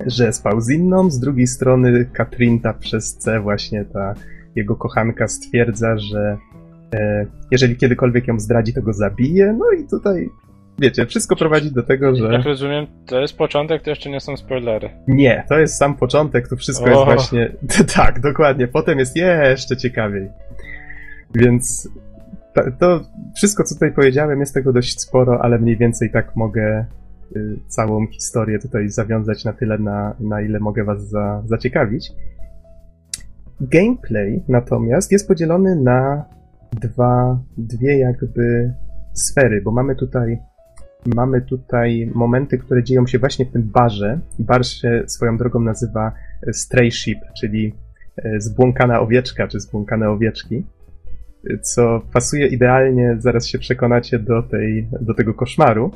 [0.06, 4.14] że spał z inną, z drugiej strony Katrinta przez C, właśnie ta
[4.56, 6.38] jego kochanka, stwierdza, że
[6.94, 9.56] e, jeżeli kiedykolwiek ją zdradzi, to go zabije.
[9.58, 10.30] No i tutaj
[10.78, 12.32] wiecie, wszystko prowadzi do tego, że...
[12.32, 14.90] Jak rozumiem, to jest początek, to jeszcze nie są spoilery.
[15.08, 16.88] Nie, to jest sam początek, to wszystko O.
[16.88, 17.52] jest właśnie...
[17.96, 20.28] tak, dokładnie, potem jest jeszcze ciekawiej.
[21.34, 21.88] Więc
[22.78, 23.00] to,
[23.36, 26.84] wszystko, co tutaj powiedziałem, jest tego dość sporo, ale mniej więcej tak mogę
[27.36, 32.12] y, całą historię tutaj zawiązać na tyle, na, na ile mogę was za, zaciekawić.
[33.60, 36.24] Gameplay natomiast jest podzielony na
[36.72, 38.74] dwa, dwie jakby
[39.12, 40.38] sfery, bo mamy tutaj
[41.14, 44.20] mamy tutaj momenty, które dzieją się właśnie w tym barze.
[44.38, 46.12] Bar się swoją drogą nazywa
[46.46, 47.74] e, Stray Sheep, czyli
[48.16, 50.64] e, zbłąkana owieczka, czy zbłąkane owieczki,
[51.50, 55.90] e, co pasuje idealnie, zaraz się przekonacie, do, tej, do tego koszmaru.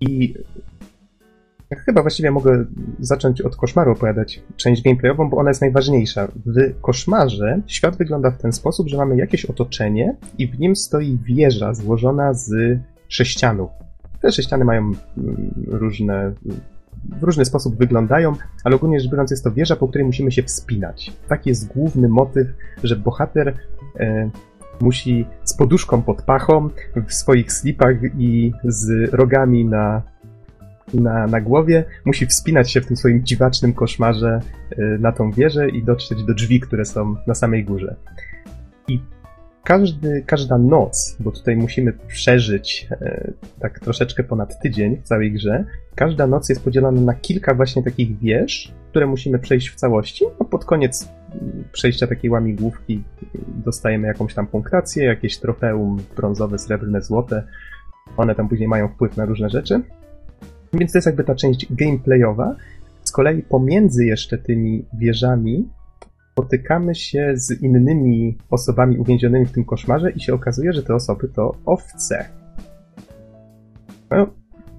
[0.00, 0.34] I
[1.76, 2.64] chyba właściwie mogę
[2.98, 6.28] zacząć od koszmaru opowiadać część gameplayową, bo ona jest najważniejsza.
[6.46, 11.18] W koszmarze świat wygląda w ten sposób, że mamy jakieś otoczenie i w nim stoi
[11.24, 13.70] wieża złożona z sześcianów.
[14.20, 16.32] Te sześciany mają mm, różne,
[17.04, 18.32] w różny sposób wyglądają,
[18.64, 21.12] ale ogólnie rzecz biorąc jest to wieża, po której musimy się wspinać.
[21.28, 22.48] Taki jest główny motyw,
[22.84, 23.54] że bohater
[24.00, 24.30] e,
[24.80, 26.68] musi z poduszką pod pachą,
[27.08, 30.02] w swoich slipach i z rogami na,
[30.94, 34.40] na, na głowie, musi wspinać się w tym swoim dziwacznym koszmarze
[34.70, 37.96] e, na tą wieżę i dotrzeć do drzwi, które są na samej górze.
[38.88, 39.00] I
[39.64, 45.64] każdy, każda noc, bo tutaj musimy przeżyć e, tak troszeczkę ponad tydzień w całej grze,
[45.94, 50.44] każda noc jest podzielona na kilka właśnie takich wież, które musimy przejść w całości, a
[50.44, 51.08] pod koniec
[51.72, 53.02] przejścia takiej łamigłówki
[53.64, 57.42] dostajemy jakąś tam punktację, jakieś trofeum brązowe, srebrne, złote.
[58.16, 59.80] One tam później mają wpływ na różne rzeczy.
[60.72, 62.56] Więc to jest jakby ta część gameplayowa.
[63.04, 65.68] Z kolei pomiędzy jeszcze tymi wieżami
[66.40, 71.28] spotykamy się z innymi osobami uwięzionymi w tym koszmarze i się okazuje, że te osoby
[71.28, 72.28] to owce.
[74.10, 74.26] No,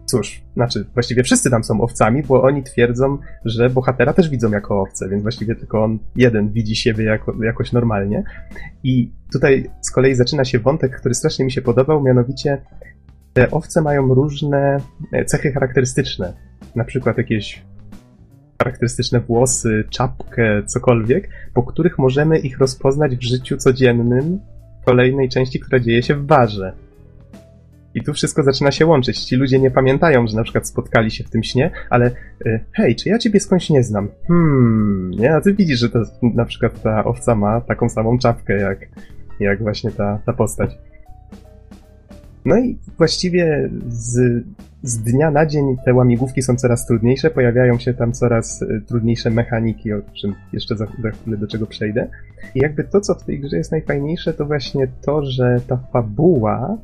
[0.06, 4.82] cóż, znaczy, właściwie wszyscy tam są owcami, bo oni twierdzą, że bohatera też widzą jako
[4.82, 8.24] owce, więc właściwie tylko on jeden widzi siebie jako, jakoś normalnie.
[8.84, 12.62] I tutaj z kolei zaczyna się wątek, który strasznie mi się podobał, mianowicie
[13.34, 14.78] te owce mają różne
[15.12, 16.34] e, cechy charakterystyczne.
[16.76, 17.64] Na przykład jakieś
[18.64, 24.40] charakterystyczne włosy, czapkę, cokolwiek, po których możemy ich rozpoznać w życiu codziennym
[24.86, 26.74] kolejnej części, która dzieje się w barze.
[27.94, 29.20] I tu wszystko zaczyna się łączyć.
[29.20, 32.12] Ci ludzie nie pamiętają, że na przykład spotkali się w tym śnie, ale
[32.46, 34.08] y, hej, czy ja ciebie skądś nie znam?
[34.28, 35.36] Hmm, nie?
[35.36, 38.80] A ty widzisz, że to na przykład ta owca ma taką samą czapkę jak,
[39.40, 40.78] jak właśnie ta, ta postać.
[42.46, 44.44] No i właściwie z,
[44.84, 49.30] z dnia na dzień te łamigłówki są coraz trudniejsze, pojawiają się tam coraz y, trudniejsze
[49.30, 52.08] mechaniki, o czym jeszcze za, za chwilę do czego przejdę.
[52.56, 56.78] I jakby to, co w tej grze jest najfajniejsze, to właśnie to, że ta fabuła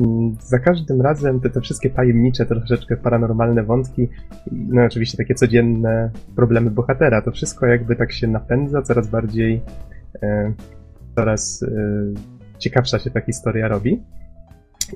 [0.00, 4.08] mm, za każdym razem te, te wszystkie tajemnicze, troszeczkę paranormalne wątki,
[4.52, 9.62] no oczywiście takie codzienne problemy bohatera, to wszystko jakby tak się napędza, coraz bardziej,
[10.22, 10.52] e,
[11.16, 11.68] coraz e,
[12.58, 14.02] ciekawsza się ta historia robi.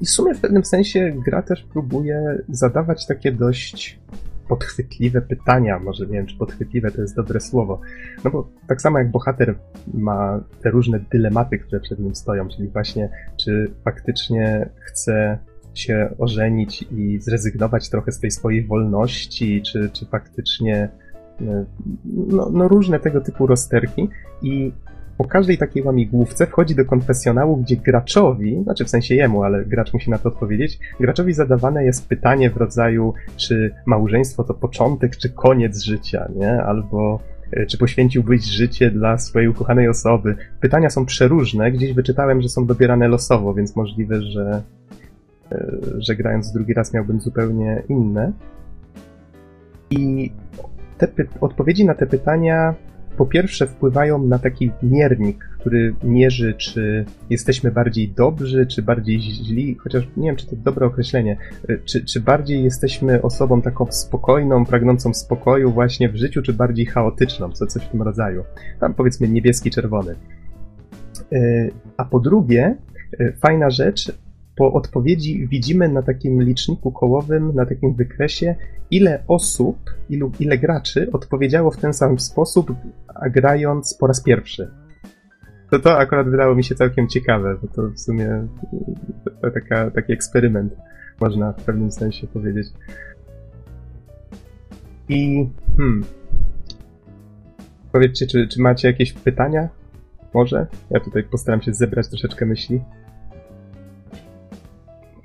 [0.00, 4.00] I w sumie w pewnym sensie gra też próbuje zadawać takie dość
[4.48, 7.80] podchwytliwe pytania, może nie wiem, czy podchwytliwe to jest dobre słowo.
[8.24, 9.54] No bo tak samo jak bohater
[9.94, 15.38] ma te różne dylematy, które przed nim stoją, czyli właśnie, czy faktycznie chce
[15.74, 20.88] się ożenić i zrezygnować trochę z tej swojej wolności, czy, czy faktycznie
[21.40, 21.64] e,
[22.04, 24.08] no, no różne tego typu rozterki
[24.42, 24.72] i
[25.18, 29.92] po każdej takiej łamigłówce wchodzi do konfesjonału, gdzie graczowi, znaczy w sensie jemu, ale gracz
[29.92, 35.30] musi na to odpowiedzieć, graczowi zadawane jest pytanie w rodzaju, czy małżeństwo to początek, czy
[35.30, 36.62] koniec życia, nie?
[36.62, 37.20] Albo
[37.52, 40.36] e, czy poświęciłbyś życie dla swojej ukochanej osoby.
[40.60, 44.62] Pytania są przeróżne, gdzieś wyczytałem, że są dobierane losowo, więc możliwe, że,
[45.52, 45.66] e,
[45.98, 48.32] że grając drugi raz miałbym zupełnie inne.
[49.90, 50.32] I
[50.98, 51.08] te
[51.40, 52.74] odpowiedzi na te pytania
[53.16, 59.74] po pierwsze wpływają na taki miernik, który mierzy, czy jesteśmy bardziej dobrzy, czy bardziej źli,
[59.74, 61.36] chociaż nie wiem, czy to dobre określenie,
[61.84, 67.52] czy, czy bardziej jesteśmy osobą taką spokojną, pragnącą spokoju właśnie w życiu, czy bardziej chaotyczną,
[67.52, 68.44] co coś w tym rodzaju.
[68.80, 70.14] Tam powiedzmy niebieski, czerwony.
[71.32, 72.76] E, a po drugie,
[73.18, 74.12] e, fajna rzecz,
[74.62, 78.54] po odpowiedzi widzimy na takim liczniku kołowym, na takim wykresie,
[78.90, 79.76] ile osób,
[80.08, 82.72] ilu, ile graczy odpowiedziało w ten sam sposób,
[83.30, 84.70] grając po raz pierwszy.
[85.70, 88.46] To to akurat wydało mi się całkiem ciekawe, bo to w sumie
[89.24, 90.76] to taka, taki eksperyment,
[91.20, 92.66] można w pewnym sensie powiedzieć.
[95.08, 96.04] I hmm.
[97.92, 99.68] Powiedzcie, czy, czy macie jakieś pytania?
[100.34, 100.66] Może?
[100.90, 102.80] Ja tutaj postaram się zebrać troszeczkę myśli.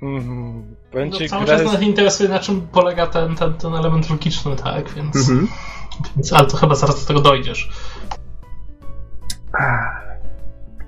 [0.02, 4.90] Mm, no, cały czas nas interesuje, na czym polega ten, ten, ten element logiczny, tak?
[4.94, 5.48] Więc, mhm.
[6.16, 7.70] więc, ale to chyba zaraz do tego dojdziesz.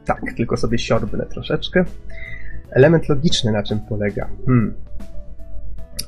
[0.05, 1.85] tak, tylko sobie siorbnę troszeczkę.
[2.70, 4.28] Element logiczny na czym polega?
[4.47, 4.74] Hmm.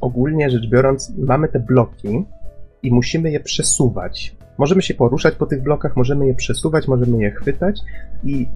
[0.00, 2.24] Ogólnie rzecz biorąc, mamy te bloki
[2.82, 4.36] i musimy je przesuwać.
[4.58, 7.80] Możemy się poruszać po tych blokach, możemy je przesuwać, możemy je chwytać
[8.24, 8.48] i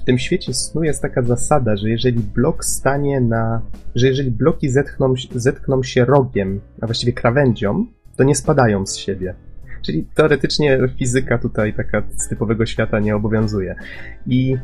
[0.00, 3.62] w tym świecie snu jest taka zasada, że jeżeli blok stanie na,
[3.94, 7.86] że jeżeli bloki zetkną, zetkną się rogiem, a właściwie krawędzią,
[8.16, 9.34] to nie spadają z siebie.
[9.82, 13.74] Czyli teoretycznie fizyka tutaj taka z typowego świata nie obowiązuje.
[14.26, 14.56] I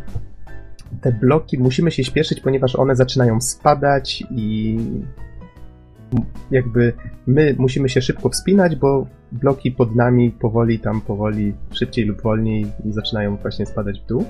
[1.01, 4.79] te bloki musimy się śpieszyć, ponieważ one zaczynają spadać i
[6.51, 6.93] jakby
[7.27, 12.67] my musimy się szybko wspinać, bo bloki pod nami powoli tam, powoli, szybciej lub wolniej
[12.91, 14.25] zaczynają właśnie spadać w dół.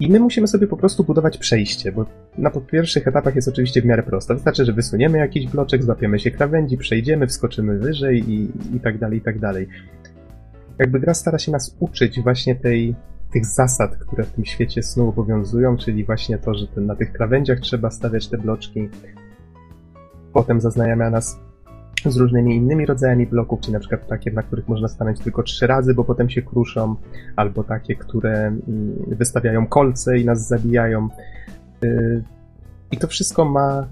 [0.00, 2.06] I my musimy sobie po prostu budować przejście, bo
[2.38, 4.34] na pierwszych etapach jest oczywiście w miarę prosto.
[4.34, 9.18] Wystarczy, że wysuniemy jakiś bloczek, złapiemy się krawędzi, przejdziemy, wskoczymy wyżej i, i tak dalej,
[9.18, 9.68] i tak dalej.
[10.78, 12.94] Jakby gra stara się nas uczyć właśnie tej,
[13.32, 17.12] tych zasad, które w tym świecie snu obowiązują, czyli właśnie to, że ten, na tych
[17.12, 18.88] krawędziach trzeba stawiać te bloczki.
[20.32, 21.38] Potem zaznajamia nas
[22.06, 25.66] z różnymi innymi rodzajami bloków, czy na przykład takie, na których można stanąć tylko trzy
[25.66, 26.96] razy, bo potem się kruszą,
[27.36, 28.60] albo takie, które mm,
[29.06, 31.08] wystawiają kolce i nas zabijają.
[31.84, 32.22] Y,
[32.90, 33.86] I to wszystko ma,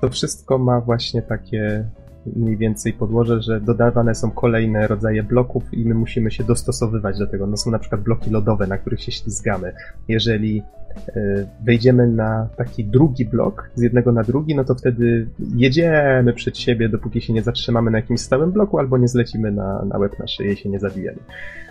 [0.00, 1.84] to wszystko ma właśnie takie
[2.26, 7.26] mniej więcej podłoże, że dodawane są kolejne rodzaje bloków i my musimy się dostosowywać do
[7.26, 7.46] tego.
[7.46, 9.72] No są na przykład bloki lodowe, na których się ślizgamy.
[10.08, 10.62] Jeżeli
[11.08, 16.58] e, wejdziemy na taki drugi blok, z jednego na drugi, no to wtedy jedziemy przed
[16.58, 20.18] siebie, dopóki się nie zatrzymamy na jakimś stałym bloku, albo nie zlecimy na, na łeb
[20.18, 21.18] na szyję i się nie zabijemy.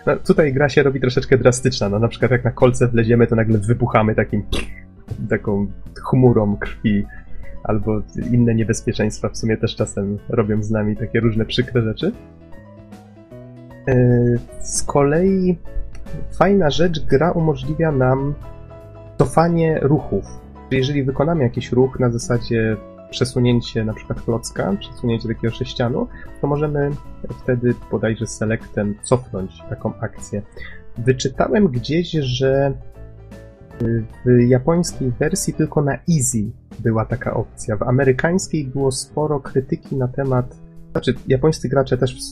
[0.06, 3.36] No, tutaj gra się robi troszeczkę drastyczna, no na przykład jak na kolce wleziemy, to
[3.36, 4.42] nagle wybuchamy takim
[5.28, 7.04] taką chmurą krwi
[7.64, 12.12] albo inne niebezpieczeństwa w sumie też czasem robią z nami takie różne przykre rzeczy.
[13.88, 13.94] E,
[14.60, 15.58] z kolei
[16.38, 18.34] fajna rzecz, gra umożliwia nam
[19.18, 20.24] cofanie ruchów.
[20.70, 22.76] Jeżeli wykonamy jakiś ruch na zasadzie
[23.10, 26.08] przesunięcie na przykład klocka, przesunięcie takiego sześcianu,
[26.40, 26.90] to możemy
[27.42, 30.42] wtedy bodajże selectem cofnąć taką akcję.
[30.98, 32.72] Wyczytałem gdzieś, że
[34.24, 37.76] w japońskiej wersji tylko na Easy była taka opcja.
[37.76, 40.56] W amerykańskiej było sporo krytyki na temat.
[40.92, 42.22] Znaczy, japońscy gracze też,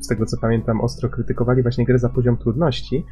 [0.00, 3.04] z tego co pamiętam, ostro krytykowali właśnie grę za poziom trudności.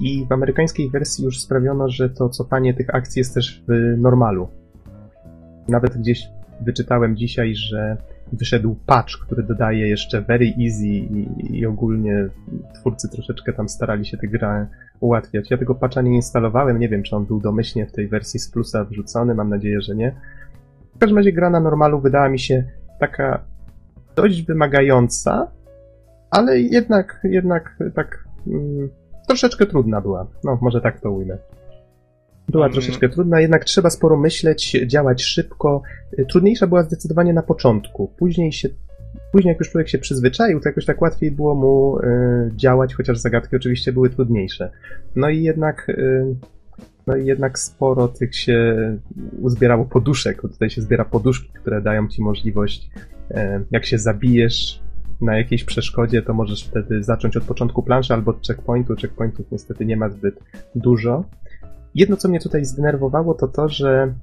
[0.00, 4.48] I w amerykańskiej wersji już sprawiono, że to cofanie tych akcji jest też w normalu.
[5.68, 6.28] Nawet gdzieś
[6.64, 7.96] wyczytałem dzisiaj, że
[8.32, 12.28] wyszedł patch, który dodaje jeszcze very easy i, i ogólnie
[12.74, 14.66] twórcy troszeczkę tam starali się tę grę
[15.00, 15.50] ułatwiać.
[15.50, 18.50] Ja tego patcha nie instalowałem, nie wiem czy on był domyślnie w tej wersji z
[18.50, 20.14] plusa wrzucony, mam nadzieję, że nie.
[20.96, 22.64] W każdym razie gra na normalu wydała mi się
[23.00, 23.44] taka
[24.16, 25.50] dość wymagająca,
[26.30, 28.88] ale jednak, jednak tak mm,
[29.28, 30.26] troszeczkę trudna była.
[30.44, 31.38] No, może tak to ujmę.
[32.52, 32.72] Była mm.
[32.72, 35.82] troszeczkę trudna, jednak trzeba sporo myśleć, działać szybko.
[36.28, 38.12] Trudniejsza była zdecydowanie na początku.
[38.18, 38.68] Później się
[39.32, 43.18] Później, jak już człowiek się przyzwyczaił, to jakoś tak łatwiej było mu y, działać, chociaż
[43.18, 44.70] zagadki oczywiście były trudniejsze.
[45.16, 46.34] No i jednak, y,
[47.06, 48.76] no i jednak sporo tych się
[49.40, 50.42] uzbierało poduszek.
[50.42, 52.90] Tutaj się zbiera poduszki, które dają ci możliwość,
[53.30, 53.34] y,
[53.70, 54.82] jak się zabijesz
[55.20, 58.94] na jakiejś przeszkodzie, to możesz wtedy zacząć od początku planszy albo od checkpointu.
[58.96, 60.40] Checkpointów niestety nie ma zbyt
[60.74, 61.24] dużo.
[61.94, 64.14] Jedno, co mnie tutaj zdenerwowało, to to, że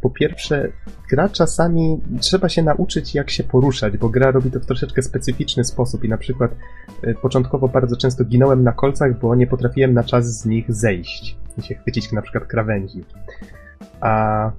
[0.00, 0.72] po pierwsze,
[1.10, 5.64] gra czasami trzeba się nauczyć, jak się poruszać, bo gra robi to w troszeczkę specyficzny
[5.64, 6.50] sposób i na przykład
[7.04, 11.36] y, początkowo bardzo często ginąłem na kolcach, bo nie potrafiłem na czas z nich zejść
[11.58, 13.04] i się chwycić na przykład krawędzi.
[14.00, 14.52] A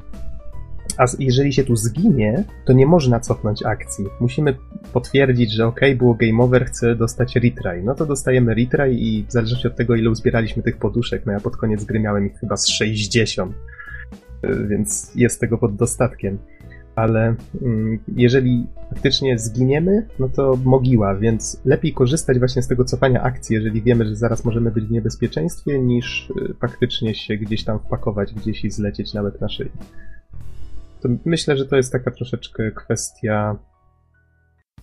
[0.97, 4.05] a jeżeli się tu zginie, to nie można cofnąć akcji.
[4.19, 4.55] Musimy
[4.93, 7.83] potwierdzić, że ok, było game over, chcę dostać retry.
[7.83, 11.39] No to dostajemy retry i w zależności od tego, ile uzbieraliśmy tych poduszek, no ja
[11.39, 13.55] pod koniec gry miałem ich chyba z 60,
[14.45, 16.37] y, więc jest tego pod dostatkiem.
[16.95, 23.21] Ale mm, jeżeli faktycznie zginiemy, no to mogiła, więc lepiej korzystać właśnie z tego cofania
[23.23, 27.79] akcji, jeżeli wiemy, że zaraz możemy być w niebezpieczeństwie, niż y, faktycznie się gdzieś tam
[27.79, 29.69] wpakować gdzieś i zlecieć nawet na szyi.
[31.01, 33.59] To myślę, że to jest taka troszeczkę kwestia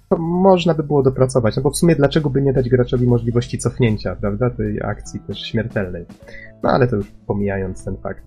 [0.08, 3.58] to można by było dopracować, no bo w sumie dlaczego by nie dać graczowi możliwości
[3.58, 6.06] cofnięcia, prawda, tej akcji też śmiertelnej.
[6.62, 8.24] No ale to już pomijając ten fakt.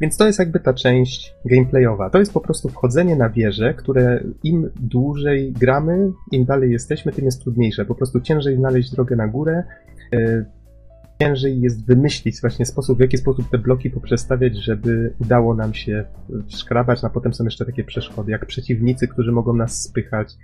[0.00, 2.10] Więc to jest jakby ta część gameplayowa.
[2.10, 7.24] To jest po prostu wchodzenie na wieżę, które im dłużej gramy, im dalej jesteśmy, tym
[7.24, 7.84] jest trudniejsze.
[7.84, 9.64] Po prostu ciężej znaleźć drogę na górę,
[10.12, 10.46] yy,
[11.22, 16.04] ciężej jest wymyślić właśnie sposób, w jaki sposób te bloki poprzestawiać, żeby udało nam się
[16.48, 20.34] szkrabać, a potem są jeszcze takie przeszkody, jak przeciwnicy, którzy mogą nas spychać,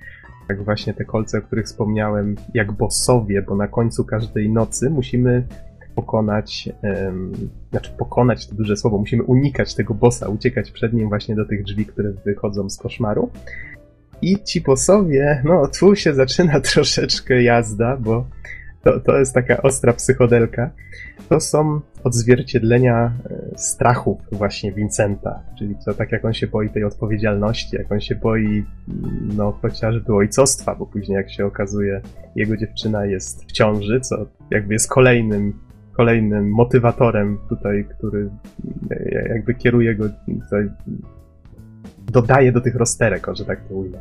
[0.49, 5.47] jak właśnie te kolce, o których wspomniałem, jak bossowie, bo na końcu każdej nocy musimy
[5.95, 7.33] pokonać, um,
[7.71, 11.63] znaczy pokonać to duże słowo, musimy unikać tego bossa, uciekać przed nim właśnie do tych
[11.63, 13.31] drzwi, które wychodzą z koszmaru.
[14.23, 18.27] I ci bossowie, no tu się zaczyna troszeczkę jazda, bo
[18.85, 20.71] to, to jest taka ostra psychodelka.
[21.29, 26.85] To są odzwierciedlenia e, strachów właśnie Vincenta, czyli to tak jak on się boi tej
[26.85, 32.01] odpowiedzialności, jak on się boi mm, no chociażby ojcostwa, bo później jak się okazuje
[32.37, 35.53] jego dziewczyna jest w ciąży, co jakby jest kolejnym
[35.93, 38.31] kolejnym motywatorem tutaj, który
[38.91, 40.71] e, jakby kieruje go tutaj,
[42.13, 43.99] dodaje do tych rozterek, o, że tak to ujmę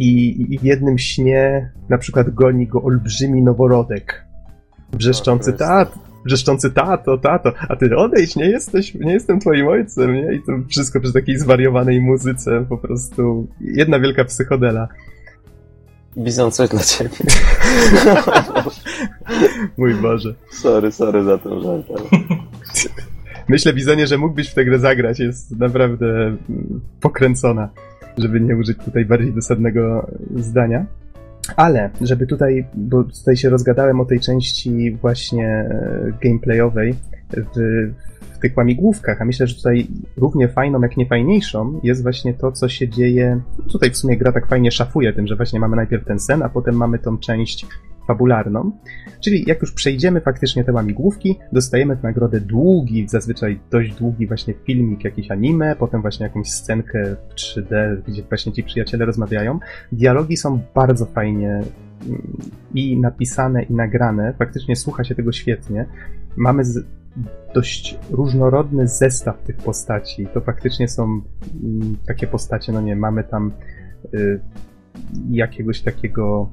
[0.00, 4.24] i, i w jednym śnie na przykład goni go olbrzymi noworodek.
[4.92, 5.94] Wrzeszczący tat,
[6.24, 10.34] wrzeszczący tato, tato, a ty odejdź, nie jesteś, nie jestem twoim ojcem, nie?
[10.34, 14.88] I to wszystko przy takiej zwariowanej muzyce, po prostu jedna wielka psychodela.
[16.18, 17.16] Bizon, coś dla ciebie.
[19.78, 20.34] Mój Boże.
[20.50, 21.86] Sorry, sorry za ten żart.
[23.48, 27.68] Myślę, Bizonie, że mógłbyś w tę grę zagrać, jest naprawdę mm, pokręcona
[28.18, 30.86] żeby nie użyć tutaj bardziej dosadnego zdania.
[31.56, 36.94] Ale, żeby tutaj, bo tutaj się rozgadałem o tej części właśnie e, gameplayowej
[37.30, 37.46] w,
[38.34, 42.52] w tych łamigłówkach, a myślę, że tutaj równie fajną, jak nie fajniejszą jest właśnie to,
[42.52, 43.40] co się dzieje.
[43.72, 46.48] Tutaj w sumie gra tak fajnie szafuje tym, że właśnie mamy najpierw ten sen, a
[46.48, 47.66] potem mamy tą część
[48.06, 48.72] fabularną.
[49.20, 54.54] Czyli jak już przejdziemy faktycznie te łamigłówki, dostajemy w nagrodę długi, zazwyczaj dość długi właśnie
[54.54, 59.58] filmik, jakiś anime, potem właśnie jakąś scenkę w 3D, gdzie właśnie ci przyjaciele rozmawiają.
[59.92, 62.36] Dialogi są bardzo fajnie mm,
[62.74, 64.34] i napisane, i nagrane.
[64.38, 65.86] Faktycznie słucha się tego świetnie.
[66.36, 66.84] Mamy z,
[67.54, 70.26] dość różnorodny zestaw tych postaci.
[70.34, 73.52] To faktycznie są mm, takie postacie, no nie, mamy tam
[74.14, 74.40] y,
[75.30, 76.50] jakiegoś takiego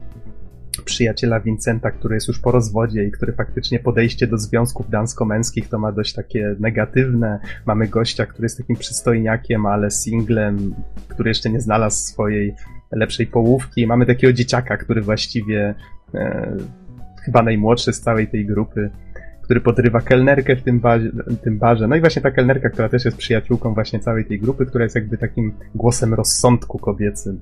[0.82, 5.80] przyjaciela Vincenta, który jest już po rozwodzie i który faktycznie podejście do związków damsko-męskich to
[5.80, 7.40] ma dość takie negatywne.
[7.66, 10.76] Mamy gościa, który jest takim przystojniakiem, ale singlem,
[11.08, 12.56] który jeszcze nie znalazł swojej
[12.92, 13.88] lepszej połówki.
[13.88, 15.76] Mamy takiego dzieciaka, który właściwie
[16.14, 16.58] e,
[17.26, 18.90] chyba najmłodszy z całej tej grupy
[19.48, 20.82] który podrywa kelnerkę w tym,
[21.44, 21.88] tym barze.
[21.88, 24.96] No i właśnie ta kelnerka, która też jest przyjaciółką właśnie całej tej grupy, która jest
[24.96, 27.42] jakby takim głosem rozsądku kobiecym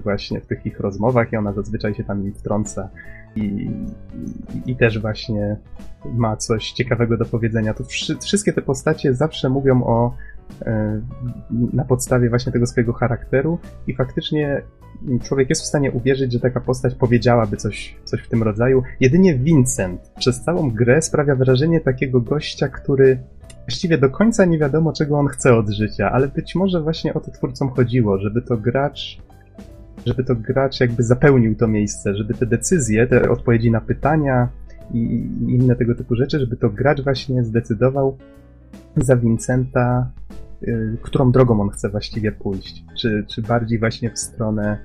[0.00, 2.88] właśnie w tych ich rozmowach i ona zazwyczaj się tam im wtrąca
[3.36, 5.56] i, i, i też właśnie
[6.04, 7.74] ma coś ciekawego do powiedzenia.
[7.74, 10.14] To wszy, wszystkie te postacie zawsze mówią o
[10.66, 11.00] e,
[11.72, 14.62] na podstawie właśnie tego swojego charakteru i faktycznie
[15.22, 18.82] człowiek jest w stanie uwierzyć, że taka postać powiedziałaby coś, coś w tym rodzaju.
[19.00, 23.18] Jedynie Vincent przez całą grę sprawia wrażenie takiego gościa, który
[23.66, 27.20] właściwie do końca nie wiadomo, czego on chce od życia, ale być może właśnie o
[27.20, 29.18] to twórcom chodziło, żeby to gracz
[30.06, 34.48] żeby to gracz jakby zapełnił to miejsce, żeby te decyzje, te odpowiedzi na pytania
[34.94, 38.18] i inne tego typu rzeczy, żeby to gracz właśnie zdecydował
[38.96, 40.10] za Vincenta,
[40.62, 42.84] y, którą drogą on chce właściwie pójść.
[42.98, 44.78] Czy, czy bardziej właśnie w stronę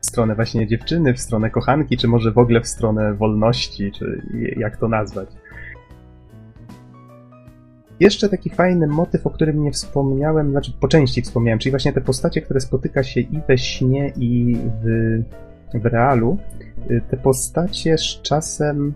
[0.00, 4.22] w stronę właśnie dziewczyny, w stronę kochanki, czy może w ogóle w stronę wolności, czy
[4.56, 5.28] jak to nazwać.
[8.00, 12.00] Jeszcze taki fajny motyw, o którym nie wspomniałem, znaczy po części wspomniałem, czyli właśnie te
[12.00, 15.22] postacie, które spotyka się i we śnie, i w,
[15.74, 16.38] w realu.
[16.90, 18.94] Y, te postacie z czasem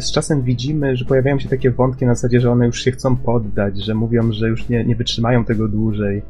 [0.00, 3.16] z czasem widzimy, że pojawiają się takie wątki na zasadzie, że one już się chcą
[3.16, 6.22] poddać, że mówią, że już nie, nie wytrzymają tego dłużej.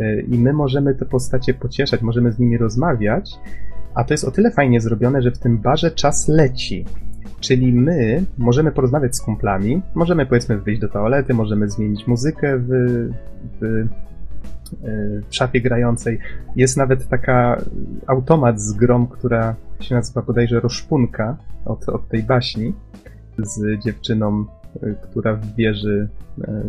[0.00, 3.30] Y, I my możemy te postacie pocieszać, możemy z nimi rozmawiać,
[3.94, 6.84] a to jest o tyle fajnie zrobione, że w tym barze czas leci.
[7.40, 12.68] Czyli my możemy porozmawiać z kumplami, możemy powiedzmy wyjść do toalety, możemy zmienić muzykę w,
[13.60, 13.86] w,
[15.30, 16.18] w szafie grającej.
[16.56, 17.56] Jest nawet taka
[18.06, 22.74] automat z grom, która się nazywa bodajże Roszpunka od, od tej baśni
[23.38, 24.44] z dziewczyną,
[25.02, 26.08] która w wieży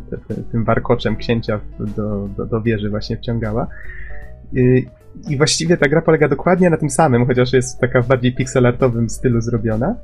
[0.10, 3.68] te, te, tym warkoczem księcia do, do, do wieży właśnie wciągała.
[5.30, 9.10] I właściwie ta gra polega dokładnie na tym samym, chociaż jest taka w bardziej pixelartowym
[9.10, 9.96] stylu zrobiona.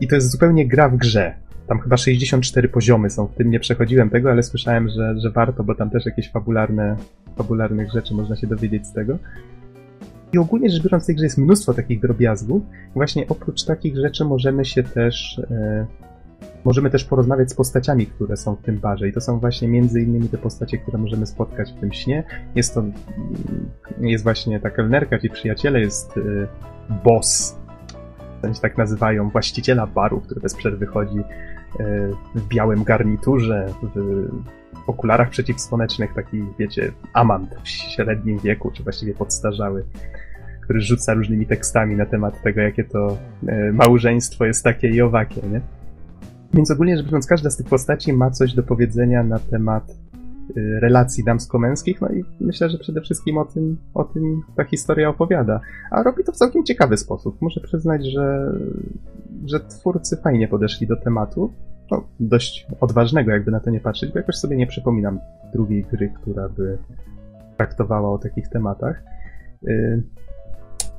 [0.00, 1.34] I to jest zupełnie gra w grze.
[1.66, 5.64] Tam chyba 64 poziomy są w tym, nie przechodziłem tego, ale słyszałem, że, że warto,
[5.64, 6.96] bo tam też jakieś fabularne,
[7.36, 9.18] fabularnych rzeczy można się dowiedzieć z tego.
[10.32, 12.62] I ogólnie rzecz biorąc w tej grze jest mnóstwo takich drobiazgów.
[12.94, 15.86] Właśnie oprócz takich rzeczy możemy się też e,
[16.64, 20.00] możemy też porozmawiać z postaciami, które są w tym barze i to są właśnie między
[20.00, 22.24] innymi te postacie, które możemy spotkać w tym śnie.
[22.54, 22.84] Jest to,
[24.00, 26.46] jest właśnie ta kelnerka, ci przyjaciele, jest y,
[27.04, 27.56] boss,
[28.42, 31.24] się tak nazywają, właściciela baru, który bez przerwy chodzi y,
[32.34, 34.28] w białym garniturze, w
[34.86, 39.84] okularach przeciwsłonecznych, taki, wiecie, amant w średnim wieku, czy właściwie podstarzały
[40.66, 45.40] który rzuca różnymi tekstami na temat tego, jakie to y, małżeństwo jest takie i owakie,
[45.52, 45.60] nie?
[46.54, 49.84] Więc ogólnie rzecz biorąc, każda z tych postaci ma coś do powiedzenia na temat
[50.56, 55.60] relacji damsko-męskich, no i myślę, że przede wszystkim o tym, o tym ta historia opowiada.
[55.90, 57.42] A robi to w całkiem ciekawy sposób.
[57.42, 58.52] Muszę przyznać, że,
[59.46, 61.52] że twórcy fajnie podeszli do tematu.
[61.90, 65.20] No, dość odważnego, jakby na to nie patrzeć, bo jakoś sobie nie przypominam
[65.52, 66.78] drugiej gry, która by
[67.56, 69.02] traktowała o takich tematach.
[69.68, 70.02] Y,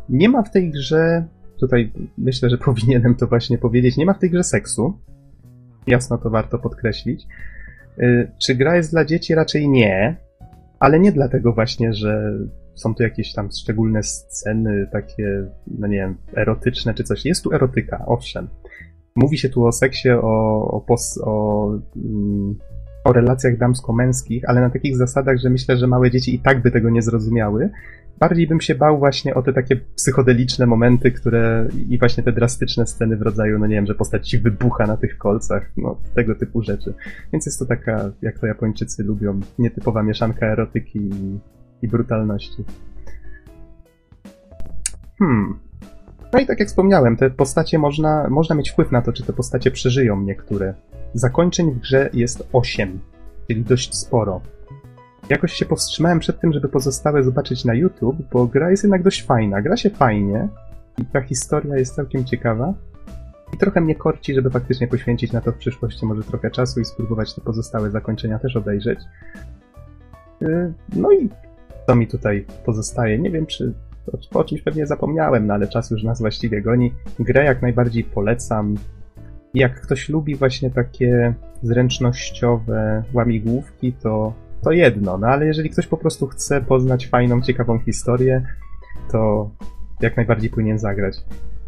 [0.09, 1.25] nie ma w tej grze,
[1.59, 4.99] tutaj myślę, że powinienem to właśnie powiedzieć, nie ma w tej grze seksu
[5.87, 7.27] jasno to warto podkreślić.
[8.01, 9.35] Y, czy gra jest dla dzieci?
[9.35, 10.15] Raczej nie,
[10.79, 12.33] ale nie dlatego właśnie, że
[12.75, 17.25] są tu jakieś tam szczególne sceny, takie, no nie wiem, erotyczne czy coś.
[17.25, 18.47] Jest tu erotyka, owszem.
[19.15, 22.55] Mówi się tu o seksie, o, o, pos, o, mm,
[23.03, 26.71] o relacjach damsko-męskich, ale na takich zasadach, że myślę, że małe dzieci i tak by
[26.71, 27.69] tego nie zrozumiały.
[28.19, 32.87] Bardziej bym się bał właśnie o te takie psychodeliczne momenty, które i właśnie te drastyczne
[32.87, 36.35] sceny w rodzaju, no nie wiem, że postać ci wybucha na tych kolcach, no tego
[36.35, 36.93] typu rzeczy.
[37.33, 41.39] Więc jest to taka, jak to Japończycy lubią, nietypowa mieszanka erotyki i,
[41.81, 42.63] i brutalności.
[45.19, 45.59] Hmm.
[46.33, 49.33] No i tak jak wspomniałem, te postacie można, można mieć wpływ na to, czy te
[49.33, 50.73] postacie przeżyją niektóre.
[51.13, 52.99] Zakończeń w grze jest 8,
[53.47, 54.41] czyli dość sporo.
[55.29, 59.25] Jakoś się powstrzymałem przed tym, żeby pozostałe zobaczyć na YouTube, bo gra jest jednak dość
[59.25, 59.61] fajna.
[59.61, 60.47] Gra się fajnie
[60.97, 62.73] i ta historia jest całkiem ciekawa.
[63.53, 66.85] I trochę mnie korci, żeby faktycznie poświęcić na to w przyszłości może trochę czasu i
[66.85, 68.99] spróbować te pozostałe zakończenia też obejrzeć.
[70.41, 71.29] Y, no i
[71.87, 73.19] co mi tutaj pozostaje?
[73.19, 73.73] Nie wiem, czy
[74.33, 76.93] o, o czymś pewnie zapomniałem, no ale czas już nas właściwie goni.
[77.19, 78.75] Grę jak najbardziej polecam.
[79.53, 81.33] Jak ktoś lubi właśnie takie
[81.63, 87.79] zręcznościowe łamigłówki, to to jedno, no ale jeżeli ktoś po prostu chce poznać fajną, ciekawą
[87.79, 88.43] historię,
[89.11, 89.51] to
[90.01, 91.17] jak najbardziej powinien zagrać.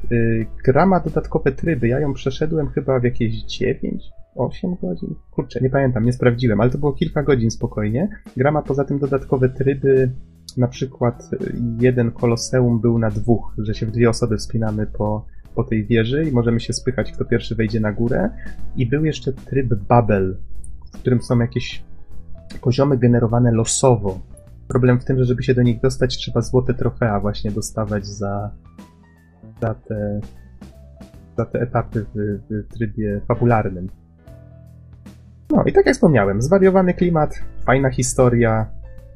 [0.09, 4.03] Yy, gra ma dodatkowe tryby, ja ją przeszedłem chyba w jakieś 9,
[4.35, 5.15] 8 godzin?
[5.31, 8.09] Kurczę, nie pamiętam, nie sprawdziłem, ale to było kilka godzin spokojnie.
[8.37, 10.11] Gra ma poza tym dodatkowe tryby,
[10.57, 11.37] na przykład y,
[11.79, 15.25] jeden koloseum był na dwóch, że się w dwie osoby wspinamy po,
[15.55, 18.29] po tej wieży i możemy się spychać, kto pierwszy wejdzie na górę.
[18.75, 20.37] I był jeszcze tryb Babel,
[20.93, 21.83] w którym są jakieś
[22.61, 24.19] poziomy generowane losowo.
[24.67, 28.51] Problem w tym, że żeby się do nich dostać, trzeba złote trofea właśnie dostawać za,
[29.61, 30.19] za, te,
[31.37, 33.87] za te etapy w, w trybie fabularnym.
[35.51, 38.65] No i tak jak wspomniałem, zwariowany klimat, fajna historia.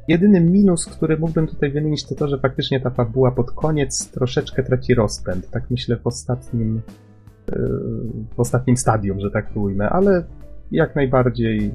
[0.07, 4.63] Jedyny minus, który mógłbym tutaj wymienić, to to, że faktycznie ta fabuła pod koniec troszeczkę
[4.63, 5.49] traci rozpęd.
[5.49, 6.81] Tak myślę w ostatnim,
[7.51, 7.55] yy,
[8.35, 10.23] w ostatnim stadium, że tak to ujmę, ale
[10.71, 11.71] jak najbardziej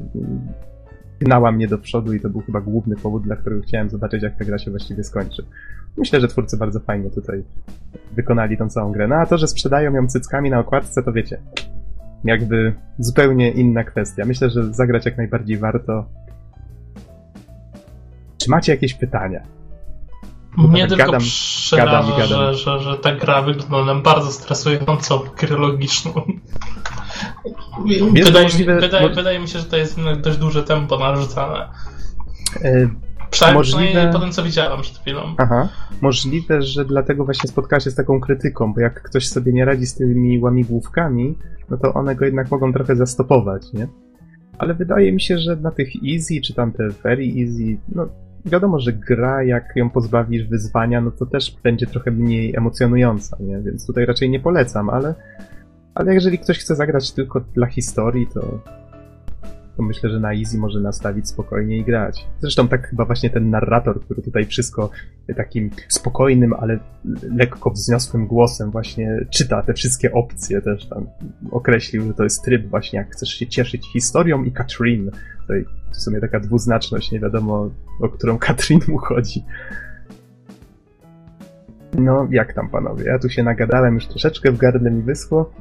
[1.20, 4.38] gnała mnie do przodu i to był chyba główny powód, dla którego chciałem zobaczyć, jak
[4.38, 5.44] ta gra się właściwie skończy.
[5.96, 7.44] Myślę, że twórcy bardzo fajnie tutaj
[8.12, 9.08] wykonali tą całą grę.
[9.08, 11.40] No a to, że sprzedają ją cyckami na okładce, to wiecie,
[12.24, 14.24] jakby zupełnie inna kwestia.
[14.24, 16.04] Myślę, że zagrać jak najbardziej warto.
[18.38, 19.42] Czy macie jakieś pytania?
[20.58, 22.28] Mnie tylko gadam, przeraża, gadam gadam.
[22.28, 26.12] Że, że, że ta gra wygląda na bardzo stresującą grę logiczną.
[28.12, 29.14] Wydaje, możliwe, wydaje, mo...
[29.14, 31.68] wydaje, mi się, że to jest dość duże tempo narzucane.
[32.64, 32.88] E,
[33.30, 34.10] Przynajmniej, możliwe...
[34.12, 35.34] po tym, co widziałem przed chwilą.
[35.38, 35.68] Aha.
[36.00, 39.86] Możliwe, że dlatego właśnie spotkała się z taką krytyką, bo jak ktoś sobie nie radzi
[39.86, 41.34] z tymi łamigłówkami,
[41.70, 43.88] no to one go jednak mogą trochę zastopować, nie?
[44.58, 48.08] Ale wydaje mi się, że na tych easy, czy tam te very easy, no
[48.44, 53.60] wiadomo, że gra, jak ją pozbawisz wyzwania, no to też będzie trochę mniej emocjonująca, nie?
[53.60, 55.14] Więc tutaj raczej nie polecam, ale
[55.98, 58.60] ale jeżeli ktoś chce zagrać tylko dla historii, to,
[59.76, 62.26] to myślę, że na easy może nastawić spokojnie i grać.
[62.40, 64.90] Zresztą tak chyba właśnie ten narrator, który tutaj wszystko
[65.36, 66.78] takim spokojnym, ale
[67.36, 71.06] lekko wzniosłym głosem właśnie czyta te wszystkie opcje też tam
[71.50, 75.10] określił, że to jest tryb właśnie jak chcesz się cieszyć historią i Katrin.
[75.40, 77.70] Tutaj w sumie taka dwuznaczność, nie wiadomo
[78.00, 79.44] o którą Katrin mu chodzi.
[81.98, 83.04] No, jak tam panowie?
[83.04, 85.52] Ja tu się nagadałem już troszeczkę, w gardle mi wyschło.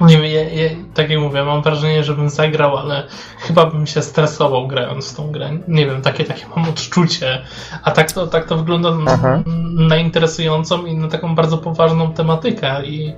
[0.00, 3.06] Nie wiem, ja, ja, tak jak mówię, mam wrażenie, że bym zagrał, ale
[3.38, 5.50] chyba bym się stresował grając w tą grę.
[5.68, 7.42] Nie wiem, takie, takie mam odczucie.
[7.82, 9.42] A tak to, tak to wygląda na,
[9.88, 12.86] na, interesującą i na taką bardzo poważną tematykę.
[12.86, 13.14] I,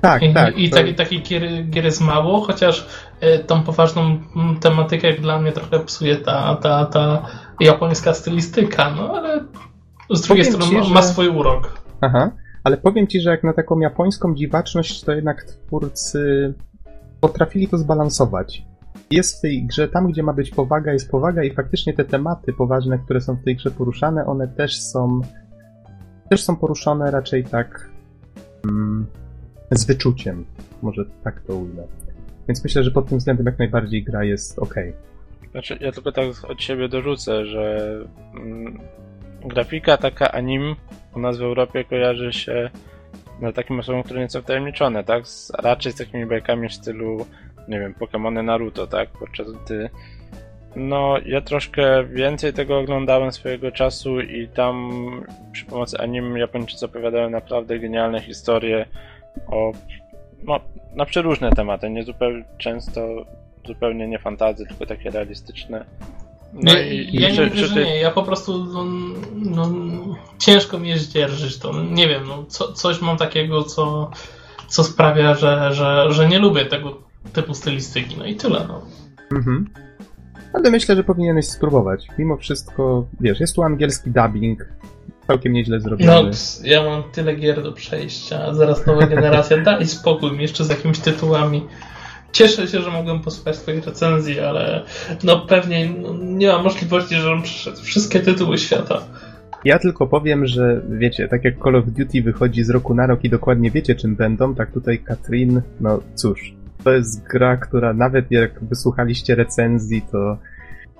[0.00, 0.56] tak, i, tak.
[0.56, 2.86] I, i takiej gier, gier jest mało, chociaż
[3.22, 4.18] y, tą poważną
[4.60, 7.22] tematykę dla mnie trochę psuje ta, ta, ta
[7.60, 9.44] japońska stylistyka, no ale
[10.10, 11.80] z drugiej Powiem strony ci, ma, ma swój urok.
[12.00, 12.30] Aha.
[12.68, 16.54] Ale powiem ci, że jak na taką japońską dziwaczność, to jednak twórcy
[17.20, 18.64] potrafili to zbalansować.
[19.10, 22.52] Jest w tej grze, tam gdzie ma być powaga, jest powaga i faktycznie te tematy
[22.52, 25.20] poważne, które są w tej grze poruszane, one też są
[26.30, 27.90] też są poruszone raczej tak
[28.64, 29.06] mm,
[29.70, 30.44] z wyczuciem.
[30.82, 31.82] Może tak to ujmę.
[32.48, 34.74] Więc myślę, że pod tym względem jak najbardziej gra jest ok.
[35.50, 37.90] Znaczy, ja tylko tak od siebie dorzucę, że
[38.34, 38.80] mm,
[39.44, 40.76] grafika taka anim
[41.16, 42.70] u nas w Europie kojarzy się
[43.40, 45.26] na takim osobom, które nie są wtajemniczone, tak?
[45.26, 47.26] Z, raczej z takimi bajkami w stylu,
[47.68, 49.08] nie wiem, Pokémony Naruto, tak?
[49.08, 49.90] Podczas gdy
[50.76, 54.90] no, ja troszkę więcej tego oglądałem swojego czasu i tam
[55.52, 58.86] przy pomocy anim Japończycy opowiadają naprawdę genialne historie
[59.46, 59.72] o
[60.42, 60.60] no,
[60.94, 63.24] na przeróżne tematy, nie zupełnie często
[63.66, 65.84] zupełnie nie fantazy, tylko takie realistyczne.
[66.52, 68.84] No ja, i, ja nie mówię, że nie, ja po prostu no,
[69.34, 69.70] no,
[70.38, 71.82] ciężko mi jest zdzierżyć to.
[71.82, 74.10] Nie wiem, no, co, coś mam takiego, co,
[74.68, 76.98] co sprawia, że, że, że nie lubię tego
[77.32, 78.16] typu stylistyki.
[78.18, 78.64] No i tyle.
[78.68, 78.82] No.
[79.32, 79.70] Mhm.
[80.52, 82.06] Ale myślę, że powinieneś spróbować.
[82.18, 84.68] Mimo wszystko, wiesz, jest tu angielski dubbing,
[85.26, 86.30] całkiem nieźle zrobiony.
[86.30, 86.30] No,
[86.64, 90.98] ja mam tyle gier do przejścia, zaraz nowa generacja, daj spokój mi jeszcze z jakimiś
[90.98, 91.66] tytułami.
[92.32, 94.84] Cieszę się, że mogłem posłuchać Twoich recenzji, ale
[95.24, 95.88] no pewnie
[96.20, 99.02] nie ma możliwości, żebym przeszedł wszystkie tytuły świata.
[99.64, 103.24] Ja tylko powiem, że wiecie, tak jak Call of Duty wychodzi z roku na rok
[103.24, 108.30] i dokładnie wiecie czym będą, tak tutaj Katrin, no cóż, to jest gra, która nawet
[108.30, 110.38] jak wysłuchaliście recenzji, to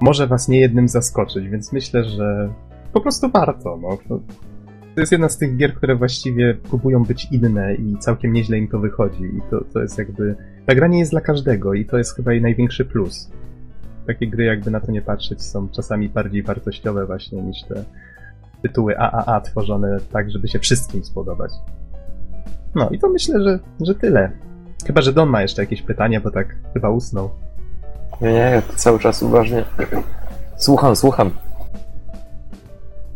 [0.01, 2.49] może was nie jednym zaskoczyć, więc myślę, że
[2.93, 3.79] po prostu warto.
[3.83, 3.99] No.
[4.95, 8.69] To jest jedna z tych gier, które właściwie próbują być inne i całkiem nieźle im
[8.69, 9.23] to wychodzi.
[9.23, 10.37] I to, to jest jakby.
[10.69, 13.31] Ta gra nie jest dla każdego i to jest chyba jej największy plus.
[14.07, 17.85] Takie gry, jakby na to nie patrzeć, są czasami bardziej wartościowe właśnie niż te
[18.63, 21.53] tytuły AAA tworzone tak, żeby się wszystkim spodobać.
[22.75, 24.31] No i to myślę, że, że tyle.
[24.87, 27.31] Chyba, że Don ma jeszcze jakieś pytania, bo tak chyba usnął.
[28.21, 29.65] Nie, nie, ja cały czas uważnie
[30.57, 31.31] słucham, słucham.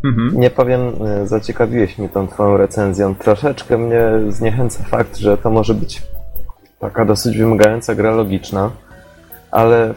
[0.04, 0.40] Mhm.
[0.40, 3.14] Nie powiem, e, zaciekawiłeś mnie tą twoją recenzją.
[3.14, 6.02] Troszeczkę mnie zniechęca fakt, że to może być
[6.82, 8.70] taka dosyć wymagająca gra logiczna,
[9.50, 9.94] ale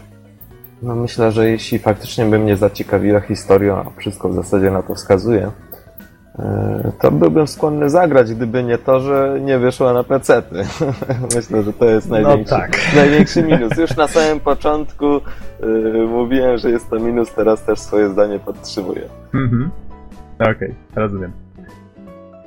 [0.82, 4.96] no myślę, że jeśli faktycznie by mnie zaciekawiła historia, a wszystko w zasadzie na to
[4.96, 5.52] wskazuje,
[6.40, 10.56] e, to byłbym skłonny zagrać, gdyby nie to, że nie wyszła na pecety.
[11.36, 12.78] Myślę, że to jest największy, no tak.
[12.96, 13.78] największy minus.
[13.78, 15.06] Już na samym początku
[15.60, 19.02] yy, mówiłem, że jest to minus, teraz też swoje zdanie podtrzymuję.
[19.34, 19.72] Mhm.
[20.40, 21.32] Okej, okay, rozumiem.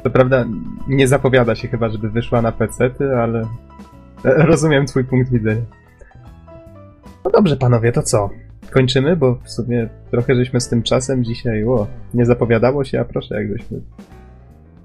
[0.02, 0.44] To prawda,
[0.88, 2.90] nie zapowiada się chyba, żeby wyszła na PC,
[3.22, 3.42] ale
[4.50, 5.62] rozumiem twój punkt widzenia.
[7.24, 8.30] No dobrze, panowie, to co?
[8.70, 13.04] Kończymy, bo w sumie trochę żeśmy z tym czasem dzisiaj, o, nie zapowiadało się, a
[13.04, 13.80] proszę, jakbyśmy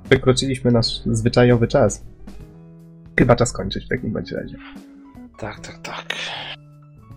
[0.10, 2.06] przekroczyliśmy nasz zwyczajowy czas.
[3.20, 4.56] Chyba czas kończyć w takim bądź razie.
[5.40, 6.16] Tak, tak, tak.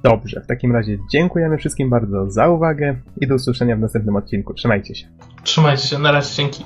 [0.02, 4.54] Dobrze, w takim razie dziękujemy wszystkim bardzo za uwagę i do usłyszenia w następnym odcinku.
[4.54, 5.06] Trzymajcie się.
[5.42, 6.64] Trzymajcie się, na razie, dzięki.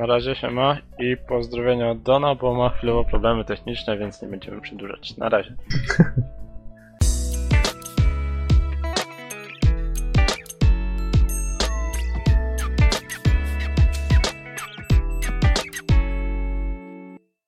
[0.00, 4.28] Na razie się ma i pozdrowienia od Dona, bo ma chwilowo problemy techniczne, więc nie
[4.28, 5.16] będziemy przedłużać.
[5.16, 5.54] Na razie.